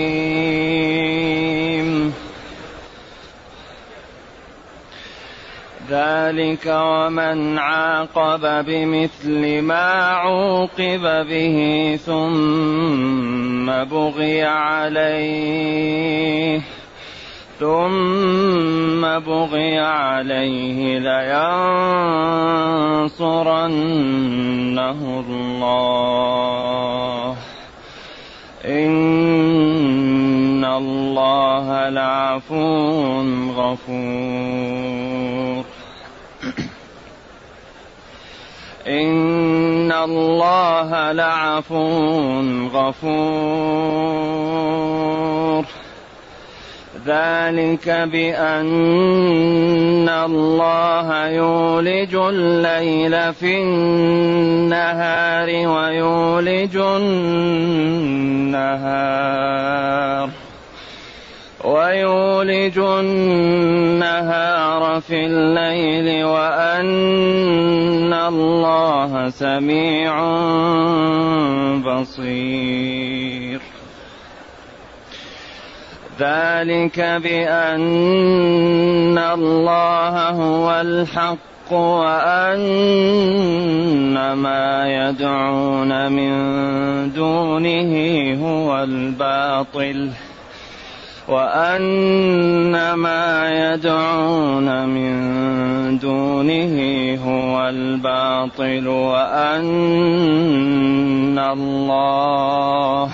ذلك 5.90 6.66
ومن 6.66 7.58
عاقب 7.60 8.66
بمثل 8.66 9.62
ما 9.62 9.92
عوقب 10.10 11.28
به 11.28 12.00
ثم 12.06 13.66
بغي 13.84 14.44
عليه. 14.44 15.82
ثم 17.62 19.02
بغي 19.02 19.80
عليه 19.80 21.00
لينصرنه 21.00 21.44
الله. 25.28 27.36
إن 28.66 30.66
الله 30.66 31.90
لعفو 31.90 33.22
غفور. 33.58 35.64
إن 38.88 39.92
الله 39.92 41.12
لعفو 41.12 42.42
غفور. 42.74 44.42
ذلك 46.96 47.90
بأن 47.90 48.70
الله 50.10 51.28
يولج 51.28 52.16
الليل 52.16 53.34
في 53.34 53.62
النهار 53.62 55.48
ويولج 55.48 56.78
النهار 56.78 58.32
ويولج 61.64 62.78
النهار 62.78 64.22
في 65.02 65.26
الليل 65.26 66.26
وأن 66.26 68.14
الله 68.14 69.30
سميع 69.30 70.14
بصير 71.86 73.71
ذلك 76.22 77.00
بأن 77.24 77.82
الله 79.18 80.30
هو 80.30 80.82
الحق 80.82 81.74
وأن 81.74 82.62
ما 84.34 84.88
يدعون 84.88 86.12
من 86.12 86.34
دونه 87.14 87.94
هو 88.44 88.84
الباطل 88.84 90.10
وأن 91.28 92.94
ما 92.94 93.50
يدعون 93.50 94.86
من 94.86 95.98
دونه 96.00 96.76
هو 97.26 97.70
الباطل 97.70 98.88
وأن 98.88 99.70
الله 101.40 103.10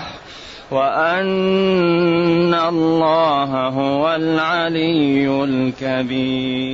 وأن 0.70 2.54
الله 2.54 3.68
هو 3.68 4.14
العلي 4.14 5.44
الكبير. 5.44 6.68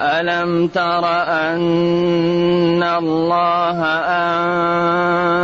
ألم 0.00 0.68
تر 0.68 1.06
أن 1.28 2.82
الله 2.82 3.84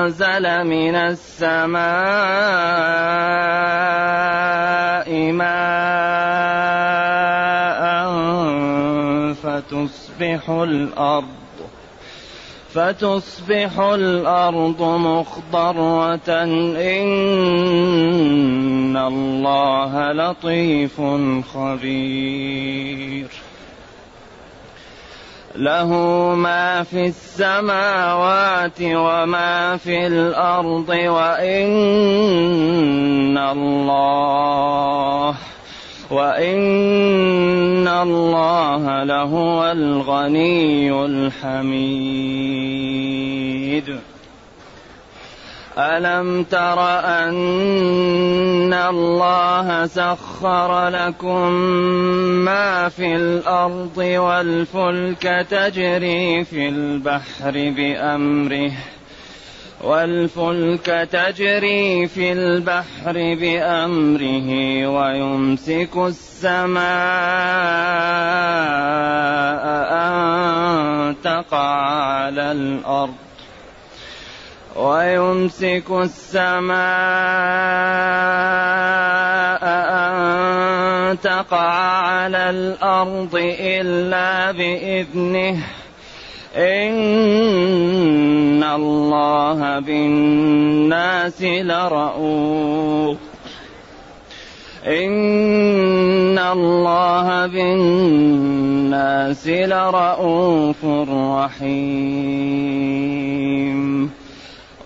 أنزل 0.00 0.44
من 0.66 0.94
السماء 0.94 1.80
ماء 5.32 5.80
فتصبح 9.34 10.50
الأرض 10.50 11.39
فتصبح 12.74 13.80
الأرض 13.80 14.82
مخضرة 14.82 16.30
إن 16.76 17.36
الله 18.96 20.12
لطيف 20.12 21.00
خبير. 21.54 23.26
له 25.56 25.88
ما 26.34 26.82
في 26.82 27.06
السماوات 27.06 28.80
وما 28.80 29.76
في 29.76 30.06
الأرض 30.06 30.88
وإن 30.88 31.68
الله 33.38 35.34
وإن 36.10 37.88
الله 37.88 39.04
لهو 39.04 39.72
الغني 39.72 41.04
الحميد. 41.04 42.30
ألم 45.78 46.42
تر 46.42 46.80
أن 47.04 48.74
الله 48.74 49.86
سخر 49.86 50.88
لكم 50.88 51.52
ما 52.44 52.88
في 52.88 53.16
الأرض 53.16 53.98
والفلك 53.98 55.46
تجري 55.50 56.44
في 56.44 56.68
البحر 56.68 57.52
بأمره 57.76 58.72
والفلك 59.84 61.08
تجري 61.12 62.08
في 62.08 62.32
البحر 62.32 63.12
بأمره 63.14 64.50
ويمسك 64.86 65.96
السماء 65.96 66.80
أن 69.92 71.16
تقع 71.24 71.80
على 72.02 72.52
الأرض 72.52 73.14
ويمسك 74.76 75.90
السماء 75.90 76.80
أن 79.90 81.20
تقع 81.20 81.72
على 82.00 82.50
الأرض 82.50 83.34
إلا 83.60 84.50
بإذنه 84.52 85.62
إن 86.56 88.64
الله 88.64 89.78
بالناس 89.78 91.42
لرؤوف 91.42 93.16
إن 94.86 96.38
الله 96.38 97.46
بالناس 97.46 99.48
لرؤوف 99.48 100.84
رحيم. 101.10 102.20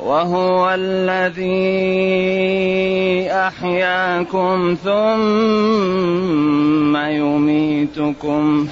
وهو 0.05 0.75
الذي 0.75 1.45
أحياكم 3.31 4.77
ثم 4.85 6.97
يميتكم 6.97 8.69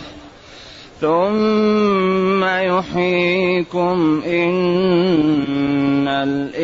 يحييكم 2.62 4.22
إن 4.26 6.08
الإنسان 6.08 6.62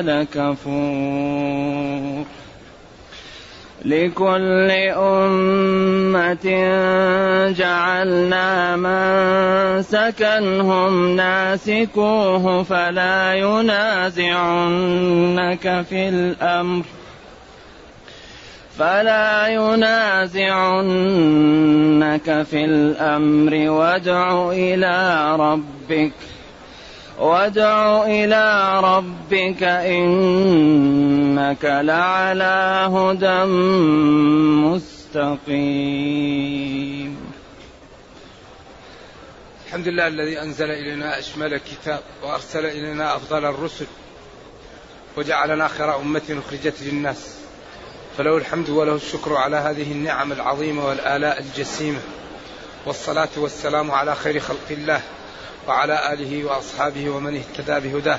لكفور 0.00 1.60
لكل 3.84 4.70
أمة 4.96 6.46
جعلنا 7.56 8.76
من 8.76 9.82
سكنهم 9.82 11.16
ناسكوه 11.16 12.62
فلا 12.62 13.34
ينازعنك 13.34 14.34
في 15.88 16.08
الأمر 16.08 16.84
فلا 18.80 19.46
ينازعنك 19.46 20.42
في 22.42 22.64
الأمر 22.64 23.70
وادع 23.70 24.50
إلى 24.52 25.36
ربك 25.36 26.12
وادع 27.18 28.04
إلى 28.04 28.80
ربك 28.84 29.62
إنك 29.62 31.64
لعلى 31.64 32.88
هدى 32.94 33.44
مستقيم. 35.14 37.16
الحمد 39.66 39.88
لله 39.88 40.06
الذي 40.06 40.42
أنزل 40.42 40.70
إلينا 40.70 41.18
أشمل 41.18 41.54
الكتاب 41.54 42.00
وأرسل 42.22 42.66
إلينا 42.66 43.16
أفضل 43.16 43.44
الرسل 43.44 43.86
وجعلنا 45.16 45.68
خير 45.68 45.96
أمة 45.96 46.40
أخرجت 46.46 46.82
للناس. 46.82 47.40
فله 48.20 48.36
الحمد 48.36 48.68
وله 48.68 48.94
الشكر 48.94 49.36
على 49.36 49.56
هذه 49.56 49.92
النعم 49.92 50.32
العظيمة 50.32 50.86
والآلاء 50.86 51.40
الجسيمة. 51.40 51.98
والصلاة 52.86 53.28
والسلام 53.36 53.90
على 53.90 54.14
خير 54.14 54.40
خلق 54.40 54.66
الله 54.70 55.02
وعلى 55.68 56.12
آله 56.12 56.44
وأصحابه 56.44 57.10
ومن 57.10 57.36
اهتدى 57.36 57.88
بهداه. 57.88 58.18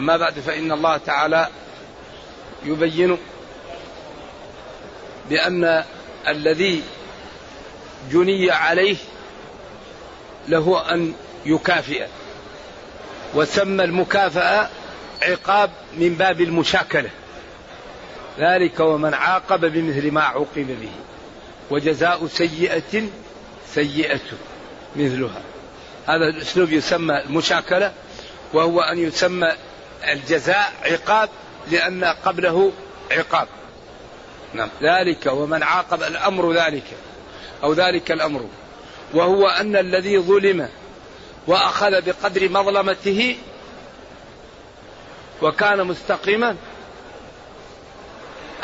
أما 0.00 0.16
بعد 0.16 0.40
فإن 0.40 0.72
الله 0.72 0.96
تعالى 0.96 1.48
يبين 2.64 3.18
بأن 5.30 5.84
الذي 6.28 6.82
جني 8.12 8.50
عليه 8.50 8.96
له 10.48 10.94
أن 10.94 11.14
يكافئ 11.46 12.06
وسمى 13.34 13.84
المكافأة 13.84 14.68
عقاب 15.22 15.70
من 15.96 16.14
باب 16.14 16.40
المشاكلة. 16.40 17.10
ذلك 18.40 18.80
ومن 18.80 19.14
عاقب 19.14 19.60
بمثل 19.60 20.10
ما 20.10 20.22
عوقب 20.22 20.66
به. 20.80 20.92
وجزاء 21.70 22.26
سيئة 22.26 23.08
سيئة 23.74 24.20
مثلها. 24.96 25.42
هذا 26.06 26.28
الأسلوب 26.28 26.72
يسمى 26.72 27.20
المشاكلة 27.20 27.92
وهو 28.52 28.80
أن 28.80 28.98
يسمى 28.98 29.52
الجزاء 30.12 30.72
عقاب 30.84 31.28
لأن 31.70 32.04
قبله 32.04 32.72
عقاب. 33.10 33.48
نعم. 34.54 34.68
ذلك 34.82 35.26
ومن 35.26 35.62
عاقب 35.62 36.02
الأمر 36.02 36.52
ذلك 36.52 36.86
أو 37.62 37.72
ذلك 37.72 38.12
الأمر. 38.12 38.46
وهو 39.14 39.48
أن 39.48 39.76
الذي 39.76 40.18
ظلم 40.18 40.68
وأخذ 41.46 42.02
بقدر 42.06 42.48
مظلمته 42.48 43.36
وكان 45.42 45.86
مستقيما 45.86 46.56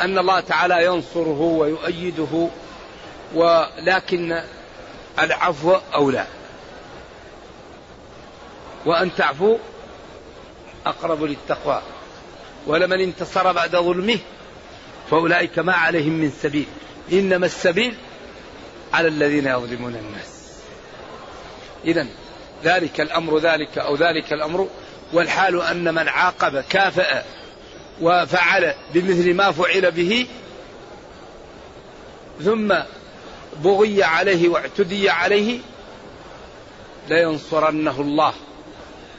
أن 0.01 0.17
الله 0.17 0.39
تعالى 0.39 0.85
ينصره 0.85 1.41
ويؤيده 1.41 2.47
ولكن 3.35 4.41
العفو 5.19 5.75
أولى. 5.93 6.25
وأن 8.85 9.15
تعفو 9.15 9.57
أقرب 10.85 11.23
للتقوى. 11.23 11.81
ولمن 12.67 13.01
انتصر 13.01 13.51
بعد 13.51 13.71
ظلمه 13.71 14.19
فأولئك 15.11 15.59
ما 15.59 15.73
عليهم 15.73 16.13
من 16.13 16.31
سبيل. 16.41 16.65
إنما 17.11 17.45
السبيل 17.45 17.95
على 18.93 19.07
الذين 19.07 19.47
يظلمون 19.47 19.95
الناس. 19.95 20.37
إذا 21.85 22.07
ذلك 22.63 23.01
الأمر 23.01 23.39
ذلك 23.39 23.77
أو 23.77 23.95
ذلك 23.95 24.33
الأمر 24.33 24.67
والحال 25.13 25.61
أن 25.61 25.93
من 25.93 26.07
عاقب 26.07 26.63
كافأ 26.69 27.23
وفعل 28.01 28.73
بمثل 28.93 29.33
ما 29.33 29.51
فعل 29.51 29.91
به 29.91 30.27
ثم 32.43 32.73
بغي 33.63 34.03
عليه 34.03 34.49
واعتدي 34.49 35.09
عليه 35.09 35.59
لينصرنه 37.09 38.01
الله. 38.01 38.33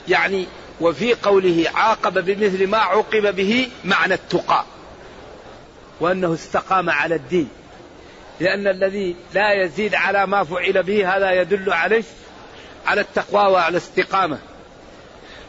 يعني 0.09 0.47
وفي 0.81 1.15
قوله 1.15 1.71
عاقب 1.75 2.25
بمثل 2.25 2.67
ما 2.67 2.79
عوقب 2.79 3.37
به 3.37 3.69
معنى 3.85 4.15
التقى 4.15 4.65
وأنه 6.01 6.35
استقام 6.35 6.91
على 6.91 7.15
الدين. 7.15 7.49
لأن 8.41 8.67
الذي 8.67 9.17
لا 9.35 9.65
يزيد 9.65 9.95
على 9.95 10.27
ما 10.27 10.45
فعل 10.45 10.83
به 10.83 11.17
هذا 11.17 11.33
يدل 11.33 11.73
عليه 11.73 12.05
على 12.87 13.01
التقوى 13.01 13.53
وعلى 13.53 13.69
الاستقامة. 13.69 14.39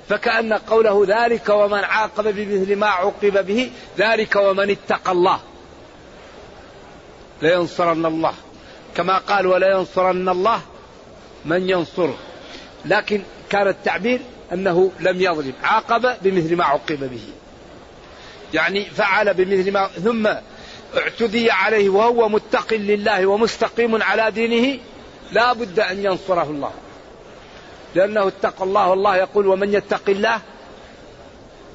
فكأن 0.10 0.54
قوله 0.54 1.06
ذلك 1.08 1.50
ومن 1.50 1.84
عاقب 1.84 2.36
بمثل 2.36 2.76
ما 2.76 2.88
عوقب 2.88 3.46
به 3.46 3.72
ذلك 3.98 4.36
ومن 4.36 4.70
اتقى 4.70 5.12
الله. 5.12 5.40
لينصرن 7.42 8.06
الله. 8.06 8.34
كما 8.96 9.18
قال 9.18 9.48
ولا 9.48 9.72
ينصرن 9.72 10.30
الله 10.30 10.62
من 11.46 11.70
ينصره. 11.70 12.18
لكن 12.86 13.22
كان 13.50 13.68
التعبير 13.68 14.22
أنه 14.54 14.92
لم 15.00 15.22
يظلم. 15.22 15.54
عاقب 15.64 16.16
بمثل 16.22 16.56
ما 16.56 16.66
عوقب 16.66 17.10
به. 17.10 17.24
يعني 18.54 18.86
فعل 18.86 19.34
بمثل 19.34 19.72
ما 19.72 19.88
ثم 19.88 20.28
اعتدي 20.98 21.52
عليه 21.52 21.90
وهو 21.90 22.30
متق 22.30 22.74
لله 22.74 23.26
ومستقيم 23.26 24.04
على 24.04 24.32
دينه 24.32 24.80
لا 25.32 25.54
بد 25.54 25.80
أن 25.80 26.06
ينصره 26.06 26.44
الله. 26.44 26.72
لأنه 27.96 28.28
اتقى 28.28 28.64
الله 28.64 28.88
والله 28.88 29.16
يقول 29.16 29.48
ومن 29.48 29.74
يتق 29.74 30.10
الله 30.10 30.42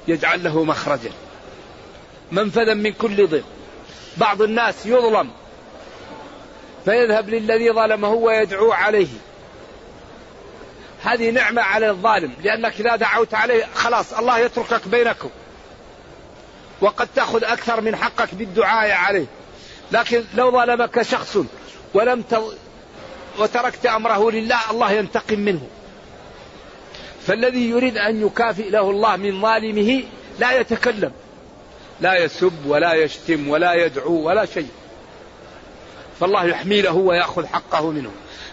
يجعل 0.08 0.44
له 0.44 0.64
مخرجا. 0.64 1.10
منفذا 2.32 2.74
من 2.74 2.92
كل 2.92 3.26
ضيق 3.26 3.44
بعض 4.16 4.42
الناس 4.42 4.86
يظلم 4.86 5.30
فيذهب 6.84 7.28
للذي 7.28 7.70
ظلمه 7.70 8.08
ويدعو 8.08 8.72
عليه. 8.72 9.08
هذه 11.02 11.30
نعمة 11.30 11.62
على 11.62 11.90
الظالم. 11.90 12.32
لأنك 12.42 12.80
إذا 12.80 12.96
دعوت 12.96 13.34
عليه 13.34 13.64
خلاص 13.74 14.12
الله 14.12 14.38
يتركك 14.38 14.88
بينكم. 14.88 15.30
وقد 16.80 17.08
تأخذ 17.16 17.44
أكثر 17.44 17.80
من 17.80 17.96
حقك 17.96 18.34
بالدعاء 18.34 18.90
عليه. 18.90 19.26
لكن 19.92 20.24
لو 20.34 20.50
ظلمك 20.50 21.02
شخص 21.02 21.38
ولم 21.94 22.22
ت... 22.22 22.40
وتركت 23.38 23.86
أمره 23.86 24.30
لله 24.30 24.70
الله 24.70 24.92
ينتقم 24.92 25.38
منه. 25.38 25.68
فالذي 27.26 27.70
يريد 27.70 27.98
أن 27.98 28.26
يكافئ 28.26 28.70
له 28.70 28.90
الله 28.90 29.16
من 29.16 29.40
ظالمه 29.40 30.02
لا 30.38 30.60
يتكلم. 30.60 31.12
لا 32.00 32.14
يسب 32.14 32.66
ولا 32.66 32.94
يشتم 32.94 33.48
ولا 33.48 33.74
يدعو 33.74 34.12
ولا 34.12 34.46
شيء. 34.46 34.68
فالله 36.20 36.44
يحمي 36.44 36.82
له 36.82 36.92
ويأخذ 36.92 37.46
حقه 37.46 37.90
منه. 37.90 38.10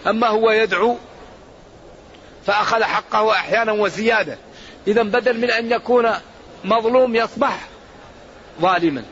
أما 0.08 0.28
هو 0.28 0.52
يدعو 0.52 0.98
فأخذ 2.46 2.84
حقه 2.84 3.32
أحيانا 3.32 3.72
وزيادة. 3.72 4.38
إذا 4.88 5.04
بدل 5.04 5.38
من 5.38 5.52
أن 5.52 5.72
يكون 5.72 6.10
مظلوم 6.64 7.16
يصبح 7.16 7.68
ظالما. 8.62 9.04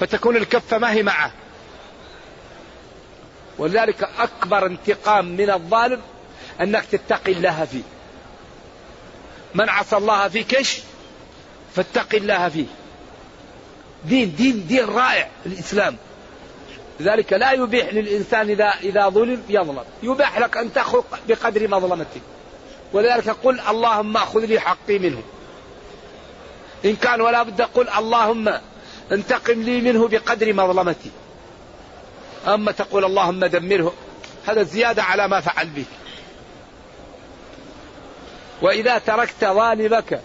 فتكون 0.00 0.36
الكفة 0.36 0.78
ما 0.78 0.92
هي 0.92 1.02
معه. 1.02 1.30
ولذلك 3.58 4.08
أكبر 4.18 4.66
انتقام 4.66 5.24
من 5.24 5.50
الظالم 5.50 6.00
أنك 6.60 6.84
تتقي 6.84 7.32
الله 7.32 7.64
فيه. 7.64 7.97
من 9.54 9.68
عصى 9.68 9.96
الله 9.96 10.28
فيك 10.28 10.54
إيش 10.54 10.78
فاتق 11.74 12.14
الله 12.14 12.48
فيه. 12.48 12.66
دين 14.04 14.34
دين 14.34 14.66
دين 14.66 14.84
رائع 14.84 15.28
الإسلام. 15.46 15.96
لذلك 17.00 17.32
لا 17.32 17.52
يبيح 17.52 17.94
للإنسان 17.94 18.50
إذا 18.50 18.74
إذا 18.82 19.08
ظلم 19.08 19.42
يظلم. 19.48 19.84
يباح 20.02 20.38
لك 20.38 20.56
أن 20.56 20.72
تأخذ 20.72 21.02
بقدر 21.28 21.68
مظلمتك 21.68 22.22
ولذلك 22.92 23.28
قل 23.28 23.60
اللهم 23.60 24.16
أخذ 24.16 24.40
لي 24.40 24.60
حقي 24.60 24.98
منه. 24.98 25.22
إن 26.84 26.96
كان 26.96 27.20
ولا 27.20 27.42
بد 27.42 27.62
قل 27.62 27.88
اللهم 27.88 28.54
انتقم 29.12 29.62
لي 29.62 29.80
منه 29.80 30.08
بقدر 30.08 30.52
مظلمتي 30.52 31.10
أما 32.46 32.72
تقول 32.72 33.04
اللهم 33.04 33.44
دمره 33.44 33.94
هذا 34.46 34.62
زيادة 34.62 35.02
على 35.02 35.28
ما 35.28 35.40
فعل 35.40 35.66
بك 35.66 35.86
وإذا 38.62 38.98
تركت 38.98 39.44
ظالمك 39.44 40.20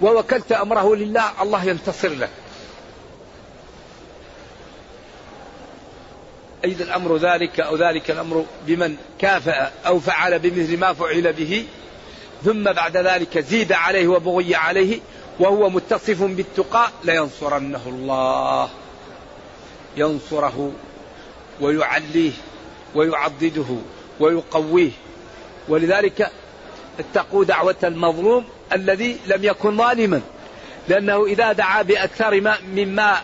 ووكلت 0.00 0.52
أمره 0.52 0.96
لله 0.96 1.42
الله 1.42 1.64
ينتصر 1.64 2.08
لك. 2.08 2.30
أيضا 6.64 6.84
الأمر 6.84 7.16
ذلك 7.16 7.60
أو 7.60 7.76
ذلك 7.76 8.10
الأمر 8.10 8.44
بمن 8.66 8.96
كافأ 9.18 9.72
أو 9.86 10.00
فعل 10.00 10.38
بمثل 10.38 10.78
ما 10.78 10.92
فعل 10.92 11.32
به 11.32 11.66
ثم 12.44 12.64
بعد 12.72 12.96
ذلك 12.96 13.38
زيد 13.38 13.72
عليه 13.72 14.08
وبغي 14.08 14.54
عليه 14.54 15.00
وهو 15.40 15.70
متصف 15.70 16.22
بالتقى 16.22 16.88
لينصرنه 17.04 17.82
الله. 17.86 18.68
ينصره 19.96 20.72
ويعليه 21.60 22.32
ويعضده 22.94 23.76
ويقويه. 24.20 24.90
ولذلك 25.68 26.30
اتقوا 26.98 27.44
دعوة 27.44 27.76
المظلوم 27.84 28.44
الذي 28.72 29.16
لم 29.26 29.44
يكن 29.44 29.76
ظالما. 29.76 30.20
لأنه 30.88 31.24
إذا 31.24 31.52
دعا 31.52 31.82
بأكثر 31.82 32.40
ما 32.40 32.58
مما 32.74 33.18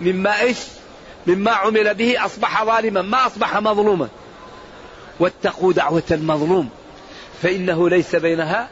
مما 0.00 0.40
إيش؟ 0.40 0.58
مما 1.26 1.50
عمل 1.50 1.94
به 1.94 2.24
أصبح 2.24 2.64
ظالما 2.64 3.02
ما 3.02 3.26
أصبح 3.26 3.56
مظلوما. 3.56 4.08
واتقوا 5.20 5.72
دعوة 5.72 6.02
المظلوم 6.10 6.68
فإنه 7.42 7.88
ليس 7.88 8.16
بينها 8.16 8.68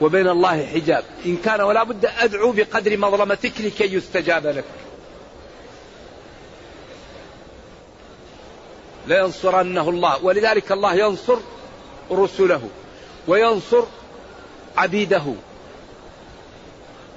وبين 0.00 0.28
الله 0.28 0.66
حجاب. 0.66 1.04
إن 1.26 1.36
كان 1.36 1.60
ولا 1.60 1.82
بد 1.82 2.06
أدعو 2.18 2.52
بقدر 2.52 2.96
مظلمتك 2.96 3.60
لكي 3.60 3.94
يستجاب 3.94 4.46
لك. 4.46 4.64
لينصرنه 9.06 9.88
الله 9.88 10.24
ولذلك 10.24 10.72
الله 10.72 10.94
ينصر 10.94 11.38
رسله. 12.10 12.68
وينصر 13.28 13.82
عبيده. 14.76 15.34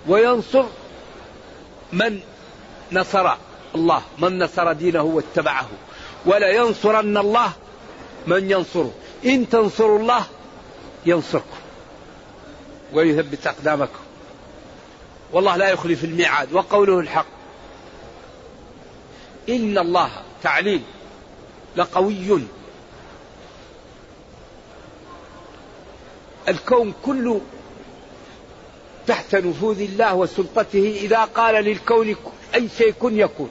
وينصر 0.07 0.65
من 1.93 2.19
نصر 2.91 3.33
الله 3.75 4.01
من 4.17 4.39
نصر 4.39 4.73
دينه 4.73 5.03
واتبعه. 5.03 5.69
ولا 6.25 6.49
ينصرن 6.49 7.17
الله 7.17 7.51
من 8.27 8.51
ينصره. 8.51 8.91
إن 9.25 9.49
تنصروا 9.49 9.99
الله 9.99 10.25
ينصركم 11.05 11.57
ويثبت 12.93 13.47
أقدامكم. 13.47 13.99
والله 15.31 15.55
لا 15.55 15.69
يخلف 15.69 16.03
الميعاد 16.03 16.53
وقوله 16.53 16.99
الحق. 16.99 17.25
إن 19.49 19.77
الله 19.77 20.09
تعليل 20.43 20.81
لقوي. 21.77 22.41
الكون 26.47 26.93
كله 27.03 27.41
تحت 29.07 29.35
نفوذ 29.35 29.81
الله 29.81 30.15
وسلطته 30.15 30.99
إذا 31.01 31.25
قال 31.25 31.55
للكون 31.55 32.15
أي 32.55 32.69
شيء 32.77 32.93
كن 32.99 33.19
يكون. 33.19 33.49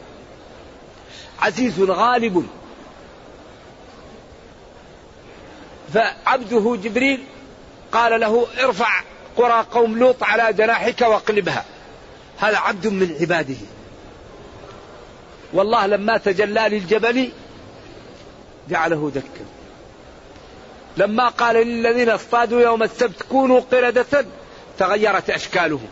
عزيز 1.40 1.80
غالب. 1.80 2.46
فعبده 5.94 6.76
جبريل 6.82 7.24
قال 7.92 8.20
له 8.20 8.46
ارفع 8.64 9.02
قرى 9.36 9.66
قوم 9.72 9.98
لوط 9.98 10.22
على 10.22 10.52
جناحك 10.52 11.00
واقلبها. 11.00 11.64
هذا 12.38 12.58
عبد 12.58 12.86
من 12.86 13.16
عباده. 13.20 13.56
والله 15.52 15.86
لما 15.86 16.16
تجلى 16.16 16.68
للجبل 16.68 17.32
جعله 18.68 19.10
دكا. 19.14 19.44
لما 20.96 21.28
قال 21.28 21.56
للذين 21.56 22.10
اصطادوا 22.10 22.60
يوم 22.60 22.82
السبت 22.82 23.22
كونوا 23.22 23.60
قردة 23.60 24.26
تغيرت 24.78 25.30
أشكالهم. 25.30 25.88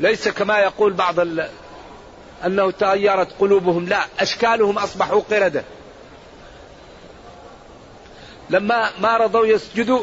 ليس 0.00 0.28
كما 0.28 0.58
يقول 0.58 0.92
بعض 0.92 1.20
ال... 1.20 1.48
أنه 2.46 2.70
تغيرت 2.70 3.28
قلوبهم 3.40 3.88
لا 3.88 4.00
أشكالهم 4.20 4.78
أصبحوا 4.78 5.20
قردة. 5.30 5.64
لما 8.50 8.90
ما 9.00 9.16
رضوا 9.16 9.46
يسجدوا 9.46 10.02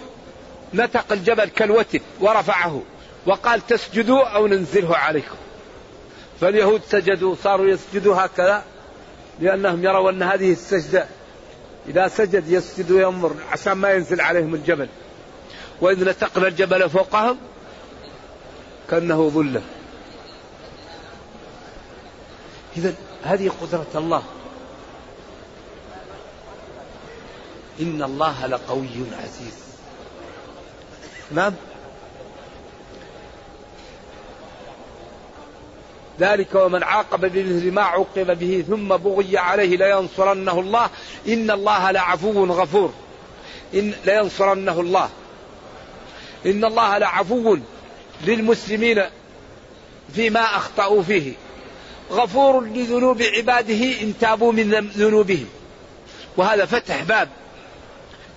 نتق 0.74 1.12
الجبل 1.12 1.46
كالوتد 1.46 2.01
ورفعه 2.20 2.82
وقال 3.25 3.68
تسجدوا 3.68 4.24
أو 4.24 4.48
ننزله 4.48 4.96
عليكم. 4.96 5.36
فاليهود 6.42 6.82
سجدوا 6.89 7.36
صاروا 7.44 7.68
يسجدوا 7.68 8.15
هكذا 8.25 8.63
لأنهم 9.39 9.84
يروا 9.84 10.10
أن 10.10 10.24
هذه 10.24 10.51
السجدة 10.51 11.08
إذا 11.88 12.08
سجد 12.08 12.44
يسجد 12.48 12.92
وينظر 12.92 13.36
عشان 13.51 13.74
ما 13.74 13.92
ينزل 13.92 14.22
عليهم 14.22 14.56
الجبل. 14.56 14.88
وإذ 15.82 16.10
نتقنا 16.10 16.48
الجبل 16.48 16.89
فوقهم 16.89 17.38
كأنه 18.89 19.30
ظلة. 19.30 19.62
إذا 22.77 22.94
هذه 23.24 23.51
قدرة 23.62 23.88
الله. 23.96 24.24
إن 27.80 28.04
الله 28.04 28.46
لقوي 28.46 29.06
عزيز. 29.24 29.65
نعم؟ 31.32 31.54
ذلك 36.19 36.55
ومن 36.55 36.84
عاقب 36.84 37.22
بمثل 37.22 37.72
ما 37.72 37.81
عوقب 37.81 38.39
به 38.39 38.63
ثم 38.67 38.88
بغي 38.88 39.38
عليه 39.38 39.77
لينصرنه 39.77 40.60
الله. 40.60 40.89
إن 41.27 41.51
الله 41.51 41.91
لعفو 41.91 42.45
غفور. 42.45 42.93
إن 43.74 43.93
لينصرنه 44.05 44.79
الله. 44.79 45.10
إن 46.45 46.65
الله 46.65 46.98
لعفو 46.98 47.57
للمسلمين 48.25 49.03
فيما 50.13 50.41
أخطأوا 50.41 51.03
فيه. 51.03 51.34
غفور 52.12 52.63
لذنوب 52.63 53.22
عباده 53.22 54.01
إن 54.01 54.13
تابوا 54.22 54.51
من 54.51 54.89
ذنوبهم 54.95 55.48
وهذا 56.38 56.65
فتح 56.65 57.03
باب 57.03 57.29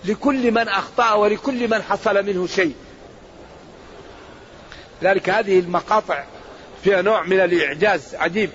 لكل 0.04 0.50
من 0.50 0.68
أخطأ 0.68 1.12
ولكل 1.12 1.68
من 1.68 1.82
حصل 1.82 2.26
منه 2.26 2.46
شيء. 2.46 2.74
ذلك 5.02 5.30
هذه 5.30 5.58
المقاطع 5.58 6.24
فيها 6.84 7.02
نوع 7.02 7.22
من 7.22 7.40
الإعجاز 7.40 8.14
عجيب. 8.14 8.50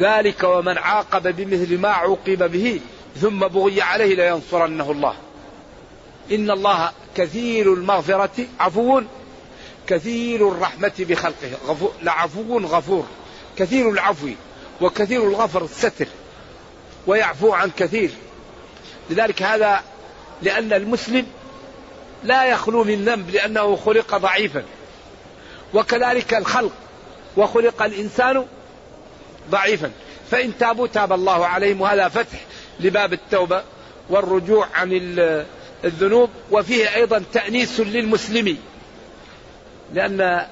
ذلك 0.00 0.44
ومن 0.44 0.78
عاقب 0.78 1.36
بمثل 1.36 1.78
ما 1.78 1.88
عوقب 1.88 2.52
به 2.52 2.80
ثم 3.20 3.38
بغي 3.38 3.82
عليه 3.82 4.14
لينصرنه 4.16 4.90
الله. 4.90 5.14
إن 6.32 6.50
الله 6.50 6.92
كثير 7.16 7.74
المغفرة 7.74 8.46
عفو 8.60 9.02
كثير 9.86 10.48
الرحمة 10.48 10.92
بخلقه. 10.98 11.50
غفو 11.66 11.88
لعفو 12.02 12.58
غفور. 12.58 13.06
كثير 13.58 13.90
العفو 13.90 14.28
وكثير 14.80 15.28
الغفر 15.28 15.64
الستر. 15.64 16.06
ويعفو 17.06 17.52
عن 17.52 17.70
كثير. 17.76 18.10
لذلك 19.10 19.42
هذا 19.42 19.82
لأن 20.42 20.72
المسلم 20.72 21.26
لا 22.24 22.44
يخلو 22.44 22.84
من 22.84 23.04
ذنب 23.04 23.30
لأنه 23.30 23.76
خلق 23.76 24.16
ضعيفا. 24.16 24.64
وكذلك 25.74 26.34
الخلق. 26.34 26.72
وخلق 27.36 27.82
الإنسان 27.82 28.46
ضعيفا. 29.50 29.90
فإن 30.30 30.58
تابوا 30.58 30.86
تاب 30.86 31.12
الله 31.12 31.46
عليهم 31.46 31.80
وهذا 31.80 32.08
فتح 32.08 32.38
لباب 32.80 33.12
التوبة 33.12 33.62
والرجوع 34.10 34.66
عن 34.74 34.88
الذنوب. 35.84 36.30
وفيه 36.50 36.94
أيضا 36.94 37.22
تأنيس 37.32 37.80
للمسلم 37.80 38.58
لأن 39.94 40.46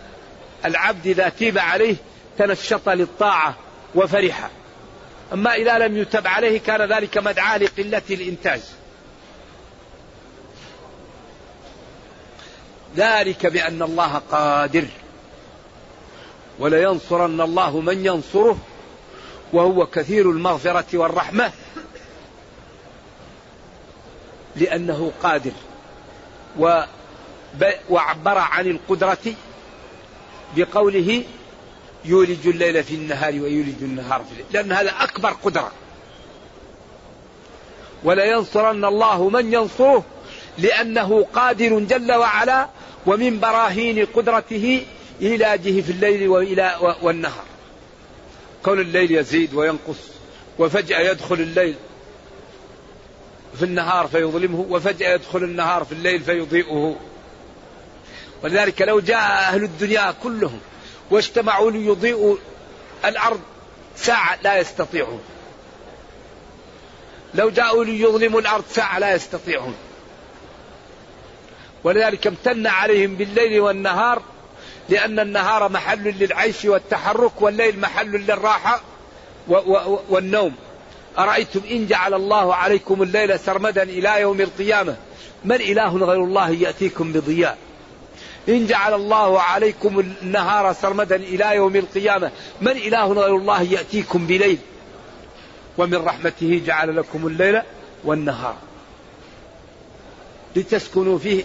العبد 0.65 1.07
إذا 1.07 1.29
تيب 1.29 1.59
عليه 1.59 1.97
تنشط 2.39 2.89
للطاعة 2.89 3.57
وفرح. 3.95 4.51
أما 5.33 5.55
إذا 5.55 5.79
لم 5.79 5.97
يتب 5.97 6.27
عليه 6.27 6.61
كان 6.61 6.93
ذلك 6.93 7.19
مدعاة 7.19 7.59
لقلة 7.59 8.03
الإنتاج. 8.11 8.61
ذلك 12.97 13.47
بأن 13.47 13.83
الله 13.83 14.23
قادر. 14.31 14.87
ولينصرن 16.61 17.41
الله 17.41 17.81
من 17.81 18.07
ينصره 18.07 18.59
وهو 19.53 19.87
كثير 19.87 20.31
المغفرة 20.31 20.87
والرحمة 20.95 21.53
لأنه 24.57 25.13
قادر 25.23 25.53
وعبر 27.91 28.39
عن 28.39 28.67
القدرة 28.67 29.35
بقوله 30.57 31.23
يولج 32.05 32.49
الليل 32.49 32.85
في 32.85 32.95
النهار 32.95 33.33
ويولج 33.33 33.83
النهار 33.83 34.25
في 34.25 34.33
الليل 34.33 34.47
لأن 34.53 34.73
هذا 34.73 34.91
أكبر 34.91 35.31
قدرة. 35.31 35.73
ولينصرن 38.05 38.85
الله 38.85 39.29
من 39.29 39.53
ينصره 39.53 40.05
لأنه 40.59 41.27
قادر 41.35 41.79
جل 41.79 42.13
وعلا 42.13 42.69
ومن 43.07 43.41
براهين 43.41 44.07
قدرته 44.07 44.87
إيلاجه 45.23 45.81
في 45.81 45.91
الليل 45.93 46.29
وإلى 46.29 46.97
والنهار. 47.03 47.45
كون 48.65 48.81
الليل 48.81 49.11
يزيد 49.11 49.55
وينقص 49.55 49.97
وفجأة 50.59 51.01
يدخل 51.01 51.35
الليل 51.35 51.77
في 53.57 53.65
النهار 53.65 54.07
فيظلمه 54.07 54.67
وفجأة 54.71 55.15
يدخل 55.15 55.45
النهار 55.45 55.85
في 55.85 55.93
الليل 55.93 56.21
فيضيئه. 56.21 56.97
ولذلك 58.43 58.83
لو 58.83 59.01
جاء 59.01 59.19
أهل 59.19 59.65
الدنيا 59.65 60.15
كلهم 60.23 60.61
واجتمعوا 61.11 61.71
ليضيئوا 61.71 62.37
الأرض 63.05 63.41
ساعة 63.97 64.39
لا 64.43 64.59
يستطيعون. 64.59 65.23
لو 67.35 67.51
جاءوا 67.51 67.85
ليظلموا 67.85 68.41
الأرض 68.41 68.65
ساعة 68.71 68.99
لا 68.99 69.15
يستطيعون. 69.15 69.75
ولذلك 71.85 72.27
امتن 72.27 72.67
عليهم 72.67 73.17
بالليل 73.17 73.61
والنهار 73.61 74.23
لأن 74.91 75.19
النهار 75.19 75.69
محل 75.69 76.05
للعيش 76.05 76.65
والتحرك 76.65 77.43
والليل 77.43 77.81
محل 77.81 78.11
للراحة 78.11 78.81
والنوم. 80.09 80.55
أرأيتم 81.19 81.61
إن 81.71 81.87
جعل 81.87 82.15
الله 82.15 82.55
عليكم 82.55 83.03
الليل 83.03 83.39
سرمدا 83.39 83.83
إلى 83.83 84.21
يوم 84.21 84.41
القيامة؟ 84.41 84.97
من 85.45 85.57
إله 85.57 85.97
غير 85.97 86.25
الله 86.25 86.51
يأتيكم 86.51 87.13
بضياء؟ 87.13 87.59
إن 88.49 88.67
جعل 88.67 88.95
الله 88.95 89.41
عليكم 89.41 90.01
النهار 90.01 90.73
سرمدا 90.73 91.17
إلى 91.17 91.57
يوم 91.57 91.77
القيامة 91.77 92.31
من 92.61 92.73
إله 92.73 93.13
غير 93.13 93.37
الله 93.37 93.63
يأتيكم 93.63 94.27
بليل؟ 94.27 94.59
ومن 95.79 95.95
رحمته 95.95 96.63
جعل 96.67 96.97
لكم 96.97 97.27
الليل 97.27 97.61
والنهار. 98.05 98.57
لتسكنوا 100.57 101.19
فيه 101.19 101.43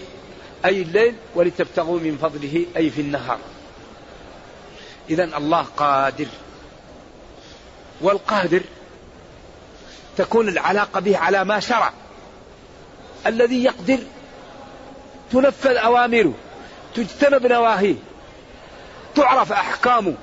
أي 0.66 0.82
الليل 0.82 1.14
ولتبتغوا 1.34 2.00
من 2.00 2.18
فضله 2.22 2.66
أي 2.76 2.90
في 2.90 3.00
النهار. 3.00 3.38
إذا 5.10 5.24
الله 5.24 5.62
قادر. 5.62 6.26
والقادر 8.00 8.62
تكون 10.16 10.48
العلاقة 10.48 11.00
به 11.00 11.18
على 11.18 11.44
ما 11.44 11.60
شرع. 11.60 11.92
الذي 13.26 13.64
يقدر 13.64 13.98
تنفذ 15.32 15.76
أوامره 15.76 16.34
تجتنب 16.94 17.46
نواهيه 17.46 17.94
تعرف 19.14 19.52
أحكامه 19.52 20.14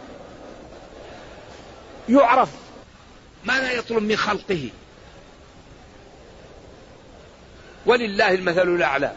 يعرف 2.09 2.49
ما 3.43 3.53
لا 3.53 3.71
يطلب 3.71 4.03
من 4.03 4.15
خلقه. 4.15 4.69
ولله 7.85 8.33
المثل 8.33 8.61
الأعلى. 8.61 9.13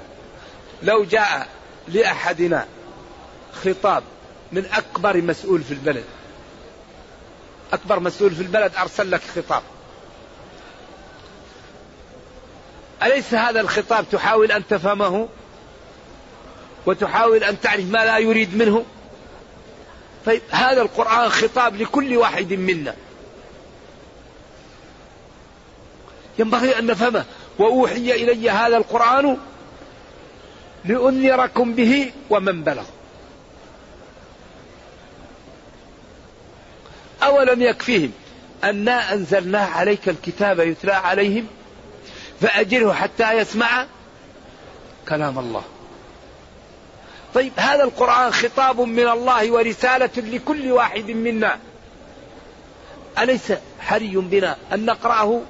لو 0.83 1.05
جاء 1.05 1.49
لأحدنا 1.89 2.67
خطاب 3.65 4.03
من 4.53 4.67
أكبر 4.67 5.17
مسؤول 5.17 5.63
في 5.63 5.75
البلد. 5.75 6.05
أكبر 7.73 8.01
مسؤول 8.01 8.31
في 8.31 8.43
البلد 8.43 8.73
أرسل 8.77 9.11
لك 9.11 9.21
خطاب. 9.37 9.63
أليس 13.03 13.35
هذا 13.35 13.61
الخطاب 13.61 14.05
تحاول 14.13 14.53
أن 14.53 14.67
تفهمه؟ 14.67 15.29
وتحاول 16.87 17.45
أن 17.45 17.61
تعرف 17.61 17.85
ما 17.85 18.05
لا 18.05 18.19
يريد 18.19 18.57
منه؟ 18.57 18.85
طيب 20.27 20.43
هذا 20.51 20.83
القرآن 20.83 21.29
خطاب 21.29 21.77
لكل 21.77 22.17
واحد 22.17 22.53
منا. 22.53 22.95
ينبغي 26.39 26.79
أن 26.79 26.87
نفهمه. 26.87 27.25
وأوحي 27.59 28.13
إلي 28.13 28.51
هذا 28.51 28.77
القرآن 28.77 29.37
لأنذركم 30.89 31.75
به 31.75 32.13
ومن 32.31 32.65
بلغ. 32.65 32.85
أولم 37.23 37.63
يكفيهم 37.63 38.13
أنا 38.65 39.13
أنزلنا 39.13 39.61
عليك 39.61 40.09
الكتاب 40.09 40.61
يتلى 40.61 40.93
عليهم 40.93 41.47
فأجره 42.41 42.93
حتى 42.93 43.33
يسمع 43.33 43.87
كلام 45.09 45.39
الله. 45.39 45.63
طيب 47.35 47.53
هذا 47.57 47.85
القرآن 47.85 48.33
خطاب 48.33 48.81
من 48.81 49.09
الله 49.09 49.51
ورسالة 49.51 50.11
لكل 50.17 50.73
واحد 50.73 51.11
منا. 51.11 51.59
أليس 53.19 53.53
حري 53.81 54.17
بنا 54.17 54.57
أن 54.73 54.85
نقرأه 54.85 55.43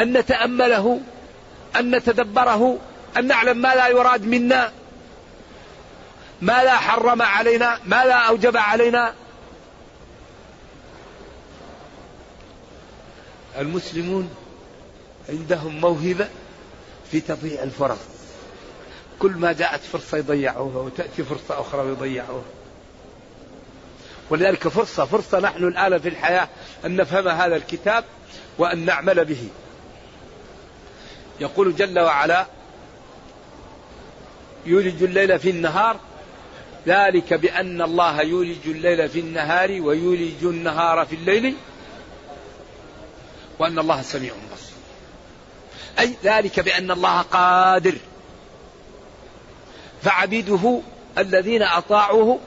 أن 0.00 0.12
نتأمله 0.18 1.00
أن 1.76 1.96
نتدبره؟ 1.96 2.78
أن 3.16 3.26
نعلم 3.26 3.58
ما 3.58 3.74
لا 3.74 3.88
يراد 3.88 4.26
منا 4.26 4.72
ما 6.42 6.64
لا 6.64 6.76
حرم 6.76 7.22
علينا 7.22 7.78
ما 7.86 8.04
لا 8.04 8.14
أوجب 8.14 8.56
علينا. 8.56 9.14
المسلمون 13.58 14.30
عندهم 15.28 15.80
موهبة 15.80 16.28
في 17.10 17.20
تضييع 17.20 17.62
الفرص. 17.62 17.98
كل 19.18 19.32
ما 19.32 19.52
جاءت 19.52 19.80
فرصة 19.80 20.18
يضيعوها 20.18 20.76
وتأتي 20.76 21.24
فرصة 21.24 21.60
أخرى 21.60 21.80
ويضيعوها 21.80 22.44
ولذلك 24.30 24.68
فرصة 24.68 25.04
فرصة 25.04 25.40
نحن 25.40 25.64
الآن 25.64 25.98
في 25.98 26.08
الحياة 26.08 26.48
أن 26.84 26.96
نفهم 26.96 27.28
هذا 27.28 27.56
الكتاب 27.56 28.04
وأن 28.58 28.84
نعمل 28.84 29.24
به. 29.24 29.48
يقول 31.40 31.76
جل 31.76 32.00
وعلا 32.00 32.46
يولج 34.66 35.02
الليل 35.02 35.38
في 35.38 35.50
النهار. 35.50 35.96
ذلك 36.86 37.34
بأن 37.34 37.82
الله 37.82 38.22
يولج 38.22 38.66
الليل 38.66 39.08
في 39.08 39.20
النهار 39.20 39.70
ويولج 39.80 40.42
النهار 40.44 41.06
في 41.06 41.14
الليل 41.14 41.54
وأن 43.58 43.78
الله 43.78 44.02
سميع 44.02 44.32
بصير. 44.32 44.76
أي 45.98 46.14
ذلك 46.24 46.60
بأن 46.60 46.90
الله 46.90 47.20
قادر. 47.20 47.94
فعبيده 50.02 50.80
الذين 51.18 51.62
أطاعوه 51.62 52.38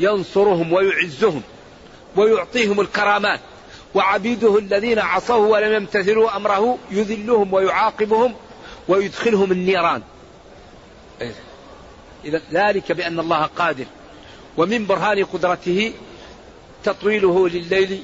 ينصرهم 0.00 0.72
ويعزهم 0.72 1.42
ويعطيهم 2.16 2.80
الكرامات. 2.80 3.40
وعبيده 3.94 4.58
الذين 4.58 4.98
عصوه 4.98 5.46
ولم 5.46 5.72
يمتثلوا 5.72 6.36
أمره 6.36 6.78
يذلهم 6.90 7.52
ويعاقبهم 7.52 8.34
ويدخلهم 8.88 9.52
النيران. 9.52 10.02
إذا 12.24 12.40
ذلك 12.52 12.92
بأن 12.92 13.20
الله 13.20 13.42
قادر 13.42 13.84
ومن 14.56 14.86
برهان 14.86 15.24
قدرته 15.24 15.92
تطويله 16.84 17.48
لليل 17.48 18.02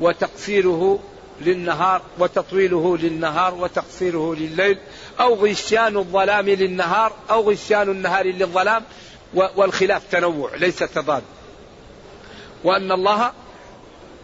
وتقصيره 0.00 0.98
للنهار 1.40 2.02
وتطويله 2.18 2.96
للنهار 2.96 3.54
وتقصيره 3.54 4.34
لليل 4.34 4.78
أو 5.20 5.34
غشيان 5.34 5.96
الظلام 5.96 6.48
للنهار 6.48 7.12
أو 7.30 7.50
غشيان 7.50 7.90
النهار 7.90 8.26
للظلام 8.26 8.82
والخلاف 9.34 10.02
تنوع 10.10 10.54
ليس 10.54 10.78
تضاد 10.78 11.22
وأن 12.64 12.92
الله 12.92 13.32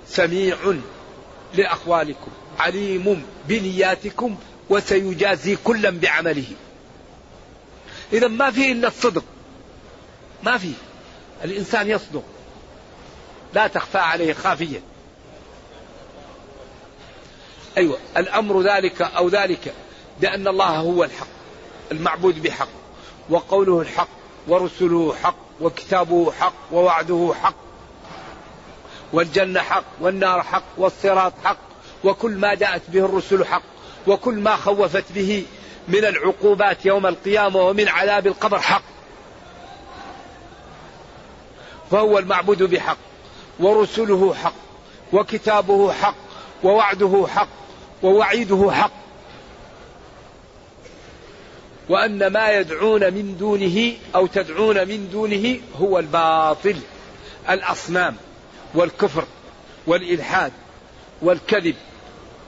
سميع 0.09 0.57
لأقوالكم 1.55 2.31
عليم 2.59 3.25
بنياتكم 3.49 4.37
وسيجازي 4.71 5.57
كلا 5.65 5.91
بعمله. 5.91 6.45
إذا 8.13 8.29
ما 8.29 8.51
في 8.51 8.73
إلا 8.73 8.89
الصدق. 8.89 9.25
ما 10.43 10.59
في 10.59 10.73
الإنسان 11.45 11.91
يصدق. 11.91 12.25
لا 13.55 13.67
تخفى 13.67 13.99
عليه 13.99 14.33
خافية. 14.33 14.83
أيوة 17.79 17.99
الأمر 18.17 18.63
ذلك 18.63 19.03
أو 19.03 19.29
ذلك 19.29 19.75
بأن 20.21 20.49
الله 20.49 20.77
هو 20.77 21.05
الحق 21.05 21.27
المعبود 21.93 22.43
بحق 22.43 22.69
وقوله 23.31 23.81
الحق 23.81 24.09
ورسله 24.49 25.15
حق 25.23 25.37
وكتابه 25.61 26.33
حق 26.33 26.53
ووعده 26.73 27.35
حق 27.43 27.55
والجنة 29.13 29.61
حق 29.61 29.85
والنار 30.01 30.43
حق 30.43 30.65
والصراط 30.79 31.33
حق 31.45 31.59
وكل 32.05 32.33
ما 32.33 32.55
جاءت 32.55 32.83
به 32.89 33.05
الرسل 33.05 33.45
حق 33.45 33.63
وكل 34.07 34.35
ما 34.35 34.57
خوفت 34.57 35.05
به 35.15 35.45
من 35.89 36.05
العقوبات 36.05 36.87
يوم 36.87 37.07
القيامة 37.07 37.61
ومن 37.61 37.89
عذاب 37.89 38.27
القبر 38.27 38.61
حق. 38.61 38.83
فهو 41.91 42.19
المعبود 42.19 42.63
بحق 42.63 42.97
ورسله 43.61 44.35
حق 44.35 44.55
وكتابه 45.13 45.93
حق 45.93 46.15
ووعده 46.65 47.27
حق 47.29 47.49
ووعيده 48.03 48.71
حق. 48.73 48.93
وأن 51.89 52.27
ما 52.27 52.51
يدعون 52.51 53.01
من 53.01 53.37
دونه 53.39 53.93
أو 54.15 54.27
تدعون 54.27 54.89
من 54.89 55.09
دونه 55.13 55.61
هو 55.81 55.99
الباطل 55.99 56.77
الأصنام 57.51 58.17
والكفر 58.75 59.25
والإلحاد 59.87 60.53
والكذب 61.23 61.75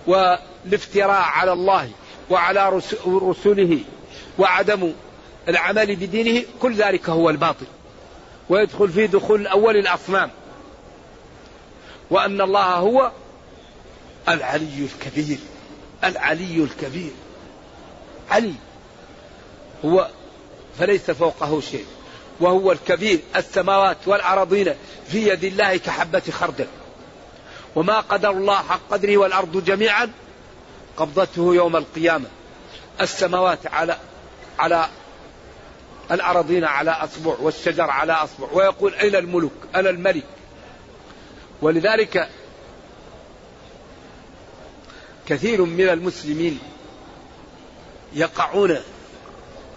والافتراء 0.06 1.22
على 1.22 1.52
الله. 1.52 1.90
وعلى 2.30 2.80
رسله 3.06 3.78
وعدم 4.38 4.92
العمل 5.48 5.96
بدينه 5.96 6.44
كل 6.62 6.74
ذلك 6.74 7.08
هو 7.08 7.30
الباطل. 7.30 7.66
ويدخل 8.48 8.88
في 8.88 9.06
دخول 9.06 9.40
الأول 9.40 9.76
الأصنام. 9.76 10.30
وأن 12.10 12.40
الله 12.40 12.74
هو 12.74 13.10
العلي 14.28 14.88
الكبير 14.94 15.38
العلي 16.04 16.64
الكبير. 16.64 17.10
علي. 18.30 18.54
هو 19.84 20.08
فليس 20.78 21.10
فوقه 21.10 21.60
شيء. 21.60 21.86
وهو 22.40 22.72
الكبير 22.72 23.18
السماوات 23.36 23.96
والأراضين 24.06 24.74
في 25.08 25.28
يد 25.28 25.44
الله 25.44 25.76
كحبة 25.76 26.22
خردل. 26.30 26.66
وما 27.76 28.00
قدر 28.00 28.30
الله 28.30 28.56
حق 28.56 28.80
قدره 28.90 29.16
والأرض 29.16 29.64
جميعا 29.64 30.12
قبضته 30.96 31.54
يوم 31.54 31.76
القيامة. 31.76 32.26
السماوات 33.00 33.66
على 33.66 33.98
على 34.58 34.88
الأراضين 36.10 36.64
على 36.64 36.90
أصبع 36.90 37.34
والشجر 37.40 37.90
على 37.90 38.12
أصبع. 38.12 38.48
ويقول 38.52 38.94
أين 38.94 39.16
الملك؟ 39.16 39.52
أنا 39.74 39.90
الملك؟ 39.90 40.24
ولذلك 41.62 42.28
كثير 45.26 45.64
من 45.64 45.88
المسلمين 45.88 46.58
يقعون 48.12 48.76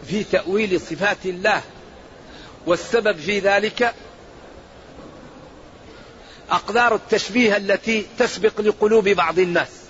في 0.08 0.23
تأويل 0.23 0.82
صفات 0.82 1.25
الله. 1.25 1.62
والسبب 2.65 3.17
في 3.17 3.39
ذلك 3.39 3.93
أقدار 6.49 6.95
التشبيه 6.95 7.58
التي 7.58 8.06
تسبق 8.19 8.62
لقلوب 8.62 9.10
بعض 9.10 9.39
الناس. 9.39 9.87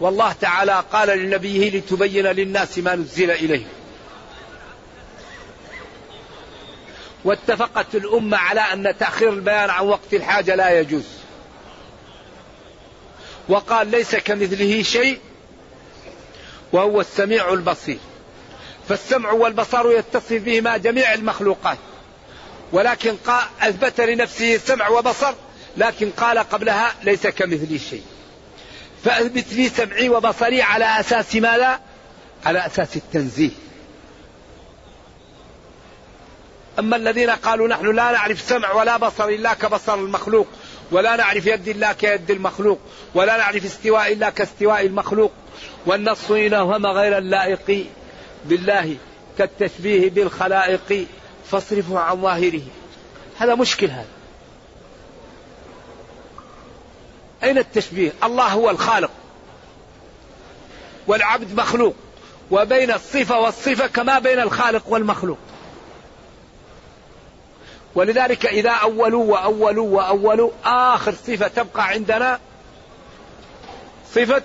والله 0.00 0.32
تعالى 0.32 0.84
قال 0.92 1.18
لنبيه 1.18 1.70
لتبين 1.70 2.26
للناس 2.26 2.78
ما 2.78 2.94
نزل 2.94 3.30
إليه. 3.30 3.66
واتفقت 7.24 7.94
الأمة 7.94 8.36
على 8.36 8.60
أن 8.60 8.98
تأخير 8.98 9.32
البيان 9.32 9.70
عن 9.70 9.86
وقت 9.86 10.14
الحاجة 10.14 10.54
لا 10.54 10.80
يجوز. 10.80 11.04
وقال 13.48 13.90
ليس 13.90 14.16
كمثله 14.16 14.82
شيء 14.82 15.18
وهو 16.72 17.00
السميع 17.00 17.52
البصير. 17.52 17.98
فالسمع 18.88 19.30
والبصر 19.30 19.92
يتصف 19.92 20.32
بهما 20.32 20.76
جميع 20.76 21.14
المخلوقات. 21.14 21.78
ولكن 22.72 23.16
أثبت 23.60 24.00
لنفسه 24.00 24.58
سمع 24.58 24.88
وبصر 24.88 25.34
لكن 25.76 26.10
قال 26.10 26.38
قبلها 26.38 26.94
ليس 27.02 27.26
كمثلي 27.26 27.78
شيء. 27.78 28.02
فأثبت 29.06 29.52
لي 29.52 29.68
سمعي 29.68 30.08
وبصري 30.08 30.62
على 30.62 31.00
أساس 31.00 31.36
ماذا؟ 31.36 31.80
على 32.46 32.66
أساس 32.66 32.96
التنزيه. 32.96 33.50
أما 36.78 36.96
الذين 36.96 37.30
قالوا 37.30 37.68
نحن 37.68 37.86
لا 37.86 38.12
نعرف 38.12 38.40
سمع 38.40 38.72
ولا 38.72 38.96
بصر 38.96 39.28
إلا 39.28 39.54
كبصر 39.54 39.94
المخلوق 39.94 40.46
ولا 40.92 41.16
نعرف 41.16 41.46
يد 41.46 41.68
الله 41.68 41.92
كيد 41.92 42.30
المخلوق 42.30 42.78
ولا 43.14 43.36
نعرف 43.36 43.64
استواء 43.64 44.12
إلا 44.12 44.30
كاستواء 44.30 44.86
المخلوق. 44.86 45.32
والنص 45.86 46.30
إن 46.30 46.54
أوهم 46.54 46.86
غير 46.86 47.18
اللائق 47.18 47.86
بالله 48.44 48.96
كالتشبيه 49.38 50.10
بالخلائق 50.10 51.06
فاصرفه 51.50 51.98
عن 51.98 52.22
ظاهره. 52.22 52.62
هذا 53.38 53.54
مشكل 53.54 53.86
هذا. 53.86 54.15
أين 57.46 57.58
التشبيه؟ 57.58 58.12
الله 58.24 58.48
هو 58.48 58.70
الخالق. 58.70 59.10
والعبد 61.06 61.54
مخلوق. 61.60 61.94
وبين 62.50 62.90
الصفة 62.90 63.40
والصفة 63.40 63.86
كما 63.86 64.18
بين 64.18 64.40
الخالق 64.40 64.82
والمخلوق. 64.88 65.38
ولذلك 67.94 68.46
إذا 68.46 68.70
أولوا 68.70 69.24
وأولوا 69.24 69.96
وأولوا 69.96 70.50
آخر 70.64 71.12
صفة 71.12 71.48
تبقى 71.48 71.88
عندنا 71.88 72.40
صفة 74.14 74.42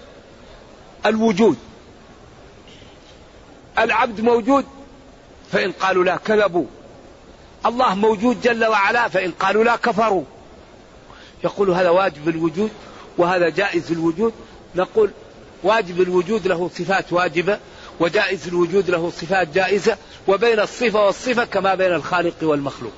الوجود. 1.06 1.58
العبد 3.80 4.22
موجود 4.22 4.66
فإن 5.52 5.72
قالوا 5.72 6.04
لا 6.04 6.16
كذبوا. 6.16 6.66
الله 7.66 7.96
موجود 7.96 8.42
جل 8.42 8.66
وعلا 8.66 9.08
فإن 9.08 9.32
قالوا 9.32 9.64
لا 9.64 9.76
كفروا. 9.76 10.24
يقول 11.44 11.70
هذا 11.70 11.90
واجب 11.90 12.30
الوجود؟ 12.30 12.72
وهذا 13.18 13.50
جائز 13.50 13.92
الوجود 13.92 14.34
نقول 14.76 15.12
واجب 15.64 16.02
الوجود 16.02 16.48
له 16.48 16.70
صفات 16.76 17.14
واجبة 17.14 17.60
وجائز 18.00 18.48
الوجود 18.48 18.90
له 18.90 19.10
صفات 19.10 19.48
جائزة 19.48 19.98
وبين 20.28 20.60
الصفة 20.60 21.06
والصفة 21.06 21.46
كما 21.46 21.76
بين 21.76 21.94
الخالق 21.94 22.36
والمخلوق. 22.42 22.94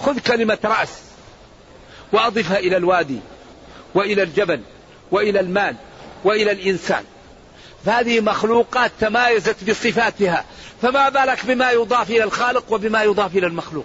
خذ 0.00 0.18
كلمة 0.18 0.58
رأس 0.64 1.00
وأضفها 2.12 2.58
إلى 2.58 2.76
الوادي 2.76 3.18
وإلى 3.94 4.22
الجبل 4.22 4.60
وإلى 5.10 5.40
المال 5.40 5.76
وإلى 6.24 6.52
الإنسان. 6.52 7.04
فهذه 7.84 8.20
مخلوقات 8.20 8.92
تمايزت 9.00 9.70
بصفاتها 9.70 10.44
فما 10.82 11.08
بالك 11.08 11.46
بما 11.46 11.70
يضاف 11.70 12.10
إلى 12.10 12.24
الخالق 12.24 12.72
وبما 12.72 13.02
يضاف 13.02 13.36
إلى 13.36 13.46
المخلوق؟ 13.46 13.84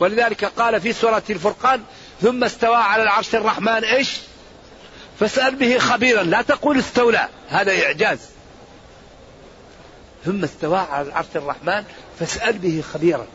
ولذلك 0.00 0.44
قال 0.44 0.80
في 0.80 0.92
سورة 0.92 1.22
الفرقان 1.30 1.82
ثم 2.22 2.44
استوى 2.44 2.76
على 2.76 3.02
العرش 3.02 3.34
الرحمن 3.34 3.84
إيش؟ 3.84 4.16
فاسأل 5.20 5.56
به 5.56 5.78
خبيرا 5.78 6.22
لا 6.22 6.42
تقول 6.42 6.78
استولى 6.78 7.28
هذا 7.48 7.82
إعجاز. 7.82 8.18
ثم 10.24 10.44
استوى 10.44 10.78
على 10.78 11.08
العرش 11.08 11.26
الرحمن 11.36 11.84
فاسأل 12.18 12.58
به 12.58 12.84
خبيرا. 12.92 13.26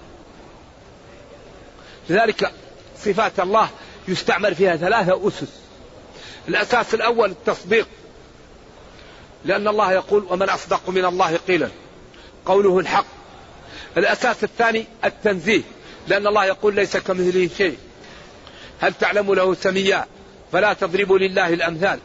لذلك 2.09 2.51
صفات 2.99 3.39
الله 3.39 3.69
يستعمل 4.07 4.55
فيها 4.55 4.75
ثلاثة 4.75 5.27
أسس. 5.27 5.49
الأساس 6.47 6.93
الأول 6.93 7.31
التصديق. 7.31 7.87
لأن 9.45 9.67
الله 9.67 9.93
يقول 9.93 10.25
ومن 10.29 10.49
أصدق 10.49 10.89
من 10.89 11.05
الله 11.05 11.37
قيلا. 11.37 11.69
قوله 12.45 12.79
الحق. 12.79 13.05
الأساس 13.97 14.43
الثاني 14.43 14.85
التنزيه. 15.05 15.61
لأن 16.07 16.27
الله 16.27 16.45
يقول 16.45 16.75
ليس 16.75 16.97
كمثله 16.97 17.49
شيء. 17.57 17.77
هل 18.81 18.93
تعلم 18.93 19.33
له 19.33 19.53
سميا؟ 19.53 20.05
فلا 20.51 20.73
تضربوا 20.73 21.19
لله 21.19 21.47
الأمثال. 21.47 21.99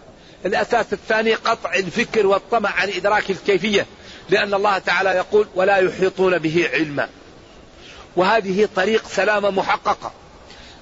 الأساس 0.47 0.93
الثاني 0.93 1.35
قطع 1.35 1.75
الفكر 1.75 2.27
والطمع 2.27 2.71
عن 2.71 2.89
إدراك 2.89 3.31
الكيفية 3.31 3.87
لأن 4.31 4.55
الله 4.55 4.79
تعالى 4.79 5.11
يقول 5.11 5.49
ولا 5.55 5.77
يحيطون 5.77 6.39
به 6.39 6.69
علما. 6.73 7.09
وهذه 8.17 8.69
طريق 8.77 9.09
سلامة 9.09 9.51
محققة. 9.51 10.13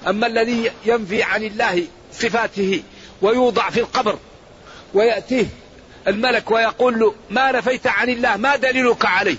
أما 0.07 0.27
الذي 0.27 0.71
ينفي 0.85 1.23
عن 1.23 1.43
الله 1.43 1.87
صفاته 2.13 2.83
ويوضع 3.21 3.69
في 3.69 3.79
القبر 3.79 4.17
ويأتيه 4.93 5.45
الملك 6.07 6.51
ويقول 6.51 6.99
له 6.99 7.15
ما 7.29 7.51
نفيت 7.51 7.87
عن 7.87 8.09
الله 8.09 8.37
ما 8.37 8.55
دليلك 8.55 9.05
عليه؟ 9.05 9.37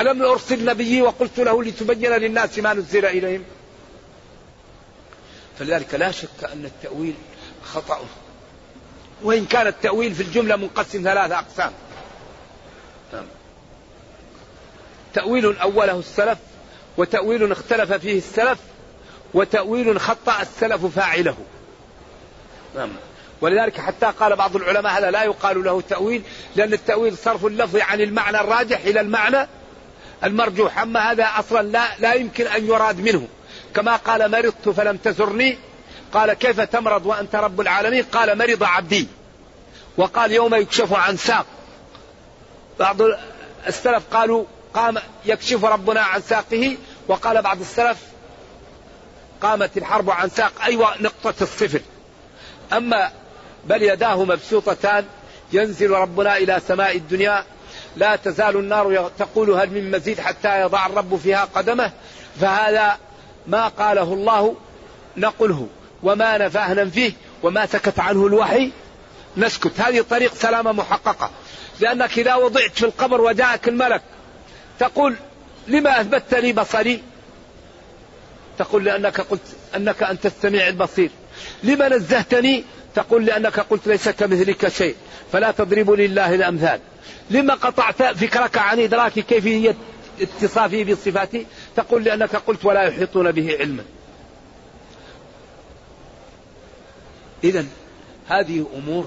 ألم 0.00 0.22
أرسل 0.22 0.64
نبيي 0.64 1.02
وقلت 1.02 1.38
له 1.38 1.64
لتبين 1.64 2.12
للناس 2.12 2.58
ما 2.58 2.74
نزل 2.74 3.04
إليهم؟ 3.04 3.44
فلذلك 5.58 5.94
لا 5.94 6.10
شك 6.10 6.44
أن 6.52 6.64
التأويل 6.64 7.14
خطأ. 7.64 8.00
وإن 9.22 9.46
كان 9.46 9.66
التأويل 9.66 10.14
في 10.14 10.22
الجملة 10.22 10.56
منقسم 10.56 11.02
ثلاثة 11.02 11.38
أقسام. 11.38 11.72
تأويل 15.14 15.58
أوله 15.58 15.98
السلف 15.98 16.38
وتأويل 16.96 17.52
اختلف 17.52 17.92
فيه 17.92 18.18
السلف 18.18 18.58
وتأويل 19.34 20.00
خطأ 20.00 20.42
السلف 20.42 20.86
فاعله. 20.86 21.36
نعم. 22.76 22.92
ولذلك 23.40 23.80
حتى 23.80 24.06
قال 24.06 24.36
بعض 24.36 24.56
العلماء 24.56 24.98
هذا 24.98 25.10
لا 25.10 25.24
يقال 25.24 25.64
له 25.64 25.80
تأويل 25.80 26.22
لأن 26.56 26.72
التأويل 26.72 27.16
صرف 27.16 27.46
اللفظ 27.46 27.76
عن 27.76 28.00
المعنى 28.00 28.40
الراجح 28.40 28.80
إلى 28.84 29.00
المعنى 29.00 29.48
المرجوح. 30.24 30.78
أما 30.78 31.12
هذا 31.12 31.24
أصلا 31.38 31.62
لا, 31.62 31.88
لا 31.98 32.14
يمكن 32.14 32.46
أن 32.46 32.66
يراد 32.66 33.00
منه. 33.00 33.28
كما 33.74 33.96
قال 33.96 34.30
مرضت 34.30 34.68
فلم 34.68 34.96
تزرني. 34.96 35.58
قال 36.12 36.32
كيف 36.32 36.60
تمرض 36.60 37.06
وأنت 37.06 37.36
رب 37.36 37.60
العالمين؟ 37.60 38.04
قال 38.04 38.38
مرض 38.38 38.62
عبدي. 38.62 39.08
وقال 39.96 40.32
يوم 40.32 40.54
يكشف 40.54 40.92
عن 40.92 41.16
ساق. 41.16 41.46
بعض 42.78 42.96
السلف 43.66 44.02
قالوا 44.12 44.44
قام 44.74 44.98
يكشف 45.24 45.64
ربنا 45.64 46.00
عن 46.00 46.22
ساقه. 46.22 46.76
وقال 47.08 47.42
بعض 47.42 47.60
السلف 47.60 47.98
قامت 49.42 49.76
الحرب 49.76 50.10
عن 50.10 50.28
ساق. 50.28 50.52
أيوة 50.62 51.02
نقطة 51.02 51.34
الصفر. 51.42 51.80
أما 52.72 53.10
بل 53.64 53.82
يداه 53.82 54.24
مبسوطتان 54.24 55.04
ينزل 55.52 55.90
ربنا 55.90 56.36
إلى 56.36 56.60
سماء 56.68 56.96
الدنيا 56.96 57.44
لا 57.96 58.16
تزال 58.16 58.56
النار 58.56 59.10
تقول 59.18 59.50
هل 59.50 59.70
من 59.70 59.90
مزيد 59.90 60.20
حتى 60.20 60.60
يضع 60.60 60.86
الرب 60.86 61.16
فيها 61.16 61.44
قدمه؟ 61.44 61.92
فهذا 62.40 62.98
ما 63.46 63.68
قاله 63.68 64.14
الله 64.14 64.56
نقله. 65.16 65.68
وما 66.02 66.38
نفاه 66.38 66.74
ننفيه 66.74 67.12
وما 67.42 67.66
سكت 67.66 67.98
عنه 67.98 68.26
الوحي 68.26 68.70
نسكت. 69.36 69.80
هذه 69.80 70.04
طريق 70.10 70.34
سلامة 70.34 70.72
محققة. 70.72 71.30
لأنك 71.80 72.18
إذا 72.18 72.34
وضعت 72.34 72.70
في 72.78 72.86
القبر 72.86 73.20
وجاءك 73.20 73.68
الملك 73.68 74.02
تقول 74.78 75.16
لما 75.68 76.00
أثبتت 76.00 76.34
لي 76.34 76.52
بصري؟ 76.52 77.02
تقول 78.58 78.84
لأنك 78.84 79.20
قلت 79.20 79.56
أنك 79.76 80.02
أنت 80.02 80.26
السميع 80.26 80.68
البصير. 80.68 81.10
لما 81.62 81.88
نزهتني 81.88 82.64
تقول 82.96 83.26
لأنك 83.26 83.60
قلت 83.60 83.86
ليس 83.86 84.08
كمثلك 84.08 84.68
شيء 84.68 84.94
فلا 85.32 85.50
تضربوا 85.50 85.96
لله 85.96 86.34
الأمثال. 86.34 86.80
لما 87.30 87.54
قطعت 87.54 88.02
فكرك 88.02 88.58
عن 88.58 88.80
إدراك 88.80 89.12
كيفية 89.12 89.74
اتصافه 90.20 90.84
بصفاته 90.84 91.46
تقول 91.76 92.04
لأنك 92.04 92.36
قلت 92.36 92.64
ولا 92.64 92.82
يحيطون 92.82 93.32
به 93.32 93.56
علما. 93.60 93.84
إذا 97.44 97.66
هذه 98.28 98.66
أمور 98.76 99.06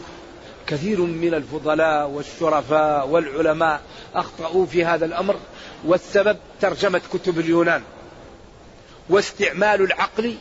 كثير 0.67 1.01
من 1.01 1.33
الفضلاء 1.33 2.07
والشرفاء 2.09 3.07
والعلماء 3.07 3.81
أخطأوا 4.15 4.65
في 4.65 4.85
هذا 4.85 5.05
الأمر 5.05 5.35
والسبب 5.85 6.37
ترجمة 6.61 7.01
كتب 7.13 7.39
اليونان. 7.39 7.81
واستعمال 9.09 9.81
العقل 9.81 10.35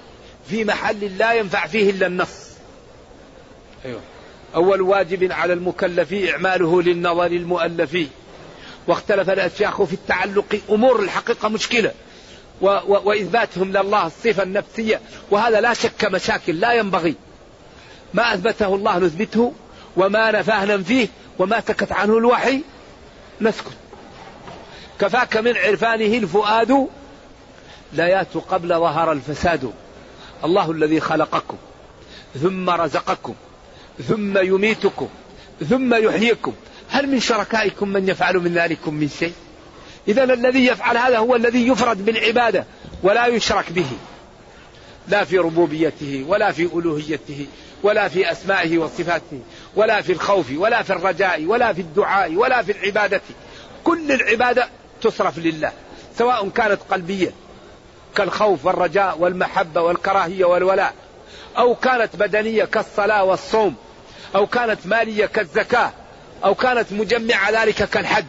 في 0.49 0.65
محل 0.65 1.19
لا 1.19 1.33
ينفع 1.33 1.67
فيه 1.67 1.91
إلا 1.91 2.07
النص. 2.07 2.48
أيوه. 3.85 4.01
أول 4.55 4.81
واجب 4.81 5.33
على 5.33 5.53
المكلف 5.53 6.13
إعماله 6.13 6.83
للنظر 6.83 7.27
المؤلف. 7.27 8.09
واختلف 8.87 9.31
الأشياخ 9.31 9.83
في 9.83 9.93
التعلق. 9.93 10.61
أمور 10.71 11.03
الحقيقة 11.03 11.49
مشكلة. 11.49 11.93
و 12.61 12.67
و 12.67 13.01
وإثباتهم 13.05 13.71
لله 13.71 14.07
الصفة 14.07 14.43
النفسية. 14.43 15.01
وهذا 15.31 15.61
لا 15.61 15.75
شك 15.75 16.05
مشاكل 16.05 16.61
لا 16.61 16.73
ينبغي. 16.73 17.15
ما 18.15 18.35
أثبته 18.35 18.75
الله 18.75 18.99
نثبته. 18.99 19.53
وما 19.97 20.31
نفاه 20.31 20.65
ننفيه. 20.65 21.09
وما 21.39 21.61
سكت 21.61 21.93
عنه 21.93 22.19
الوحي. 22.19 22.63
نسكت. 23.41 23.73
كفاك 25.01 25.37
من 25.37 25.57
عرفانه 25.57 26.19
الفؤاد. 26.19 26.89
لا 27.93 28.27
قبل 28.49 28.69
ظهر 28.69 29.13
الفساد. 29.13 29.73
الله 30.45 30.71
الذي 30.71 31.01
خلقكم. 31.01 31.57
ثم 32.43 32.71
رزقكم. 32.71 33.35
ثم 34.07 34.39
يميتكم 34.39 35.09
ثم 35.69 35.95
يحييكم. 35.95 36.53
هل 36.91 37.07
من 37.07 37.21
شركائكم 37.21 37.89
من 37.89 38.09
يفعل 38.09 38.37
من 38.37 38.55
ذلكم 38.55 38.95
من 38.95 39.09
شيء؟ 39.09 39.33
إذا 40.09 40.25
الذي 40.25 40.67
يفعل 40.67 40.97
هذا 40.97 41.19
هو 41.19 41.37
الذي 41.37 41.69
يفرد 41.69 42.05
بالعبادة 42.05 42.65
ولا 43.03 43.27
يشرك 43.27 43.73
به. 43.73 43.91
لا 45.09 45.25
في 45.25 45.39
ربوبيته 45.39 46.25
ولا 46.29 46.53
في 46.53 46.63
ألوهيته 46.63 47.47
ولا 47.83 48.09
في 48.09 48.33
أسمائه 48.33 48.79
وصفاته 48.79 49.41
ولا 49.77 50.03
في 50.03 50.13
الخوف 50.13 50.47
ولا 50.57 50.83
في 50.83 50.93
الرجاء 50.93 51.45
ولا 51.45 51.73
في 51.73 51.81
الدعاء 51.81 52.35
ولا 52.35 52.63
في 52.63 52.73
العبادة. 52.73 53.21
كل 53.85 54.13
العبادة 54.13 54.69
تصرف 55.03 55.39
لله 55.39 55.73
سواء 56.19 56.49
كانت 56.49 56.81
قلبية 56.91 57.33
كالخوف 58.17 58.67
والرجاء 58.67 59.19
والمحبة 59.19 59.81
والكراهية 59.81 60.45
والولاء. 60.45 60.95
أو 61.59 61.75
كانت 61.75 62.17
بدنية 62.17 62.65
كالصلاة 62.65 63.25
والصوم 63.25 63.77
أو 64.35 64.47
كانت 64.47 64.87
مالية 64.87 65.27
كالزكاة 65.27 65.93
أو 66.45 66.55
كانت 66.55 66.93
مجمعة 66.93 67.63
ذلك 67.63 67.75
كالحج. 67.75 68.25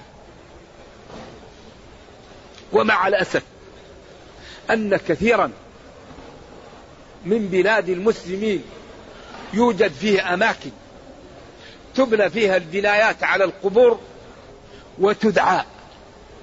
ومع 2.74 3.08
الأسف 3.08 3.44
أن 4.70 4.98
كثيرا 4.98 5.52
من 7.26 7.48
بلاد 7.48 7.90
المسلمين 7.90 8.64
يوجد 9.54 9.92
فيه 9.92 10.34
أماكن 10.34 10.72
تبنى 11.96 12.30
فيها 12.30 12.58
البنايات 12.58 13.24
على 13.24 13.44
القبور 13.44 14.00
وتدعى. 15.00 15.64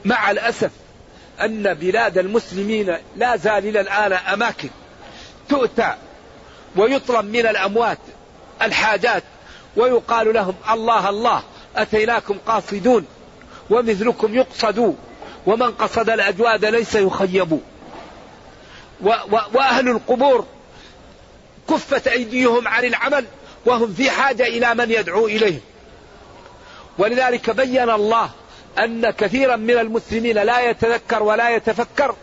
مع 0.05 0.31
الأسف 0.31 0.70
أن 1.40 1.75
بلاد 1.75 2.18
المسلمين 2.18 2.96
لا 3.16 3.37
زال 3.37 3.68
إلى 3.68 3.81
الآن 3.81 4.12
أماكن 4.12 4.68
تؤتى 5.49 5.94
ويطلب 6.76 7.24
من 7.24 7.46
الأموات 7.46 7.98
الحاجات 8.62 9.22
ويقال 9.76 10.34
لهم 10.34 10.54
الله 10.70 11.08
الله 11.08 11.42
أتيناكم 11.76 12.38
قاصدون 12.46 13.06
ومثلكم 13.70 14.34
يقصد 14.34 14.96
ومن 15.46 15.70
قصد 15.72 16.10
الأجواد 16.10 16.64
ليس 16.64 16.94
يخيب. 16.94 17.60
وأهل 19.54 19.88
القبور 19.88 20.46
كفت 21.70 22.08
أيديهم 22.08 22.68
عن 22.68 22.84
العمل 22.84 23.24
وهم 23.66 23.94
في 23.94 24.10
حاجة 24.10 24.42
إلى 24.42 24.74
من 24.74 24.90
يدعو 24.90 25.26
إليهم 25.26 25.60
ولذلك 26.98 27.50
بين 27.50 27.90
الله 27.90 28.30
أن 28.78 29.10
كثيرا 29.10 29.56
من 29.56 29.78
المسلمين 29.78 30.38
لا 30.38 30.70
يتذكر 30.70 31.22
ولا 31.22 31.50
يتفكر 31.50 32.14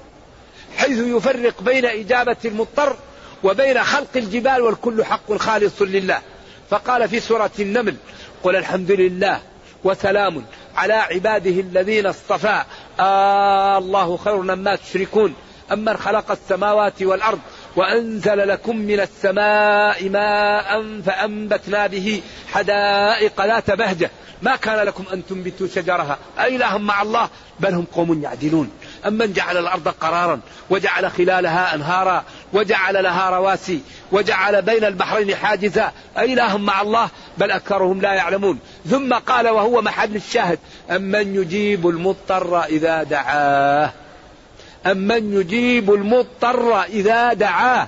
حيث 0.78 0.98
يفرق 1.00 1.62
بين 1.62 1.86
إجابة 1.86 2.36
المضطر 2.46 2.98
وبين 3.44 3.84
خلق 3.84 4.08
الجبال 4.16 4.62
والكل 4.62 5.06
حق 5.06 5.34
خالص 5.34 5.82
لله. 5.82 6.22
فقال 6.70 7.10
في 7.10 7.20
سورة 7.20 7.52
النمل 7.60 7.96
قل 8.44 8.56
الحمد 8.56 8.92
لله 8.92 9.40
وسلام 9.84 10.46
على 10.76 10.94
عباده 10.94 11.62
الذين 11.62 12.06
اصطفى. 12.06 12.64
آه 13.00 13.78
الله 13.78 14.18
خير 14.18 14.38
مما 14.38 14.76
تشركون. 14.76 15.34
أمن 15.72 15.98
خلق 15.98 16.32
السماوات 16.32 17.02
والأرض 17.02 17.40
وأنزل 17.76 18.48
لكم 18.48 18.78
من 18.78 19.00
السماء 19.00 20.10
ماء 20.10 21.02
فأنبتنا 21.06 21.88
به 21.88 22.22
حدائق 22.54 23.46
ذات 23.46 23.72
بهجة. 23.72 24.12
ما 24.42 24.56
كان 24.56 24.86
لكم 24.86 25.04
أن 25.14 25.26
تنبتوا 25.26 25.68
شجرها. 25.68 26.18
أإله 26.40 26.78
مع 26.78 27.02
الله 27.02 27.30
بل 27.60 27.74
هم 27.74 27.86
قوم 27.94 28.24
يعدلون. 28.24 28.72
أمن 29.08 29.34
جعل 29.34 29.58
الأرض 29.58 29.88
قرارا 29.88 30.40
وجعل 30.70 31.12
خلالها 31.12 31.76
أنهارا. 31.76 32.24
وجعل 32.54 33.04
لها 33.04 33.30
رواسي 33.30 33.82
وجعل 34.12 34.62
بين 34.62 34.84
البحرين 34.84 35.36
حاجزا. 35.36 35.92
أإله 36.18 36.58
مع 36.58 36.82
الله؟ 36.82 37.10
بل 37.38 37.52
أكثرهم 37.52 38.02
لا 38.02 38.14
يعلمون. 38.14 38.60
ثم 38.90 39.14
قال 39.14 39.50
وهو 39.50 39.82
محل 39.82 40.16
الشاهد 40.16 40.60
أمن 40.92 41.36
يجيب 41.36 41.88
المضطر 41.88 42.64
إذا 42.64 43.04
دعاه. 43.04 43.92
أمن 44.86 45.34
يجيب 45.34 45.94
المضطر 45.94 46.84
إذا 46.84 47.34
دعاه. 47.34 47.88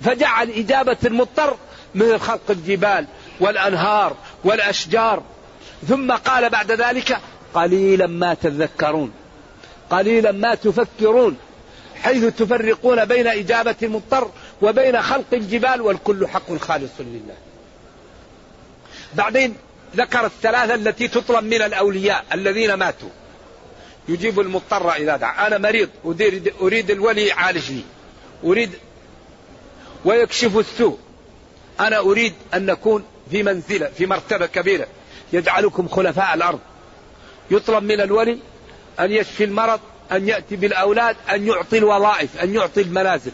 فجعل 0.00 0.50
إجابة 0.50 0.96
المضطر 1.04 1.56
مثل 1.94 2.18
خلق 2.18 2.50
الجبال 2.50 3.06
والأنهار 3.40 4.16
والأشجار. 4.44 5.22
ثم 5.88 6.12
قال 6.12 6.50
بعد 6.50 6.72
ذلك 6.72 7.18
قليلا 7.54 8.06
ما 8.06 8.34
تذكرون. 8.34 9.12
قليلا 9.90 10.32
ما 10.32 10.54
تفكرون 10.54 11.36
حيث 12.02 12.24
تفرقون 12.24 13.04
بين 13.04 13.26
إجابة 13.26 13.74
المضطر 13.82 14.30
وبين 14.62 15.02
خلق 15.02 15.24
الجبال 15.32 15.80
والكل 15.80 16.28
حق 16.28 16.56
خالص 16.56 16.92
لله. 17.00 17.34
بعدين 19.14 19.56
ذكر 19.96 20.26
الثلاثة 20.26 20.74
التي 20.74 21.08
تطلب 21.08 21.44
من 21.44 21.62
الأولياء 21.62 22.24
الذين 22.32 22.74
ماتوا. 22.74 23.08
يجيب 24.08 24.40
المضطر 24.40 24.92
إذا 24.92 25.16
دعا 25.16 25.46
أنا 25.46 25.58
مريض 25.58 25.88
أريد, 26.60 26.90
الولي 26.90 27.26
يعالجني. 27.26 27.82
أريد 28.44 28.70
ويكشف 30.04 30.58
السوء. 30.58 30.98
أنا 31.80 31.98
أريد 31.98 32.34
أن 32.54 32.66
نكون 32.66 33.04
في 33.30 33.42
منزلة 33.42 33.86
في 33.86 34.06
مرتبة 34.06 34.46
كبيرة. 34.46 34.86
يجعلكم 35.32 35.88
خلفاء 35.88 36.34
الأرض. 36.34 36.60
يطلب 37.50 37.82
من 37.82 38.00
الولي 38.00 38.38
أن 39.00 39.12
يشفي 39.12 39.44
المرض 39.44 39.80
أن 40.12 40.28
يأتي 40.28 40.56
بالأولاد 40.56 41.16
أن 41.30 41.46
يعطي 41.46 41.78
الوظائف 41.78 42.42
أن 42.42 42.54
يعطي 42.54 42.80
المنازل. 42.80 43.32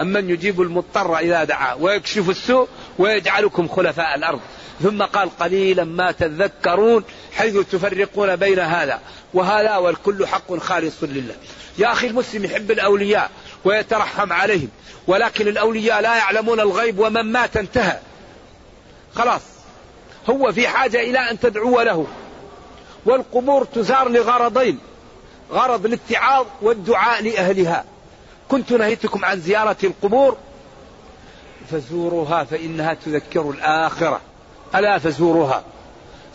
أمن 0.00 0.30
يجيب 0.30 0.60
المضطر 0.60 1.18
إذا 1.18 1.44
دعا 1.44 1.74
ويكشف 1.74 2.30
السوء 2.30 2.68
ويجعلكم 2.98 3.68
خلفاء 3.68 4.14
الأرض. 4.14 4.40
ثم 4.82 5.02
قال 5.02 5.38
قليلا 5.38 5.84
ما 5.84 6.12
تذكرون 6.12 7.04
حيث 7.32 7.56
تفرقون 7.56 8.36
بين 8.36 8.58
هذا 8.58 9.00
وهذا 9.34 9.76
والكل 9.76 10.26
حق 10.26 10.56
خالص 10.56 10.94
لله. 11.02 11.34
يا 11.78 11.92
أخي 11.92 12.06
المسلم 12.06 12.44
يحب 12.44 12.70
الأولياء 12.70 13.30
ويترحم 13.64 14.32
عليهم 14.32 14.68
ولكن 15.06 15.48
الأولياء 15.48 16.00
لا 16.00 16.16
يعلمون 16.16 16.60
الغيب 16.60 16.98
ومن 16.98 17.22
مات 17.22 17.56
انتهى. 17.56 17.98
خلاص 19.14 19.42
هو 20.30 20.52
في 20.52 20.68
حاجة 20.68 21.00
إلى 21.00 21.18
أن 21.18 21.40
تدعو 21.40 21.80
له. 21.80 22.06
والقبور 23.06 23.64
تزار 23.64 24.08
لغرضين 24.08 24.78
غرض 25.52 25.86
الاتعاظ 25.86 26.46
والدعاء 26.62 27.22
لأهلها. 27.22 27.84
كنت 28.48 28.72
نهيتكم 28.72 29.24
عن 29.24 29.40
زيارة 29.40 29.76
القبور؟ 29.84 30.36
فزوروها 31.70 32.44
فإنها 32.44 32.94
تذكر 32.94 33.50
الآخرة. 33.50 34.20
ألا 34.74 34.98
فزوروها. 34.98 35.64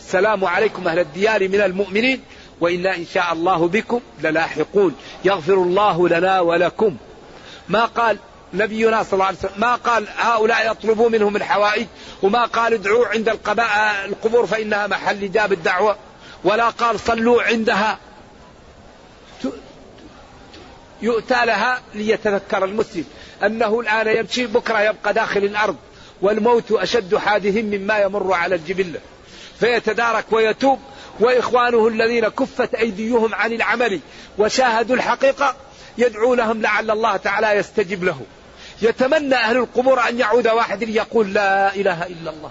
السلام 0.00 0.44
عليكم 0.44 0.88
أهل 0.88 0.98
الديار 0.98 1.48
من 1.48 1.60
المؤمنين 1.60 2.22
وإنا 2.60 2.96
إن 2.96 3.06
شاء 3.14 3.32
الله 3.32 3.68
بكم 3.68 4.00
للاحقون. 4.22 4.94
يغفر 5.24 5.54
الله 5.54 6.08
لنا 6.08 6.40
ولكم. 6.40 6.96
ما 7.68 7.84
قال 7.84 8.18
نبينا 8.54 9.02
صلى 9.02 9.12
الله 9.12 9.24
عليه 9.24 9.38
وسلم 9.38 9.52
ما 9.56 9.74
قال 9.74 10.06
هؤلاء 10.16 10.70
يطلبوا 10.70 11.08
منهم 11.08 11.36
الحوائج 11.36 11.86
وما 12.22 12.44
قال 12.44 12.72
ادعوا 12.74 13.06
عند 13.06 13.28
القبور 14.08 14.46
فإنها 14.46 14.86
محل 14.86 15.24
إجابة 15.24 15.54
الدعوة. 15.54 15.96
ولا 16.46 16.68
قال 16.68 17.00
صلوا 17.00 17.42
عندها. 17.42 17.98
يؤتى 21.02 21.46
لها 21.46 21.80
ليتذكر 21.94 22.64
المسلم. 22.64 23.04
أنه 23.44 23.80
الآن 23.80 24.16
يمشي 24.16 24.46
بكرة 24.46 24.80
يبقى 24.80 25.14
داخل 25.14 25.44
الأرض. 25.44 25.76
والموت 26.22 26.72
أشد 26.72 27.16
حادث 27.16 27.56
مما 27.56 27.98
يمر 27.98 28.32
على 28.32 28.54
الجبلة 28.54 29.00
فيتدارك 29.60 30.24
ويتوب. 30.30 30.78
وإخوانه 31.20 31.88
الذين 31.88 32.28
كفت 32.28 32.74
أيديهم 32.74 33.34
عن 33.34 33.52
العمل 33.52 34.00
وشاهدوا 34.38 34.96
الحقيقة 34.96 35.56
يدعو 35.98 36.34
لهم 36.34 36.62
لعل 36.62 36.90
الله 36.90 37.16
تعالى 37.16 37.52
يستجب 37.52 38.04
له. 38.04 38.20
يتمنى 38.82 39.34
أهل 39.34 39.56
القبور 39.56 40.08
أن 40.08 40.18
يعود 40.18 40.48
واحد 40.48 40.84
ليقول 40.84 41.32
لا 41.32 41.74
إله 41.74 42.06
إلا 42.06 42.30
الله. 42.30 42.50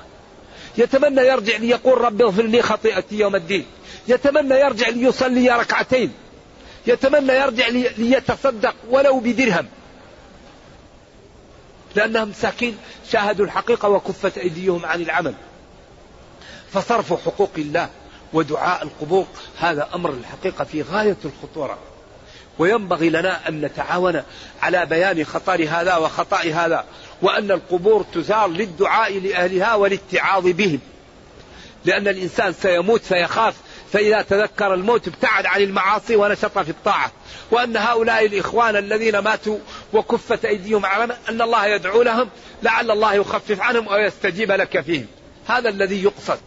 يتمنى 0.77 1.21
يرجع 1.21 1.57
ليقول 1.57 2.01
رب 2.01 2.21
اغفر 2.21 2.43
لي 2.43 2.61
خطيئتي 2.61 3.19
يوم 3.19 3.35
الدين. 3.35 3.65
يتمنى 4.07 4.55
يرجع 4.55 4.89
ليصلي 4.89 5.49
ركعتين. 5.49 6.13
يتمنى 6.87 7.33
يرجع 7.33 7.67
ليتصدق 7.97 8.75
ولو 8.89 9.19
بدرهم. 9.19 9.67
لأنهم 11.95 12.29
مساكين 12.29 12.77
شاهدوا 13.11 13.45
الحقيقة 13.45 13.89
وكفت 13.89 14.37
أيديهم 14.37 14.85
عن 14.85 15.01
العمل. 15.01 15.33
فصرف 16.71 17.13
حقوق 17.25 17.51
الله 17.57 17.89
ودعاء 18.33 18.83
القبور 18.83 19.25
هذا 19.59 19.89
أمر 19.95 20.09
الحقيقة 20.09 20.63
في 20.63 20.81
غاية 20.81 21.17
الخطورة. 21.25 21.77
وينبغي 22.59 23.09
لنا 23.09 23.49
أن 23.49 23.61
نتعاون 23.61 24.23
على 24.61 24.85
بيان 24.85 25.25
خطر 25.25 25.67
هذا 25.69 25.95
وخطأ 25.95 26.37
هذا. 26.37 26.85
وأن 27.21 27.51
القبور 27.51 28.05
تزار 28.13 28.47
للدعاء 28.47 29.19
لأهلها 29.19 29.75
والاتعاظ 29.75 30.47
بهم. 30.47 30.79
لأن 31.85 32.07
الإنسان 32.07 32.53
سيموت 32.53 33.01
فيخاف 33.01 33.55
فإذا 33.93 34.21
تذكر 34.21 34.73
الموت 34.73 35.07
ابتعد 35.07 35.45
عن 35.45 35.61
المعاصي 35.61 36.15
ونشط 36.15 36.59
في 36.59 36.69
الطاعة. 36.69 37.11
وأن 37.51 37.77
هؤلاء 37.77 38.25
الإخوان 38.25 38.75
الذين 38.75 39.17
ماتوا 39.17 39.57
وكفت 39.93 40.45
أيديهم 40.45 40.85
على 40.85 41.17
أن 41.29 41.41
الله 41.41 41.65
يدعو 41.65 42.01
لهم 42.01 42.29
لعل 42.63 42.91
الله 42.91 43.13
يخفف 43.13 43.61
عنهم 43.61 43.89
أو 43.89 43.99
يستجيب 43.99 44.51
لك 44.51 44.81
فيهم. 44.81 45.07
هذا 45.47 45.69
الذي 45.69 46.03
يقصد. 46.03 46.39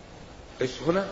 إيش 0.60 0.70
هنا؟ 0.86 1.06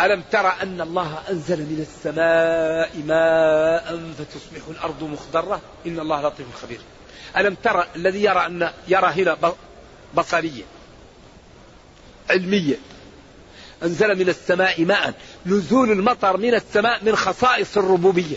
ألم 0.00 0.22
ترى 0.32 0.52
أن 0.62 0.80
الله 0.80 1.18
أنزل 1.30 1.58
من 1.58 1.86
السماء 1.88 2.90
ماء 3.06 4.12
فتصبح 4.18 4.68
الأرض 4.70 5.04
مخضرة؟ 5.04 5.60
إن 5.86 6.00
الله 6.00 6.22
لطيف 6.22 6.46
خبير. 6.62 6.80
ألم 7.36 7.56
ترى 7.64 7.86
الذي 7.96 8.22
يرى 8.22 8.46
أن 8.46 8.70
يرى 8.88 9.06
هنا 9.06 9.36
بصرية 10.14 10.62
علمية. 12.30 12.76
أنزل 13.82 14.18
من 14.18 14.28
السماء 14.28 14.84
ماء 14.84 15.14
نزول 15.46 15.90
المطر 15.90 16.36
من 16.36 16.54
السماء 16.54 17.04
من 17.04 17.16
خصائص 17.16 17.76
الربوبية. 17.76 18.36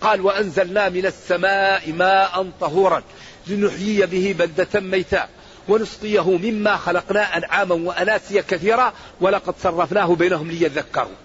قال 0.00 0.20
وأنزلنا 0.20 0.88
من 0.88 1.06
السماء 1.06 1.92
ماء 1.92 2.50
طهورا 2.60 3.02
لنحيي 3.46 4.06
به 4.06 4.34
بلدة 4.38 4.80
ميتا 4.80 5.28
ونسقيه 5.68 6.36
مما 6.36 6.76
خلقنا 6.76 7.36
أنعاما 7.36 7.74
وأناسيا 7.74 8.44
كثيرا 8.48 8.92
ولقد 9.20 9.54
صرفناه 9.62 10.14
بينهم 10.14 10.50
ليذكروا. 10.50 11.16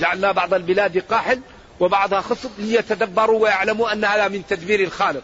جعلنا 0.00 0.32
بعض 0.32 0.54
البلاد 0.54 0.98
قاحل 0.98 1.40
وبعضها 1.80 2.20
خصب 2.20 2.50
ليتدبروا 2.58 3.42
ويعلموا 3.42 3.92
أن 3.92 4.04
هذا 4.04 4.28
من 4.28 4.46
تدبير 4.46 4.80
الخالق. 4.80 5.22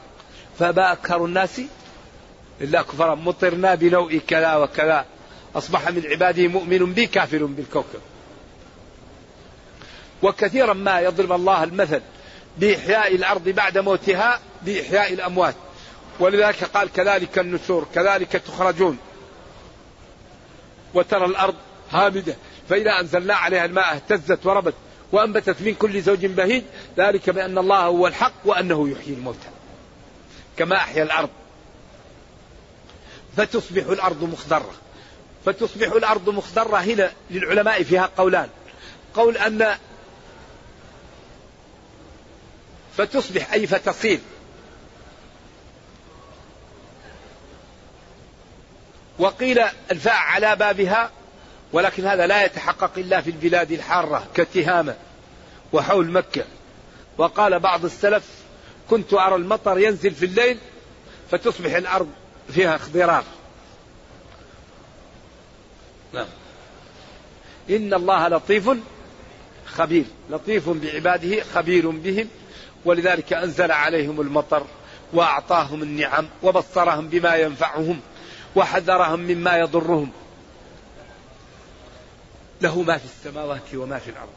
فما 0.59 0.93
أكثر 0.93 1.25
الناس 1.25 1.61
إلا 2.61 2.83
كفرا 2.83 3.15
مطرنا 3.15 3.75
بنوء 3.75 4.19
كذا 4.19 4.57
وكذا. 4.57 5.07
أصبح 5.57 5.88
من 5.88 6.07
عباده 6.07 6.49
مؤمن 6.49 6.93
بي 6.93 7.07
كافر 7.07 7.45
بالكوكب. 7.45 8.01
وكثيرا 10.23 10.73
ما 10.73 11.01
يضرب 11.01 11.33
الله 11.33 11.65
المثل 11.65 12.01
بإحياء 12.59 13.15
الأرض 13.15 13.49
بعد 13.49 13.79
موتها 13.79 14.41
بإحياء 14.62 15.12
الأموات. 15.12 15.55
ولذلك 16.21 16.65
قال 16.65 16.93
كذلك 16.93 17.38
النشور 17.38 17.87
كذلك 17.95 18.33
تخرجون. 18.33 18.99
وترى 20.95 21.25
الأرض 21.25 21.55
هامدة. 21.91 22.37
فإذا 22.69 23.01
أنزلنا 23.01 23.35
عليها 23.35 23.65
الماء 23.65 23.95
اهتزت 23.95 24.47
وربت. 24.47 24.75
وأنبتت 25.12 25.62
من 25.62 25.75
كل 25.75 26.03
زوج 26.03 26.27
بهيج 26.27 26.62
ذلك 26.96 27.31
بأن 27.31 27.59
الله 27.59 27.81
هو 27.81 28.07
الحق 28.07 28.33
وأنه 28.44 28.88
يحيي 28.88 29.14
الموتى. 29.14 29.48
كما 30.57 30.77
أحيا 30.77 31.03
الأرض. 31.03 31.31
فتصبح 33.37 33.87
الأرض 33.87 34.25
مخضرة. 34.25 34.75
فتصبح 35.44 35.92
الأرض 35.92 36.29
مخضرة 36.29 36.77
هنا 36.77 37.12
للعلماء 37.31 37.83
فيها 37.83 38.11
قولان. 38.16 38.48
قول 39.14 39.37
أن 39.37 39.77
فتصبح 42.96 43.53
أي 43.53 43.66
فتصير. 43.66 44.20
وقيل 49.18 49.59
الفاء 49.90 50.14
على 50.14 50.57
بابها 50.57 51.11
ولكن 51.72 52.06
هذا 52.06 52.26
لا 52.26 52.44
يتحقق 52.44 52.90
إلا 52.96 53.20
في 53.20 53.30
البلاد 53.30 53.72
الحارة 53.72 54.26
كتهامة 54.35 54.94
وحول 55.72 56.11
مكة. 56.11 56.44
وقال 57.18 57.58
بعض 57.61 57.85
السلف 57.85 58.24
كنت 58.90 59.14
أرى 59.14 59.35
المطر 59.35 59.78
ينزل 59.78 60.11
في 60.14 60.26
الليل 60.26 60.58
فتصبح 61.30 61.74
الأرض 61.74 62.08
فيها 62.48 62.76
اخضرار. 62.76 63.24
نعم. 66.14 66.26
إن 67.70 67.94
الله 67.94 68.28
لطيف 68.28 68.70
خبير. 69.66 70.04
لطيف 70.30 70.68
بعباده 70.68 71.44
خبير 71.54 71.90
بهم. 71.90 72.28
ولذلك 72.85 73.32
أنزل 73.32 73.72
عليهم 73.72 74.20
المطر 74.20 74.66
وأعطاهم 75.12 75.82
النعم 75.82 76.28
وبصرهم 76.42 77.08
بما 77.08 77.37
ينفعهم 77.37 78.00
وحذرهم 78.56 79.20
مما 79.20 79.58
يضرهم. 79.58 80.11
له 82.62 82.83
ما 82.83 82.98
في 82.98 83.05
السماوات 83.05 83.75
وما 83.75 83.98
في 83.98 84.11
الأرض. 84.11 84.29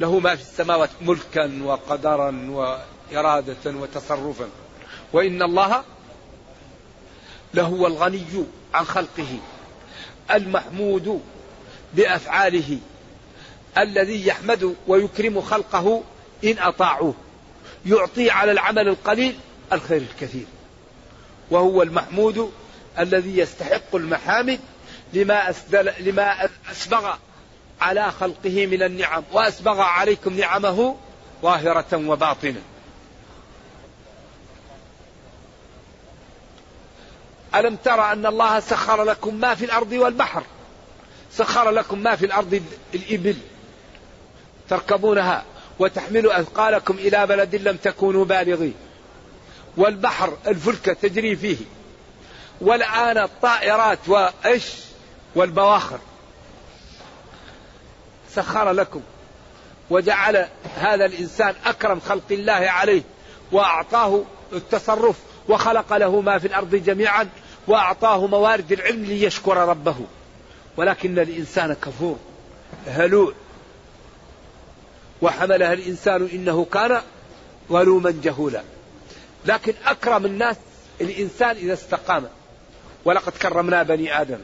له 0.00 0.18
ما 0.18 0.36
في 0.36 0.42
السماوات 0.42 0.90
ملكا 1.00 1.62
وقدرا 1.62 2.46
وإرادة 2.50 3.56
وتصرفا. 3.66 4.48
وإن 5.12 5.42
الله 5.42 5.84
لهو 7.54 7.86
الغني 7.86 8.44
عن 8.74 8.84
خلقه 8.84 9.38
المحمود 10.30 11.22
بأفعاله 11.94 12.78
الذي 13.78 14.26
يحمد 14.26 14.76
ويكرم 14.86 15.40
خلقه 15.40 16.02
إن 16.44 16.58
أطاعوه. 16.58 17.14
يعطي 17.86 18.30
على 18.30 18.52
العمل 18.52 18.88
القليل 18.88 19.38
الخير 19.72 20.02
الكثير. 20.02 20.46
وهو 21.50 21.82
المحمود 21.82 22.52
الذي 22.98 23.38
يستحق 23.38 23.94
المحامد 23.94 24.60
لما 25.12 25.50
أسدل 25.50 25.92
لما 26.00 26.48
أسبغ 26.72 27.14
على 27.80 28.12
خلقه 28.12 28.66
من 28.66 28.82
النعم 28.82 29.22
وأسبغ 29.32 29.80
عليكم 29.80 30.36
نعمه 30.36 30.96
ظاهرة 31.42 31.86
وباطنة. 31.92 32.62
ألم 37.54 37.76
ترى 37.76 38.12
أن 38.12 38.26
الله 38.26 38.60
سخر 38.60 39.04
لكم 39.04 39.34
ما 39.34 39.54
في 39.54 39.64
الأرض 39.64 39.92
والبحر؟ 39.92 40.42
سخر 41.32 41.70
لكم 41.70 41.98
ما 41.98 42.16
في 42.16 42.26
الأرض 42.26 42.62
الإبل 42.94 43.36
تركبونها 44.68 45.44
وتحملوا 45.78 46.40
أثقالكم 46.40 46.94
إلى 46.94 47.26
بلد 47.26 47.54
لم 47.54 47.76
تكونوا 47.76 48.24
بالغين. 48.24 48.74
والبحر 49.76 50.36
الفلك 50.46 50.84
تجري 50.84 51.36
فيه. 51.36 51.56
والآن 52.60 53.18
الطائرات 53.18 53.98
وإيش؟ 54.06 54.89
والبواخر. 55.34 55.98
سخر 58.34 58.70
لكم 58.70 59.00
وجعل 59.90 60.46
هذا 60.76 61.04
الإنسان 61.04 61.54
أكرم 61.66 62.00
خلق 62.00 62.22
الله 62.30 62.52
عليه 62.52 63.02
وأعطاه 63.52 64.22
التصرف 64.52 65.16
وخلق 65.48 65.96
له 65.96 66.20
ما 66.20 66.38
في 66.38 66.46
الأرض 66.46 66.74
جميعا 66.74 67.28
وأعطاه 67.66 68.26
موارد 68.26 68.72
العلم 68.72 69.04
ليشكر 69.04 69.56
ربه. 69.56 69.96
ولكن 70.76 71.18
الإنسان 71.18 71.72
كفور 71.72 72.16
هلوع 72.86 73.32
وحملها 75.22 75.72
الإنسان 75.72 76.28
إنه 76.32 76.66
كان 76.72 77.00
ظلوما 77.70 78.14
جهولا. 78.22 78.62
لكن 79.46 79.74
أكرم 79.86 80.26
الناس 80.26 80.56
الإنسان 81.00 81.56
إذا 81.56 81.72
استقام. 81.72 82.28
ولقد 83.04 83.32
كرمنا 83.32 83.82
بني 83.82 84.20
آدم. 84.20 84.38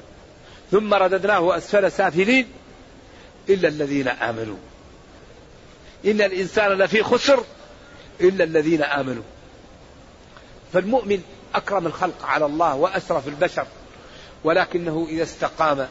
ثم 0.71 0.95
رددناه 0.95 1.57
أسفل 1.57 1.93
سافلين 1.93 2.49
إلا 3.49 3.69
الذين 3.69 4.09
آمنوا. 4.09 4.57
إن 6.05 6.21
الإنسان 6.21 6.73
لفي 6.73 7.03
خسر 7.03 7.45
إلا 8.21 8.45
الذين 8.45 8.83
آمنوا. 8.83 9.23
فالمؤمن 10.73 11.23
أكرم 11.55 11.87
الخلق 11.87 12.25
على 12.25 12.47
الله 12.47 12.75
وأشرف 12.75 13.29
البشر 13.29 13.67
ولكنه 14.45 15.07
إذا 15.11 15.23
استقام 15.23 15.89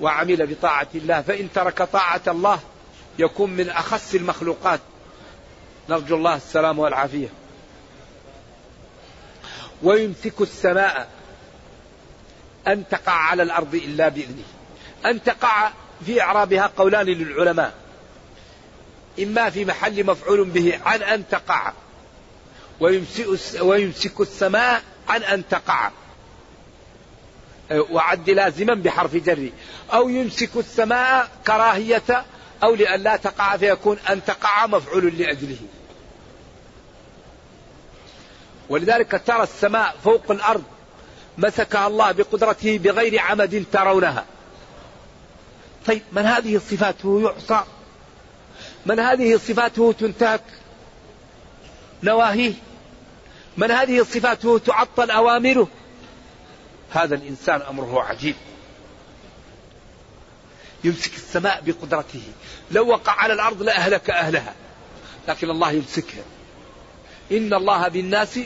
وعمل 0.00 0.46
بطاعة 0.46 0.88
الله 0.94 1.22
فإن 1.22 1.48
ترك 1.54 1.82
طاعة 1.82 2.20
الله 2.28 2.60
يكون 3.18 3.50
من 3.50 3.70
أخس 3.70 4.14
المخلوقات. 4.14 4.80
نرجو 5.88 6.16
الله 6.16 6.36
السلام 6.36 6.78
والعافية. 6.78 7.28
ويمسك 9.82 10.40
السماء 10.40 11.08
أن 12.68 12.88
تقع 12.88 13.12
على 13.12 13.42
الأرض 13.42 13.74
إلا 13.74 14.08
بإذنه. 14.08 14.44
أن 15.06 15.22
تقع 15.22 15.70
في 16.06 16.22
إعرابها 16.22 16.70
قولان 16.76 17.06
للعلماء. 17.06 17.72
إما 19.18 19.50
في 19.50 19.64
محل 19.64 20.06
مفعول 20.06 20.44
به 20.44 20.80
عن 20.84 21.02
أن 21.02 21.28
تقع 21.28 21.72
ويمسك, 23.60 24.20
السماء 24.20 24.82
عن 25.08 25.22
أن 25.22 25.48
تقع. 25.48 25.90
وعد 27.70 28.30
لازما 28.30 28.74
بحرف 28.74 29.16
جر. 29.16 29.50
أو 29.92 30.08
يمسك 30.08 30.56
السماء 30.56 31.30
كراهية 31.46 32.24
أو 32.62 32.74
لأن 32.74 33.00
لا 33.00 33.16
تقع 33.16 33.56
فيكون 33.56 33.98
أن 34.10 34.24
تقع 34.24 34.66
مفعول 34.66 35.18
لأجله. 35.18 35.58
ولذلك 38.68 39.22
ترى 39.26 39.42
السماء 39.42 39.96
فوق 40.04 40.30
الأرض 40.30 40.64
مسكها 41.38 41.86
الله 41.86 42.12
بقدرته 42.12 42.78
بغير 42.78 43.18
عمد 43.18 43.64
ترونها. 43.72 44.24
طيب 45.86 46.02
من 46.12 46.22
هذه 46.22 46.58
صفاته 46.70 47.20
يعصى؟ 47.20 47.64
من 48.86 49.00
هذه 49.00 49.36
صفاته 49.36 49.92
تنتهك 49.92 50.42
نواهيه؟ 52.02 52.52
من 53.56 53.70
هذه 53.70 54.02
صفاته 54.02 54.58
تعطل 54.58 55.10
أوامره؟ 55.10 55.68
هذا 56.90 57.14
الإنسان 57.14 57.62
أمره 57.62 58.02
عجيب. 58.02 58.34
يمسك 60.84 61.14
السماء 61.14 61.62
بقدرته. 61.66 62.22
لو 62.70 62.88
وقع 62.88 63.12
على 63.12 63.32
الأرض 63.32 63.62
لأهلك 63.62 64.10
أهلها 64.10 64.54
لكن 65.28 65.50
الله 65.50 65.70
يمسكها. 65.72 66.24
إن 67.32 67.54
الله 67.54 67.88
بالناس 67.88 68.38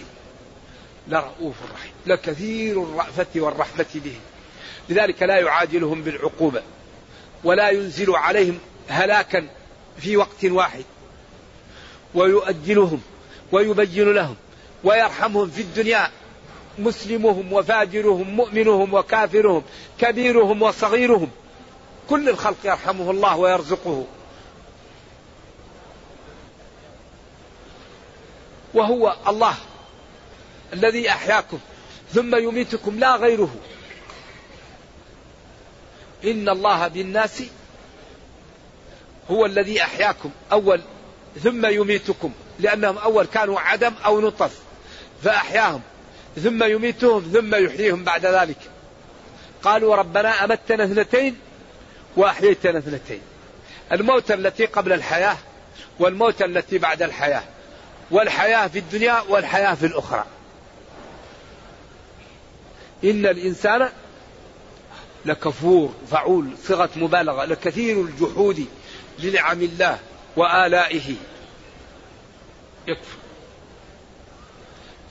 لرؤوف 1.09 1.57
رحيم 1.74 1.92
لكثير 2.07 2.82
الرأفة 2.82 3.26
والرحمة 3.36 3.86
به. 3.94 4.14
لذلك 4.88 5.22
لا 5.22 5.38
يعاجلهم 5.38 6.03
بالعقوبة 6.03 6.62
ولا 7.44 7.70
ينزل 7.70 8.14
عليهم 8.14 8.59
هلاكا 8.88 9.48
في 9.98 10.16
وقت 10.16 10.44
واحد. 10.44 10.84
ويؤجلهم 12.14 13.00
ويبين 13.53 14.12
لهم 14.12 14.36
ويرحمهم 14.84 15.50
في 15.50 15.62
الدنيا. 15.62 16.11
مسلمهم 16.78 17.53
وفاجرهم 17.53 18.36
مؤمنهم 18.36 18.94
وكافرهم 18.94 19.62
كبيرهم 19.98 20.62
وصغيرهم. 20.62 21.30
كل 22.11 22.28
الخلق 22.28 22.57
يرحمه 22.64 23.11
الله 23.11 23.36
ويرزقه. 23.36 24.05
وهو 28.74 29.16
الله. 29.28 29.55
الذي 30.72 31.10
أحياكم 31.10 31.58
ثم 32.14 32.36
يميتكم 32.36 32.98
لا 32.98 33.16
غيره. 33.16 33.54
إن 36.24 36.48
الله 36.48 36.88
بالناس 36.88 37.42
هو 39.30 39.46
الذي 39.46 39.82
أحياكم 39.82 40.30
أول 40.52 40.80
ثم 41.42 41.66
يميتكم 41.66 42.32
لأنهم 42.60 42.98
أول 42.98 43.26
كانوا 43.26 43.60
عدم 43.60 43.92
أو 44.04 44.20
نطف 44.20 44.58
فأحياهم 45.22 45.80
ثم 46.36 46.64
يميتهم 46.64 47.30
ثم 47.32 47.54
يحييهم 47.54 48.04
بعد 48.04 48.26
ذلك. 48.26 48.58
قالوا 49.62 49.96
ربنا 49.96 50.44
أمتنا 50.44 50.84
اثنتين 50.84 51.38
وأحييتنا 52.16 52.78
اثنتين. 52.78 53.20
الموت 53.92 54.30
التي 54.30 54.66
قبل 54.66 54.92
الحياة 54.92 55.36
والموت 55.98 56.42
التي 56.42 56.78
بعد 56.78 57.02
الحياة 57.02 57.42
والحياة 58.10 58.66
في 58.66 58.78
الدنيا 58.78 59.20
والحياة 59.28 59.74
في 59.74 59.86
الأخرى. 59.86 60.24
ان 63.05 63.26
الإنسان 63.26 63.88
لكفور 65.24 65.94
فعول 66.11 66.48
صيغة 66.64 66.90
مبالغة 66.96 67.44
لكثير 67.44 68.00
الجحود 68.00 68.66
لنعم 69.18 69.62
الله 69.62 69.98
وآلائه. 70.36 71.14
يكفر. 72.88 73.16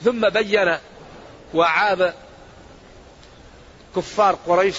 ثم 0.04 0.28
بين 0.28 0.76
وعاب 1.54 2.14
كفار 3.96 4.38
قريش 4.46 4.76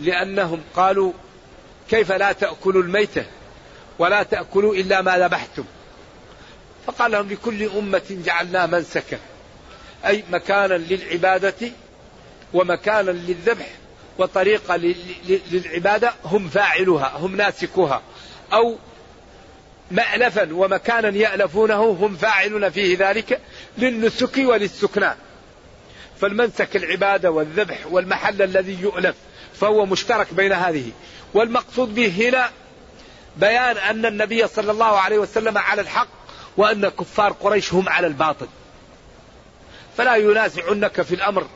لأنهم 0.00 0.62
قالوا 0.76 1.12
كيف 1.90 2.12
لا 2.12 2.32
تأكلوا 2.32 2.82
الميتة 2.82 3.24
ولا 3.98 4.22
تأكلوا 4.22 4.74
إلا 4.74 5.02
ما 5.02 5.18
ذبحتم؟ 5.18 5.64
فقال 6.86 7.10
لهم 7.10 7.28
لكل 7.28 7.62
أمة 7.62 8.02
جعلنا 8.10 8.66
منسكا. 8.66 9.18
أي 10.06 10.24
مكانا 10.30 10.74
للعبادة 10.74 11.70
ومكانا 12.54 13.10
للذبح 13.10 13.66
وطريقة 14.18 14.76
للعبادة 15.52 16.12
هم 16.24 16.48
فاعلها 16.48 17.12
هم 17.16 17.36
ناسكوها. 17.36 18.02
أو 18.52 18.76
مألفا 19.90 20.54
ومكانا 20.54 21.08
يألفونه 21.08 21.84
هم 21.84 22.16
فاعلون 22.16 22.70
فيه 22.70 22.96
ذلك 22.98 23.40
للنسك 23.78 24.36
وللسكنى. 24.38 25.10
فالمنسك 26.20 26.76
العبادة 26.76 27.30
والذبح 27.30 27.78
والمحل 27.90 28.42
الذي 28.42 28.78
يؤلف 28.80 29.16
فهو 29.54 29.86
مشترك 29.86 30.34
بين 30.34 30.52
هذه. 30.52 30.90
والمقصود 31.34 31.94
به 31.94 32.28
هنا 32.28 32.50
بيان 33.36 33.76
أن 33.76 34.06
النبي 34.06 34.46
صلى 34.46 34.72
الله 34.72 34.98
عليه 34.98 35.18
وسلم 35.18 35.58
على 35.58 35.80
الحق 35.80 36.08
وأن 36.56 36.88
كفار 36.88 37.32
قريش 37.32 37.74
هم 37.74 37.88
على 37.88 38.06
الباطل. 38.06 38.46
فلا 39.96 40.16
ينازعنك 40.16 41.02
في 41.02 41.14
الأمر. 41.14 41.46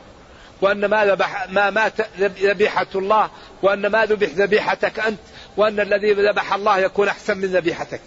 وأن 0.61 0.85
ما 0.85 1.05
ذبح 1.05 1.49
ما 1.49 1.69
مات 1.69 1.93
ذبيحة 2.19 2.87
الله 2.95 3.29
وأن 3.61 3.87
ما 3.87 4.05
ذبح 4.05 4.29
ذبيحتك 4.29 4.99
أنت 4.99 5.19
وأن 5.57 5.79
الذي 5.79 6.13
ذبح 6.13 6.53
الله 6.53 6.79
يكون 6.79 7.07
أحسن 7.07 7.37
من 7.37 7.47
ذبيحتك. 7.47 8.01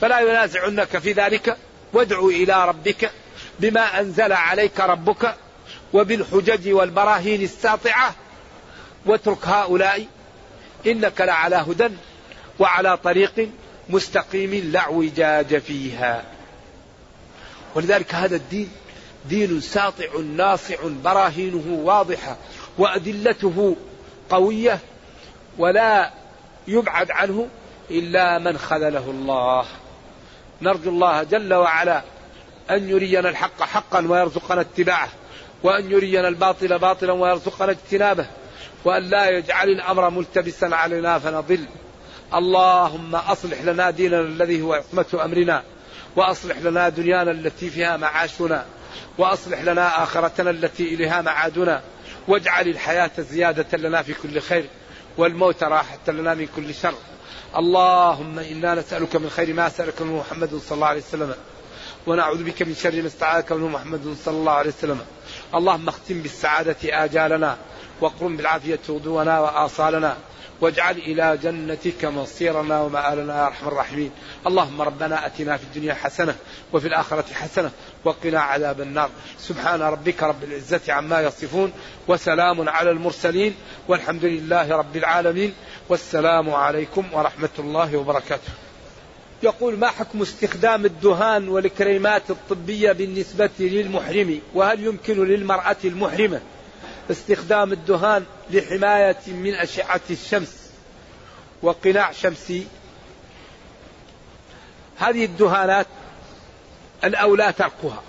فلا 0.00 0.20
ينازعنك 0.20 0.98
في 0.98 1.12
ذلك. 1.12 1.56
وادع 1.92 2.18
إلى 2.18 2.68
ربك 2.68 3.10
بما 3.60 4.00
أنزل 4.00 4.32
عليك 4.32 4.80
ربك 4.80 5.34
وبالحجج 5.92 6.72
والبراهين 6.72 7.42
الساطعة. 7.42 8.14
واترك 9.06 9.46
هؤلاء 9.46 10.06
إنك 10.86 11.20
لعلى 11.20 11.56
هدى 11.56 11.88
وعلى 12.58 12.96
طريق 12.96 13.48
مستقيم 13.88 14.70
لا 14.72 14.80
اعوجاج 14.80 15.58
فيها. 15.58 16.24
ولذلك 17.74 18.14
هذا 18.14 18.36
الدين 18.36 18.70
دين 19.28 19.60
ساطع 19.60 20.20
ناصع 20.36 20.76
براهينه 21.04 21.80
واضحة 21.84 22.36
وأدلته 22.78 23.76
قوية 24.30 24.78
ولا 25.58 26.10
يبعد 26.68 27.10
عنه 27.10 27.48
إلا 27.90 28.38
من 28.38 28.58
خذله 28.58 29.10
الله. 29.10 29.66
نرجو 30.62 30.90
الله 30.90 31.22
جل 31.22 31.54
وعلا 31.54 32.02
أن 32.70 32.88
يرينا 32.88 33.28
الحق 33.28 33.62
حقا 33.62 34.06
ويرزقنا 34.08 34.60
اتباعه 34.60 35.08
وأن 35.62 35.90
يرينا 35.90 36.28
الباطل 36.28 36.78
باطلا 36.78 37.12
ويرزقنا 37.12 37.70
اجتنابه 37.70 38.26
وأن 38.84 39.02
لا 39.02 39.30
يجعل 39.30 39.68
الأمر 39.68 40.10
ملتبسا 40.10 40.66
علينا 40.66 41.18
فنضل. 41.18 41.64
اللهم 42.34 43.14
أصلح 43.14 43.62
لنا 43.62 43.90
ديننا 43.90 44.20
الذي 44.20 44.62
هو 44.62 44.74
عصمة 44.74 45.24
أمرنا 45.24 45.62
وأصلح 46.16 46.58
لنا 46.58 46.88
دنيانا 46.88 47.30
التي 47.30 47.70
فيها 47.70 47.96
معاشنا. 47.96 48.64
وأصلح 49.18 49.60
لنا 49.60 50.02
آخرتنا 50.02 50.50
التي 50.50 50.94
إليها 50.94 51.22
معادنا. 51.22 51.82
واجعل 52.28 52.68
الحياة 52.68 53.10
زيادة 53.18 53.78
لنا 53.78 54.02
في 54.02 54.14
كل 54.14 54.40
خير 54.40 54.64
والموت 55.18 55.62
راحة 55.62 55.98
لنا 56.08 56.34
من 56.34 56.48
كل 56.56 56.74
شر. 56.74 56.94
اللهم 57.56 58.38
إنا 58.38 58.74
نسألك 58.74 59.16
من 59.16 59.30
خير 59.30 59.54
ما 59.54 59.68
سألك 59.68 60.02
منه 60.02 60.16
محمد 60.16 60.60
صلى 60.66 60.76
الله 60.76 60.86
عليه 60.86 61.00
وسلم. 61.00 61.34
ونعوذ 62.06 62.44
بك 62.44 62.62
من 62.62 62.74
شر 62.74 63.02
ما 63.02 63.06
استعاذك 63.06 63.52
منه 63.52 63.68
محمد 63.68 64.16
صلى 64.24 64.34
الله 64.34 64.52
عليه 64.52 64.70
وسلم. 64.70 65.00
اللهم 65.54 65.88
اختم 65.88 66.22
بالسعادة 66.22 66.76
آجالنا 66.84 67.56
واقرم 68.00 68.36
بالعافية 68.36 68.80
غدونا 68.88 69.40
وآصالنا. 69.40 70.16
واجعل 70.60 70.96
إلى 70.96 71.38
جنتك 71.42 72.04
مصيرنا 72.04 72.80
ومآلنا 72.80 73.36
يا 73.38 73.46
أرحم 73.46 73.68
الراحمين. 73.68 74.10
اللهم 74.46 74.82
ربنا 74.82 75.26
أتنا 75.26 75.56
في 75.56 75.64
الدنيا 75.64 75.94
حسنة 75.94 76.34
وفي 76.72 76.88
الآخرة 76.88 77.24
حسنة 77.32 77.70
وقنا 78.04 78.40
عذاب 78.40 78.80
النار. 78.80 79.10
سبحان 79.38 79.82
ربك 79.82 80.22
رب 80.22 80.44
العزة 80.44 80.80
عما 80.88 81.20
يصفون 81.20 81.72
وسلام 82.08 82.68
على 82.68 82.90
المرسلين 82.90 83.54
والحمد 83.88 84.24
لله 84.24 84.76
رب 84.76 84.96
العالمين. 84.96 85.54
والسلام 85.88 86.50
عليكم 86.50 87.04
ورحمة 87.12 87.48
الله 87.58 87.96
وبركاته. 87.96 88.52
يقول 89.42 89.78
ما 89.78 89.88
حكم 89.88 90.22
استخدام 90.22 90.84
الدهان 90.84 91.48
والكريمات 91.48 92.30
الطبية 92.30 92.92
بالنسبة 92.92 93.50
للمحرم؟ 93.58 94.40
وهل 94.54 94.84
يمكن 94.84 95.24
للمرأة 95.24 95.76
المحرمة 95.84 96.40
استخدام 97.10 97.72
الدهان 97.72 98.24
لحماية 98.50 99.16
من 99.26 99.54
أشعة 99.54 100.00
الشمس 100.10 100.70
وقناع 101.62 102.12
شمسي. 102.12 102.66
هذه 104.98 105.24
الدهانات 105.24 105.86
الأولى 107.04 107.52
تركها 107.52 108.02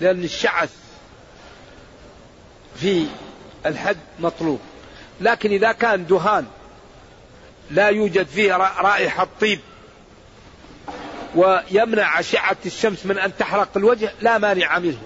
لأن 0.00 0.24
الشعث 0.24 0.70
في 2.76 3.06
الحد 3.66 3.96
مطلوب. 4.18 4.60
لكن 5.20 5.50
إذا 5.50 5.72
كان 5.72 6.06
دهان 6.06 6.46
لا 7.70 7.88
يوجد 7.88 8.26
فيه 8.26 8.56
رائحة 8.56 9.28
طيب 9.40 9.60
ويمنع 11.34 12.20
أشعة 12.20 12.56
الشمس 12.66 13.06
من 13.06 13.18
أن 13.18 13.36
تحرق 13.36 13.68
الوجه 13.76 14.12
لا 14.20 14.38
مانع 14.38 14.78
منه. 14.78 14.98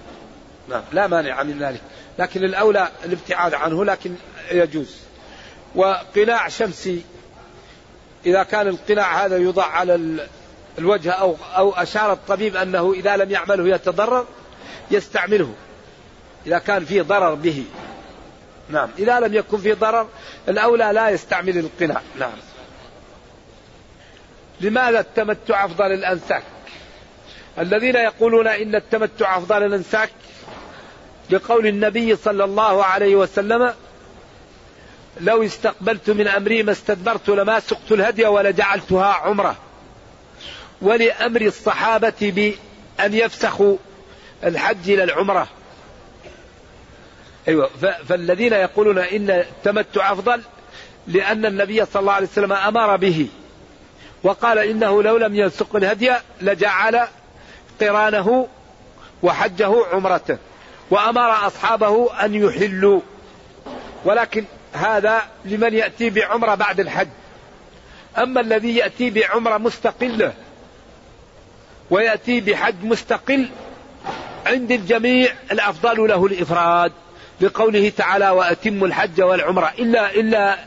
نعم. 0.69 0.83
لا 0.91 1.07
مانع 1.07 1.43
من 1.43 1.59
ذلك. 1.59 1.81
لكن 2.21 2.43
الأولى 2.43 2.89
الابتعاد 3.05 3.53
عنه 3.53 3.85
لكن 3.85 4.15
يجوز. 4.51 4.97
وقناع 5.75 6.47
شمسي 6.47 7.01
إذا 8.25 8.43
كان 8.43 8.67
القناع 8.67 9.25
هذا 9.25 9.37
يوضع 9.37 9.65
على 9.65 10.19
الوجه 10.77 11.11
أو 11.11 11.35
أو 11.57 11.73
أشار 11.73 12.13
الطبيب 12.13 12.55
أنه 12.55 12.93
إذا 12.93 13.17
لم 13.17 13.31
يعمله 13.31 13.75
يتضرر 13.75 14.25
يستعمله. 14.91 15.53
إذا 16.45 16.59
كان 16.59 16.85
فيه 16.85 17.01
ضرر 17.01 17.33
به. 17.33 17.65
نعم. 18.69 18.89
إذا 18.99 19.19
لم 19.19 19.33
يكن 19.33 19.57
فيه 19.57 19.73
ضرر 19.73 20.07
الأولى 20.49 20.91
لا 20.93 21.09
يستعمل 21.09 21.57
القناع. 21.57 22.01
نعم. 22.19 22.37
لماذا 24.61 24.99
التمتع 24.99 25.65
أفضل 25.65 25.91
الأنساك؟ 25.91 26.43
الذين 27.59 27.95
يقولون 27.95 28.47
إن 28.47 28.75
التمتع 28.75 29.37
أفضل 29.37 29.63
الأنساك 29.63 30.09
لقول 31.31 31.67
النبي 31.67 32.15
صلى 32.15 32.43
الله 32.43 32.83
عليه 32.83 33.15
وسلم 33.15 33.73
لو 35.19 35.43
استقبلت 35.43 36.09
من 36.09 36.27
أمري 36.27 36.63
ما 36.63 36.71
استدبرت 36.71 37.29
لما 37.29 37.59
سقت 37.59 37.91
الهدي 37.91 38.25
ولجعلتها 38.25 39.05
عمرة. 39.05 39.55
ولأمر 40.81 41.41
الصحابة 41.41 42.13
بأن 42.21 43.13
يفسخوا 43.13 43.77
الحج 44.43 44.89
إلى 44.89 45.03
العمرة. 45.03 45.47
أيوة 47.47 47.69
فالذين 48.09 48.53
يقولون 48.53 48.97
إن 48.97 49.29
التمتع 49.29 50.11
أفضل 50.11 50.41
لأن 51.07 51.45
النبي 51.45 51.85
صلى 51.85 51.99
الله 51.99 52.13
عليه 52.13 52.27
وسلم 52.27 52.53
أمر 52.53 52.95
به. 52.95 53.27
وقال 54.23 54.59
إنه 54.59 55.03
لو 55.03 55.17
لم 55.17 55.35
يسق 55.35 55.75
الهدي 55.75 56.11
لجعل 56.41 57.07
قرانه 57.81 58.47
وحجه 59.23 59.85
عمرته. 59.93 60.37
وأمر 60.91 61.47
أصحابه 61.47 62.09
أن 62.25 62.35
يحلوا. 62.35 63.01
ولكن 64.05 64.45
هذا 64.73 65.21
لمن 65.45 65.73
يأتي 65.73 66.09
بعمرة 66.09 66.55
بعد 66.55 66.79
الحج. 66.79 67.07
أما 68.17 68.41
الذي 68.41 68.75
يأتي 68.75 69.09
بعمرة 69.09 69.57
مستقلة 69.57 70.33
ويأتي 71.89 72.41
بحج 72.41 72.75
مستقل 72.83 73.49
عند 74.45 74.71
الجميع 74.71 75.33
الأفضل 75.51 76.07
له 76.07 76.25
الإفراد 76.25 76.91
لقوله 77.41 77.91
تعالى 77.97 78.29
وأتم 78.29 78.83
الحج 78.83 79.21
والعمرة 79.21 79.73
إلا 79.79 80.11
إلا 80.11 80.57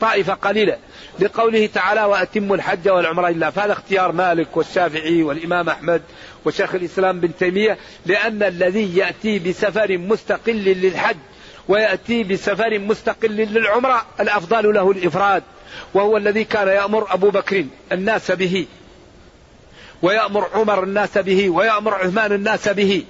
طائفة 0.00 0.34
قليلة. 0.34 0.78
لقوله 1.18 1.66
تعالى 1.66 2.04
وأتم 2.04 2.52
الحج 2.52 2.88
والعمرة 2.88 3.28
إلا 3.28 3.50
فهذا 3.50 3.72
اختيار 3.72 4.12
مالك 4.12 4.56
والشافعي 4.56 5.22
والإمام 5.22 5.68
أحمد. 5.68 6.02
وشيخ 6.46 6.74
الإسلام 6.74 7.20
بن 7.20 7.36
تيمية 7.36 7.78
لأن 8.06 8.42
الذي 8.42 8.96
يأتي 8.96 9.38
بسفر 9.38 9.98
مستقل 9.98 10.64
للحج 10.64 11.16
ويأتي 11.68 12.24
بسفر 12.24 12.78
مستقل 12.78 13.30
للعمرة 13.36 14.06
الأفضل 14.20 14.74
له 14.74 14.90
الإفراد 14.90 15.42
وهو 15.94 16.16
الذي 16.16 16.44
كان 16.44 16.68
يأمر 16.68 17.14
أبو 17.14 17.30
بكر 17.30 17.64
الناس 17.92 18.30
به 18.30 18.66
ويأمر 20.02 20.48
عمر 20.54 20.82
الناس 20.82 21.18
به 21.18 21.50
ويأمر 21.50 21.94
عثمان 21.94 22.32
الناس 22.32 22.68
به. 22.68 23.04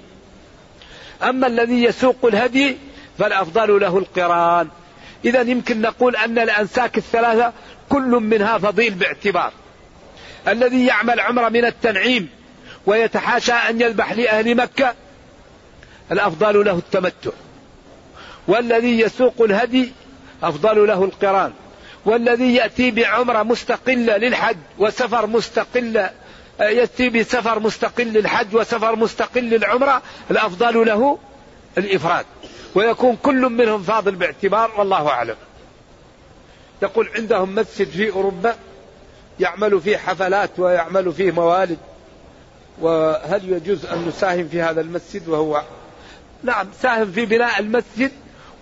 أما 1.22 1.46
الذي 1.46 1.84
يسوق 1.84 2.16
الهدي 2.24 2.76
فالأفضل 3.18 3.80
له 3.80 3.98
القران. 3.98 4.68
إذا 5.24 5.40
يمكن 5.40 5.80
نقول 5.80 6.16
أن 6.16 6.38
الأنساك 6.38 6.98
الثلاثة 6.98 7.52
كل 7.88 8.10
منها 8.10 8.58
فضيل 8.58 8.94
باعتبار. 8.94 9.52
الذي 10.48 10.86
يعمل 10.86 11.20
عمرة 11.20 11.48
من 11.48 11.64
التنعيم 11.64 12.28
ويتحاشى 12.86 13.52
أن 13.52 13.80
يذبح 13.80 14.12
لأهل 14.12 14.54
مكة. 14.54 14.94
الأفضل 16.12 16.64
له 16.64 16.72
التمتع. 16.78 17.30
والذي 18.48 19.00
يسوق 19.00 19.34
الهدي 19.40 19.92
أفضل 20.42 20.86
له 20.86 21.04
القران. 21.04 21.52
والذي 22.04 22.54
يأتي 22.54 22.90
بعمرة 22.90 23.42
مستقلة 23.42 24.16
للحج 24.16 24.56
وسفر 24.78 25.26
مستقل 25.26 26.08
يأتي 26.60 27.08
بسفر 27.08 27.60
مستقل 27.60 28.04
للحج 28.04 28.54
وسفر 28.54 28.96
مستقل 28.96 29.44
للعمرة 29.44 30.02
الأفضل 30.30 30.86
له 30.86 31.18
الإفراد. 31.78 32.26
ويكون 32.74 33.16
كل 33.22 33.40
منهم 33.40 33.82
فاضل 33.82 34.14
باعتبار 34.14 34.70
والله 34.76 35.08
أعلم. 35.08 35.36
يقول 36.82 37.08
عندهم 37.16 37.54
مسجد 37.54 37.88
في 37.88 38.10
أوروبا 38.10 38.56
يعمل 39.40 39.80
فيه 39.80 39.96
حفلات 39.96 40.50
ويعمل 40.58 41.12
فيه 41.12 41.30
موالد. 41.30 41.78
وهل 42.80 43.52
يجوز 43.52 43.86
أن 43.86 44.08
نساهم 44.08 44.48
في 44.48 44.62
هذا 44.62 44.80
المسجد 44.80 45.28
وهو 45.28 45.62
نعم 46.42 46.66
ساهم 46.82 47.12
في 47.12 47.26
بناء 47.26 47.60
المسجد 47.60 48.12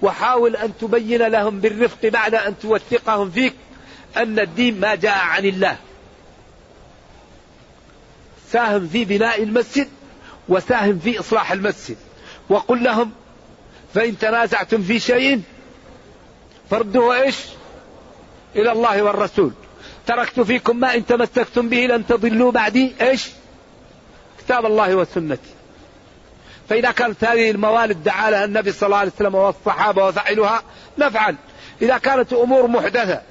وحاول 0.03 0.57
أن 0.57 0.73
تبين 0.81 1.23
لهم 1.23 1.61
بالرفق 1.61 2.07
بعد 2.07 2.35
أن 2.35 2.59
توثقهم 2.59 3.31
فيك 3.31 3.55
أن 4.17 4.39
الدين 4.39 4.81
ما 4.81 4.95
جاء 4.95 5.19
عن 5.19 5.45
الله. 5.45 5.77
ساهم 8.53 8.89
في 8.89 9.05
بناء 9.05 9.43
المسجد 9.43 9.89
وساهم 10.49 10.99
في 10.99 11.21
إصلاح 11.21 11.53
المسجد. 11.53 11.97
وقل 12.49 12.85
لهم 12.85 13.11
فإن 13.95 14.19
تنازعتم 14.19 14.83
في 14.83 15.01
شيء 15.01 15.43
فردوه 16.71 17.23
إيش؟ 17.23 17.37
إلى 18.57 18.73
الله 18.73 19.03
والرسول. 19.03 19.53
تركت 20.07 20.41
فيكم 20.41 20.77
ما 20.77 20.95
إن 20.95 21.07
تمسكتم 21.07 21.69
به 21.69 21.77
لن 21.87 22.07
تضلوا 22.07 22.53
بعدي 22.53 22.95
إيش؟ 23.01 23.29
كتاب 24.45 24.67
الله 24.67 24.95
وسنتي. 24.95 25.51
فإذا 26.69 26.91
كانت 26.91 27.25
هذه 27.25 27.51
الموالد 27.51 28.05
دعا 28.05 28.31
لها 28.31 28.45
النبي 28.45 28.73
صلى 28.73 28.87
الله 28.87 28.99
عليه 28.99 29.13
وسلم 29.17 29.35
والصحابة 29.35 30.07
وفعلها 30.07 30.63
نفعل. 30.99 31.37
إذا 31.83 31.99
كانت 31.99 32.33
أمور 32.33 32.67
محدثة 32.67 33.23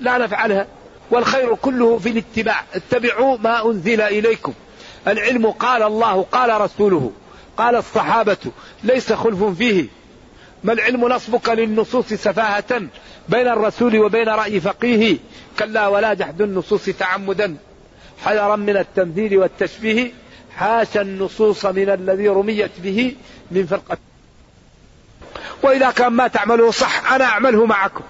لا 0.00 0.18
نفعلها. 0.18 0.66
والخير 1.10 1.54
كله 1.54 1.98
في 1.98 2.08
الاتباع. 2.08 2.62
اتبعوا 2.74 3.38
ما 3.38 3.66
أنزل 3.66 4.00
إليكم. 4.00 4.52
العلم 5.08 5.46
قال 5.46 5.82
الله 5.82 6.22
قال 6.22 6.60
رسوله 6.60 7.12
قال 7.56 7.76
الصحابة 7.76 8.36
ليس 8.84 9.12
خلف 9.12 9.44
فيه. 9.44 9.86
ما 10.64 10.72
العلم 10.72 11.08
نصبك 11.08 11.48
للنصوص 11.48 12.08
سفاهة 12.08 12.82
بين 13.28 13.48
الرسول 13.48 13.98
وبين 13.98 14.28
رأي 14.28 14.60
فقيه؟ 14.60 15.18
كلا 15.58 15.88
ولا 15.88 16.14
جحد 16.14 16.42
النصوص 16.42 16.84
تعمدا. 16.84 17.56
حذرا 18.24 18.56
من 18.56 18.76
التمثيل 18.76 19.38
والتشبيه 19.38 20.12
حاشا 20.56 21.00
النصوص 21.00 21.66
من 21.66 21.90
الذي 21.90 22.28
رميت 22.28 22.70
به 22.78 23.16
من 23.50 23.66
فرقة. 23.66 23.98
وإذا 25.62 25.90
كان 25.90 26.12
ما 26.12 26.28
تعمله 26.28 26.70
صح 26.70 27.12
أنا 27.12 27.24
أعمله 27.24 27.66
معكم. 27.66 28.04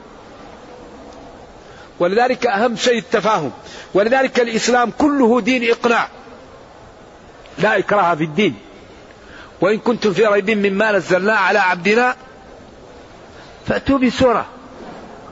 ولذلك 1.99 2.47
أهم 2.47 2.77
شيء 2.77 2.99
التفاهم. 2.99 3.53
ولذلك 3.95 4.41
الإسلام 4.41 4.91
كله 4.91 5.41
دين 5.41 5.71
إقناع. 5.71 6.09
لا 7.59 7.79
إكراه 7.79 8.15
في 8.15 8.25
الدين. 8.25 8.55
وإن 9.61 9.79
كنتم 9.79 10.13
في 10.13 10.27
ريب 10.27 10.51
مما 10.51 10.93
نزلنا 10.93 11.33
على 11.33 11.59
عبدنا 11.59 12.17
فأتوا 13.67 13.99
بسورة. 13.99 14.47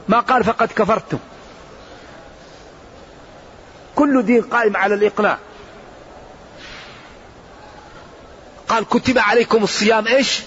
ما 0.09 0.19
قال 0.19 0.43
فقد 0.43 0.67
كفرتم. 0.67 1.17
كل 4.03 4.23
دين 4.23 4.41
قائم 4.41 4.77
على 4.77 4.95
الإقناع 4.95 5.37
قال 8.67 8.85
كتب 8.85 9.17
عليكم 9.17 9.63
الصيام 9.63 10.07
إيش؟ 10.07 10.41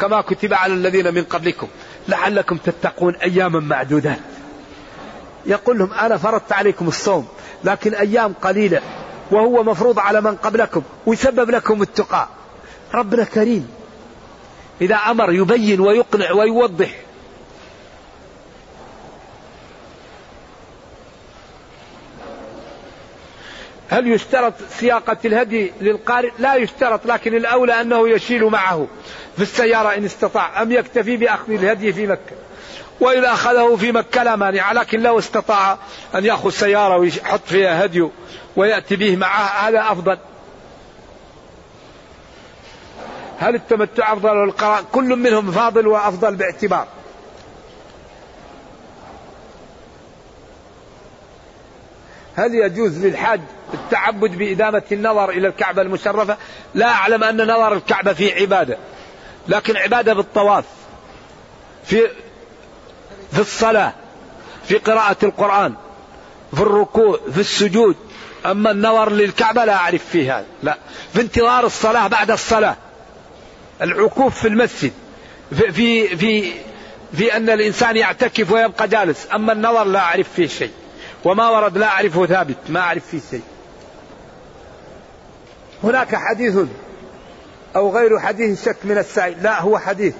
كما 0.00 0.20
كتب 0.20 0.54
على 0.54 0.74
الذين 0.74 1.14
من 1.14 1.24
قبلكم. 1.24 1.68
لعلكم 2.08 2.56
تتقون 2.56 3.16
أياما 3.16 3.60
معدودات. 3.60 4.18
يقول 5.46 5.78
لهم 5.78 5.92
أنا 5.92 6.16
فرضت 6.16 6.52
عليكم 6.52 6.88
الصوم 6.88 7.28
لكن 7.64 7.94
أيام 7.94 8.32
قليلة 8.42 8.82
وهو 9.30 9.62
مفروض 9.62 9.98
على 9.98 10.20
من 10.20 10.36
قبلكم 10.36 10.82
ويسبب 11.06 11.50
لكم 11.50 11.82
التقى 11.82 12.28
ربنا 12.94 13.24
كريم. 13.24 13.68
إذا 14.80 14.96
أمر 14.96 15.32
يبين 15.32 15.80
ويقنع 15.80 16.32
ويوضح. 16.32 16.90
هل 23.94 24.08
يشترط 24.08 24.54
سياقة 24.78 25.16
الهدي 25.24 25.72
للقارئ؟ 25.80 26.30
لا 26.38 26.54
يشترط 26.54 27.06
لكن 27.06 27.34
الأولى 27.34 27.80
أنه 27.80 28.08
يشيل 28.08 28.44
معه 28.44 28.86
في 29.36 29.42
السيارة 29.42 29.94
إن 29.96 30.04
استطاع. 30.04 30.62
أم 30.62 30.72
يكتفي 30.72 31.16
بأخذ 31.16 31.52
الهدي 31.52 31.92
في 31.92 32.06
مكة؟ 32.06 32.36
وإذا 33.00 33.32
أخذه 33.32 33.76
في 33.76 33.92
مكة 33.92 34.22
لا 34.22 34.36
مانع 34.36 34.72
لكن 34.72 35.00
لو 35.00 35.18
استطاع 35.18 35.78
أن 36.14 36.24
يأخذ 36.24 36.50
سيارة 36.50 36.96
ويحط 36.96 37.40
فيها 37.46 37.84
هدي 37.84 38.08
ويأتي 38.56 38.96
به 38.96 39.16
معه 39.16 39.68
هذا 39.68 39.80
أفضل. 39.80 40.18
هل 43.38 43.54
التمتع 43.54 44.12
أفضل 44.12 44.30
ولا 44.30 44.44
القراء 44.44 44.84
كل 44.92 45.16
منهم 45.16 45.52
فاضل 45.52 45.86
وأفضل 45.86 46.34
باعتبار. 46.34 46.86
هل 52.36 52.54
يجوز 52.54 53.06
للحاج 53.06 53.40
التعبد 53.74 54.30
بإدامة 54.30 54.82
النظر 54.92 55.30
إلى 55.30 55.48
الكعبة 55.48 55.82
المشرفة؟ 55.82 56.36
لا 56.74 56.86
أعلم 56.86 57.24
أن 57.24 57.42
نظر 57.42 57.72
الكعبة 57.72 58.12
فيه 58.12 58.34
عبادة 58.34 58.78
لكن 59.48 59.76
عبادة 59.76 60.14
بالطواف 60.14 60.64
في 61.84 62.08
في 63.32 63.40
الصلاة 63.40 63.92
في 64.68 64.74
قراءة 64.78 65.16
القرآن 65.22 65.74
في 66.54 66.60
الركوع 66.60 67.20
في 67.34 67.40
السجود. 67.40 67.96
أما 68.46 68.70
النظر 68.70 69.10
للكعبة 69.10 69.64
لا 69.64 69.74
أعرف 69.74 70.04
فيه 70.04 70.38
هذا 70.38 70.46
لا. 70.62 70.78
في 71.14 71.20
انتظار 71.20 71.66
الصلاة 71.66 72.06
بعد 72.08 72.30
الصلاة. 72.30 72.76
العكوف 73.82 74.40
في 74.40 74.48
المسجد 74.48 74.92
في 75.50 75.72
في 75.72 76.16
في, 76.16 76.52
في 77.16 77.36
أن 77.36 77.50
الإنسان 77.50 77.96
يعتكف 77.96 78.52
ويبقى 78.52 78.88
جالس. 78.88 79.28
أما 79.34 79.52
النظر 79.52 79.84
لا 79.84 79.98
أعرف 79.98 80.28
فيه 80.36 80.46
شيء. 80.46 80.70
وما 81.24 81.50
ورد 81.50 81.78
لا 81.78 81.86
أعرفه 81.86 82.26
ثابت 82.26 82.56
ما 82.68 82.80
أعرف 82.80 83.06
فيه 83.06 83.20
شيء. 83.30 83.42
هناك 85.84 86.14
حديث 86.14 86.58
أو 87.76 87.90
غير 87.90 88.18
حديث 88.18 88.64
شك 88.64 88.76
من 88.84 88.98
السائل 88.98 89.42
لا 89.42 89.60
هو 89.60 89.78
حديث. 89.78 90.14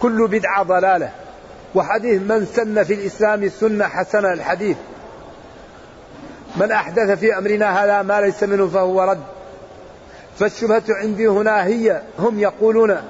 كل 0.00 0.28
بدعة 0.28 0.62
ضلالة. 0.62 1.10
وحديث 1.74 2.22
من 2.22 2.46
سن 2.46 2.82
في 2.82 2.94
الإسلام 2.94 3.48
سنة 3.48 3.88
حسنة 3.88 4.32
الحديث. 4.32 4.76
من 6.56 6.72
أحدث 6.72 7.18
في 7.18 7.38
أمرنا 7.38 7.84
هذا 7.84 8.02
ما 8.02 8.20
ليس 8.20 8.42
منه 8.42 8.68
فهو 8.68 9.02
رد. 9.02 9.24
فالشبهة 10.38 10.82
عندي 10.88 11.26
هنا 11.26 11.64
هي 11.64 12.02
هم 12.18 12.38
يقولون 12.38 13.02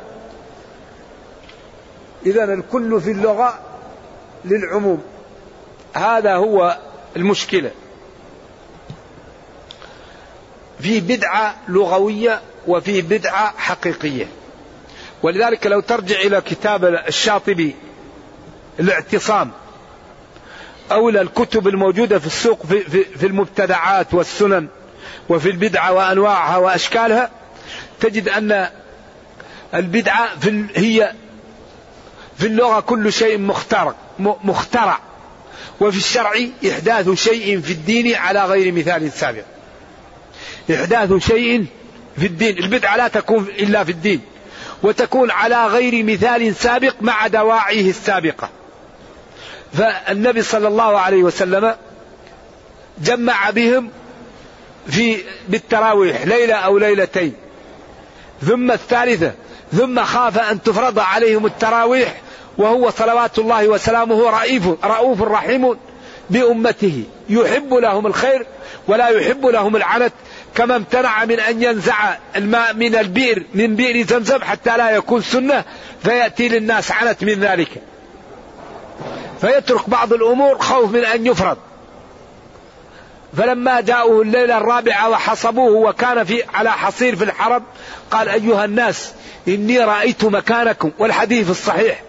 إذا 2.27 2.45
الكل 2.45 3.01
في 3.01 3.11
اللغة 3.11 3.59
للعموم. 4.45 5.14
هذا 5.95 6.35
هو 6.35 6.79
المشكلة. 7.17 7.71
في 10.81 11.01
بدعة 11.01 11.55
لغوية 11.69 12.41
وفي 12.67 13.03
بدعة 13.03 13.55
حقيقية. 13.59 14.29
ولذلك 15.23 15.67
لو 15.67 15.81
ترجع 15.81 16.21
إلى 16.21 16.41
كتاب 16.41 16.85
الشاطبي 16.85 17.75
الاعتصام 18.81 19.51
أو 20.93 21.09
إلى 21.09 21.21
الكتب 21.21 21.69
الموجودة 21.69 22.19
في 22.19 22.27
السوق 22.27 22.67
في, 22.67 22.81
في, 22.81 23.05
في 23.05 23.27
المبتدعات 23.27 24.15
والسنن 24.15 24.69
وفي 25.29 25.51
البدعة 25.51 25.93
وأنواعها 25.93 26.57
وأشكالها 26.57 27.31
تجد 28.01 28.29
أن 28.29 28.69
البدعة 29.75 30.39
في 30.39 30.67
هي 30.75 31.13
في 32.39 32.47
اللغة 32.47 32.81
كل 32.81 33.13
شيء 33.13 33.39
مخترع 33.39 33.95
مخترع. 34.19 34.99
وفي 35.81 35.97
الشرع 35.97 36.33
إحداث 36.70 37.11
شيء 37.11 37.61
في 37.61 37.72
الدين 37.72 38.14
على 38.14 38.45
غير 38.45 38.72
مثال 38.72 39.12
سابق. 39.12 39.45
إحداث 40.70 41.27
شيء 41.27 41.66
في 42.18 42.27
الدين 42.27 42.59
البدعة 42.59 42.97
لا 42.97 43.09
تكون 43.09 43.47
إلا 43.59 43.85
في 43.85 43.93
الدين 43.93 44.20
وتكون 44.83 45.31
على 45.31 45.66
غير 45.66 46.05
مثال 46.05 46.55
سابق 46.55 46.95
مع 47.01 47.27
دواعيه 47.27 47.91
السابقة. 47.91 48.51
فالنبي 49.72 50.43
صلى 50.43 50.68
الله 50.68 50.99
عليه 50.99 51.22
وسلم 51.22 51.75
جمع 52.99 53.51
بهم 53.51 53.91
في 54.89 55.16
بالتراويح 55.49 56.22
ليلة 56.22 56.55
أو 56.55 56.79
ليلتين 56.79 57.33
ثم 58.43 58.70
الثالثة 58.70 59.33
ثم 59.72 60.05
خاف 60.05 60.39
أن 60.39 60.62
تفرض 60.62 60.99
عليهم 60.99 61.47
التراويح 61.47 62.20
وهو 62.59 62.91
صلوات 62.91 63.39
الله 63.39 63.69
وسلامه 63.69 64.31
رئيف 64.31 64.67
رؤوف 64.85 65.23
رحيم 65.23 65.77
بأمته. 66.31 67.05
يحب 67.29 67.75
لهم 67.75 68.07
الخير 68.07 68.47
ولا 68.89 69.09
يحب 69.09 69.47
لهم 69.47 69.77
العنت 69.77 70.13
كما 70.55 70.77
امتنع 70.77 71.25
من 71.25 71.41
أن 71.41 71.63
ينزع 71.63 72.17
الماء 72.37 72.75
من 72.75 72.95
البئر 72.97 73.43
من 73.55 73.77
بئر 73.77 74.07
زمزم 74.07 74.43
حتى 74.43 74.77
لا 74.77 74.91
يكون 74.91 75.23
سنة 75.23 75.65
فيأتي 76.03 76.49
للناس 76.49 76.93
عنت 76.93 77.25
من 77.25 77.41
ذلك. 77.41 77.69
فيترك 79.41 79.91
بعض 79.91 80.13
الأمور 80.13 80.59
خوف 80.59 80.91
من 80.93 81.05
أن 81.05 81.27
يفرض 81.27 81.57
فلما 83.37 83.81
جاءوه 83.81 84.23
الليلة 84.23 84.59
الرابعة 84.59 85.11
وحصبوه 85.11 85.89
وكان 85.89 86.25
في 86.25 86.43
على 86.55 86.73
حصير 86.73 87.17
في 87.17 87.25
الحرم 87.25 87.63
قال 88.11 88.29
أيها 88.29 88.65
الناس 88.65 89.13
إني 89.49 89.79
رأيت 89.79 90.25
مكانكم 90.25 90.91
والحديث 90.99 91.51
الصحيح. 91.51 92.03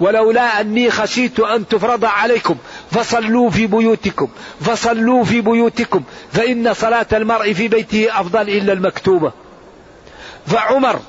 ولولا 0.00 0.60
أني 0.60 0.90
خشيت 0.90 1.40
أن 1.40 1.68
تفرض 1.68 2.04
عليكم 2.04 2.56
فصلوا 2.90 3.50
في 3.50 3.66
بيوتكم 3.66 4.28
فصلوا 4.60 5.24
في 5.24 5.40
بيوتكم 5.40 6.02
فإن 6.32 6.74
صلاة 6.74 7.06
المرء 7.12 7.52
في 7.52 7.68
بيته 7.68 8.20
أفضل 8.20 8.40
إلا 8.40 8.72
المكتوبة. 8.72 9.32
فعمر 10.46 11.00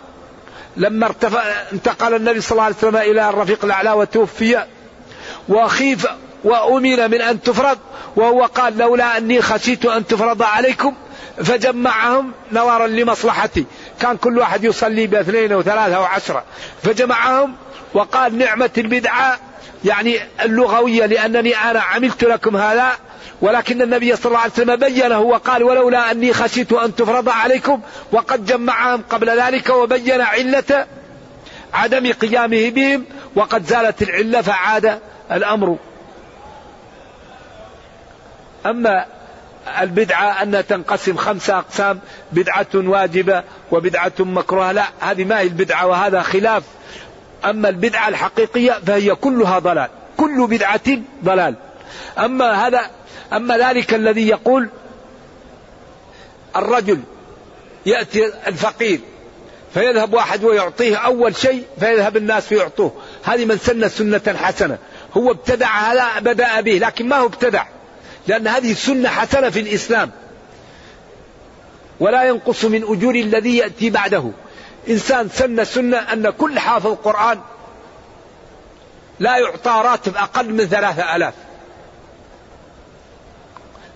لما 0.78 1.06
ارتفع 1.06 1.44
انتقل 1.74 2.14
النبي 2.16 2.42
صلى 2.42 2.52
الله 2.52 2.64
عليه 2.64 2.76
وسلم 2.76 2.96
إلى 2.96 3.30
الرفيق 3.30 3.66
الأعلى 3.66 3.92
وتوفي 3.92 4.66
وخيف 5.50 6.08
وأمن 6.44 7.12
من 7.12 7.22
أن 7.22 7.42
تفرض 7.42 7.78
وهو 8.16 8.44
قال 8.46 8.78
لولا 8.78 9.18
أني 9.18 9.42
خشيت 9.42 9.86
أن 9.86 10.08
تفرض 10.08 10.44
عليكم 10.44 10.94
فجمعهم 11.44 12.32
نظرا 12.52 12.88
لمصلحتي. 12.88 13.66
كان 14.00 14.18
كل 14.18 14.38
واحد 14.38 14.64
يصلي 14.64 15.08
باثنين 15.08 15.52
أو 15.52 15.62
ثلاثة 15.62 15.96
أو 15.96 16.04
عشرة 16.04 16.44
فجمعهم 16.84 17.56
وقال 17.94 18.38
نعمة 18.38 18.70
البدعة 18.78 19.40
يعني 19.86 20.20
اللغوية 20.44 21.06
لأنني 21.06 21.56
أنا 21.56 21.80
عملت 21.80 22.24
لكم 22.24 22.58
هذا 22.58 22.92
ولكن 23.42 23.82
النبي 23.82 24.16
صلى 24.16 24.26
الله 24.26 24.40
عليه 24.40 24.52
وسلم 24.52 24.76
بينه 24.76 25.20
وقال 25.20 25.64
ولولا 25.64 26.12
أني 26.12 26.34
خشيت 26.34 26.74
أن 26.74 26.96
تفرض 26.96 27.30
عليكم 27.30 27.82
وقد 28.12 28.46
جمعهم 28.46 29.04
قبل 29.10 29.42
ذلك 29.42 29.70
وبين 29.70 30.22
علة 30.22 30.88
عدم 31.74 32.14
قيامه 32.14 32.70
بهم 32.70 33.06
وقد 33.36 33.66
زالت 33.66 34.02
العلة 34.02 34.42
فعاد 34.42 35.00
الأمر. 35.32 35.78
أما 38.66 39.06
البدعة 39.82 40.44
أن 40.44 40.64
تنقسم 40.68 41.18
خمسة 41.18 41.58
أقسام 41.58 42.00
بدعة 42.32 42.68
واجبة 42.76 43.44
وبدعة 43.72 44.12
مكروهة 44.20 44.72
لا 44.72 44.86
هذه 45.00 45.24
ما 45.26 45.40
هي 45.40 45.44
البدعة 45.44 45.88
وهذا 45.88 46.22
خلاف. 46.22 46.64
أما 47.50 47.70
البدعة 47.70 48.08
الحقيقية 48.08 48.72
فهي 48.72 49.16
كلها 49.16 49.60
ضلال. 49.60 49.90
كل 50.18 50.48
بدعة 50.48 50.82
ضلال. 51.24 51.56
أما 52.18 52.68
هذا 52.68 52.82
أما 53.34 53.58
ذلك 53.58 53.94
الذي 53.94 54.28
يقول 54.28 54.70
الرجل 56.56 57.00
يأتي 57.86 58.32
الفقير 58.48 59.00
فيذهب 59.74 60.14
واحد 60.14 60.44
ويعطيه 60.44 60.98
أول 60.98 61.36
شيء 61.36 61.64
فيذهب 61.80 62.18
الناس 62.18 62.52
ويعطوه. 62.52 62.92
هذه 63.24 63.46
من 63.46 63.58
سن 63.58 63.90
سنة 63.90 64.38
حسنة. 64.38 64.78
هو 65.18 65.32
ابتدع 65.32 65.68
هذا 65.68 66.20
بدأ 66.20 66.62
به 66.62 66.72
لكن 66.72 67.08
ما 67.08 67.16
هو 67.16 67.26
ابتدع؟ 67.26 67.66
لأن 68.28 68.48
هذه 68.48 68.74
سنة 68.74 69.10
حسنة 69.10 69.50
في 69.50 69.60
الإسلام. 69.60 70.12
ولا 72.00 72.24
ينقص 72.24 72.66
من 72.66 72.84
أجور 72.84 73.16
الذي 73.16 73.58
يأتي 73.58 73.90
بعده. 73.90 74.32
إنسان 74.90 75.30
سن 75.30 75.64
سنة 75.64 75.98
أن 75.98 76.30
كل 76.30 76.60
حافظ 76.60 76.96
قرآن 77.04 77.40
لا 79.20 79.38
يعطى 79.38 79.82
راتب 79.86 80.16
أقل 80.16 80.54
من 80.54 80.66
ثلاثة 80.66 81.16
ألاف. 81.16 81.34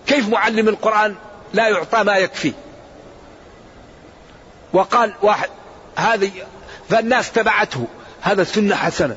كيف 0.06 0.28
معلم 0.28 0.68
القرآن 0.68 1.14
لا 1.54 1.68
يعطى 1.68 2.02
ما 2.02 2.16
يكفي؟ 2.16 2.52
وقال 4.72 5.14
واحد 5.22 5.50
هذه 5.96 6.30
فالناس 6.88 7.32
تبعته 7.32 7.86
هذا 8.20 8.44
سنة 8.44 8.76
حسنة. 8.76 9.16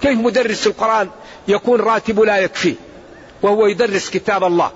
كيف 0.00 0.18
مدرس 0.18 0.66
القرآن 0.66 1.10
يكون 1.48 1.80
راتب 1.80 2.20
لا 2.20 2.38
يكفي؟ 2.38 2.74
وهو 3.42 3.66
يدرس 3.66 4.10
كتاب 4.10 4.44
الله. 4.44 4.72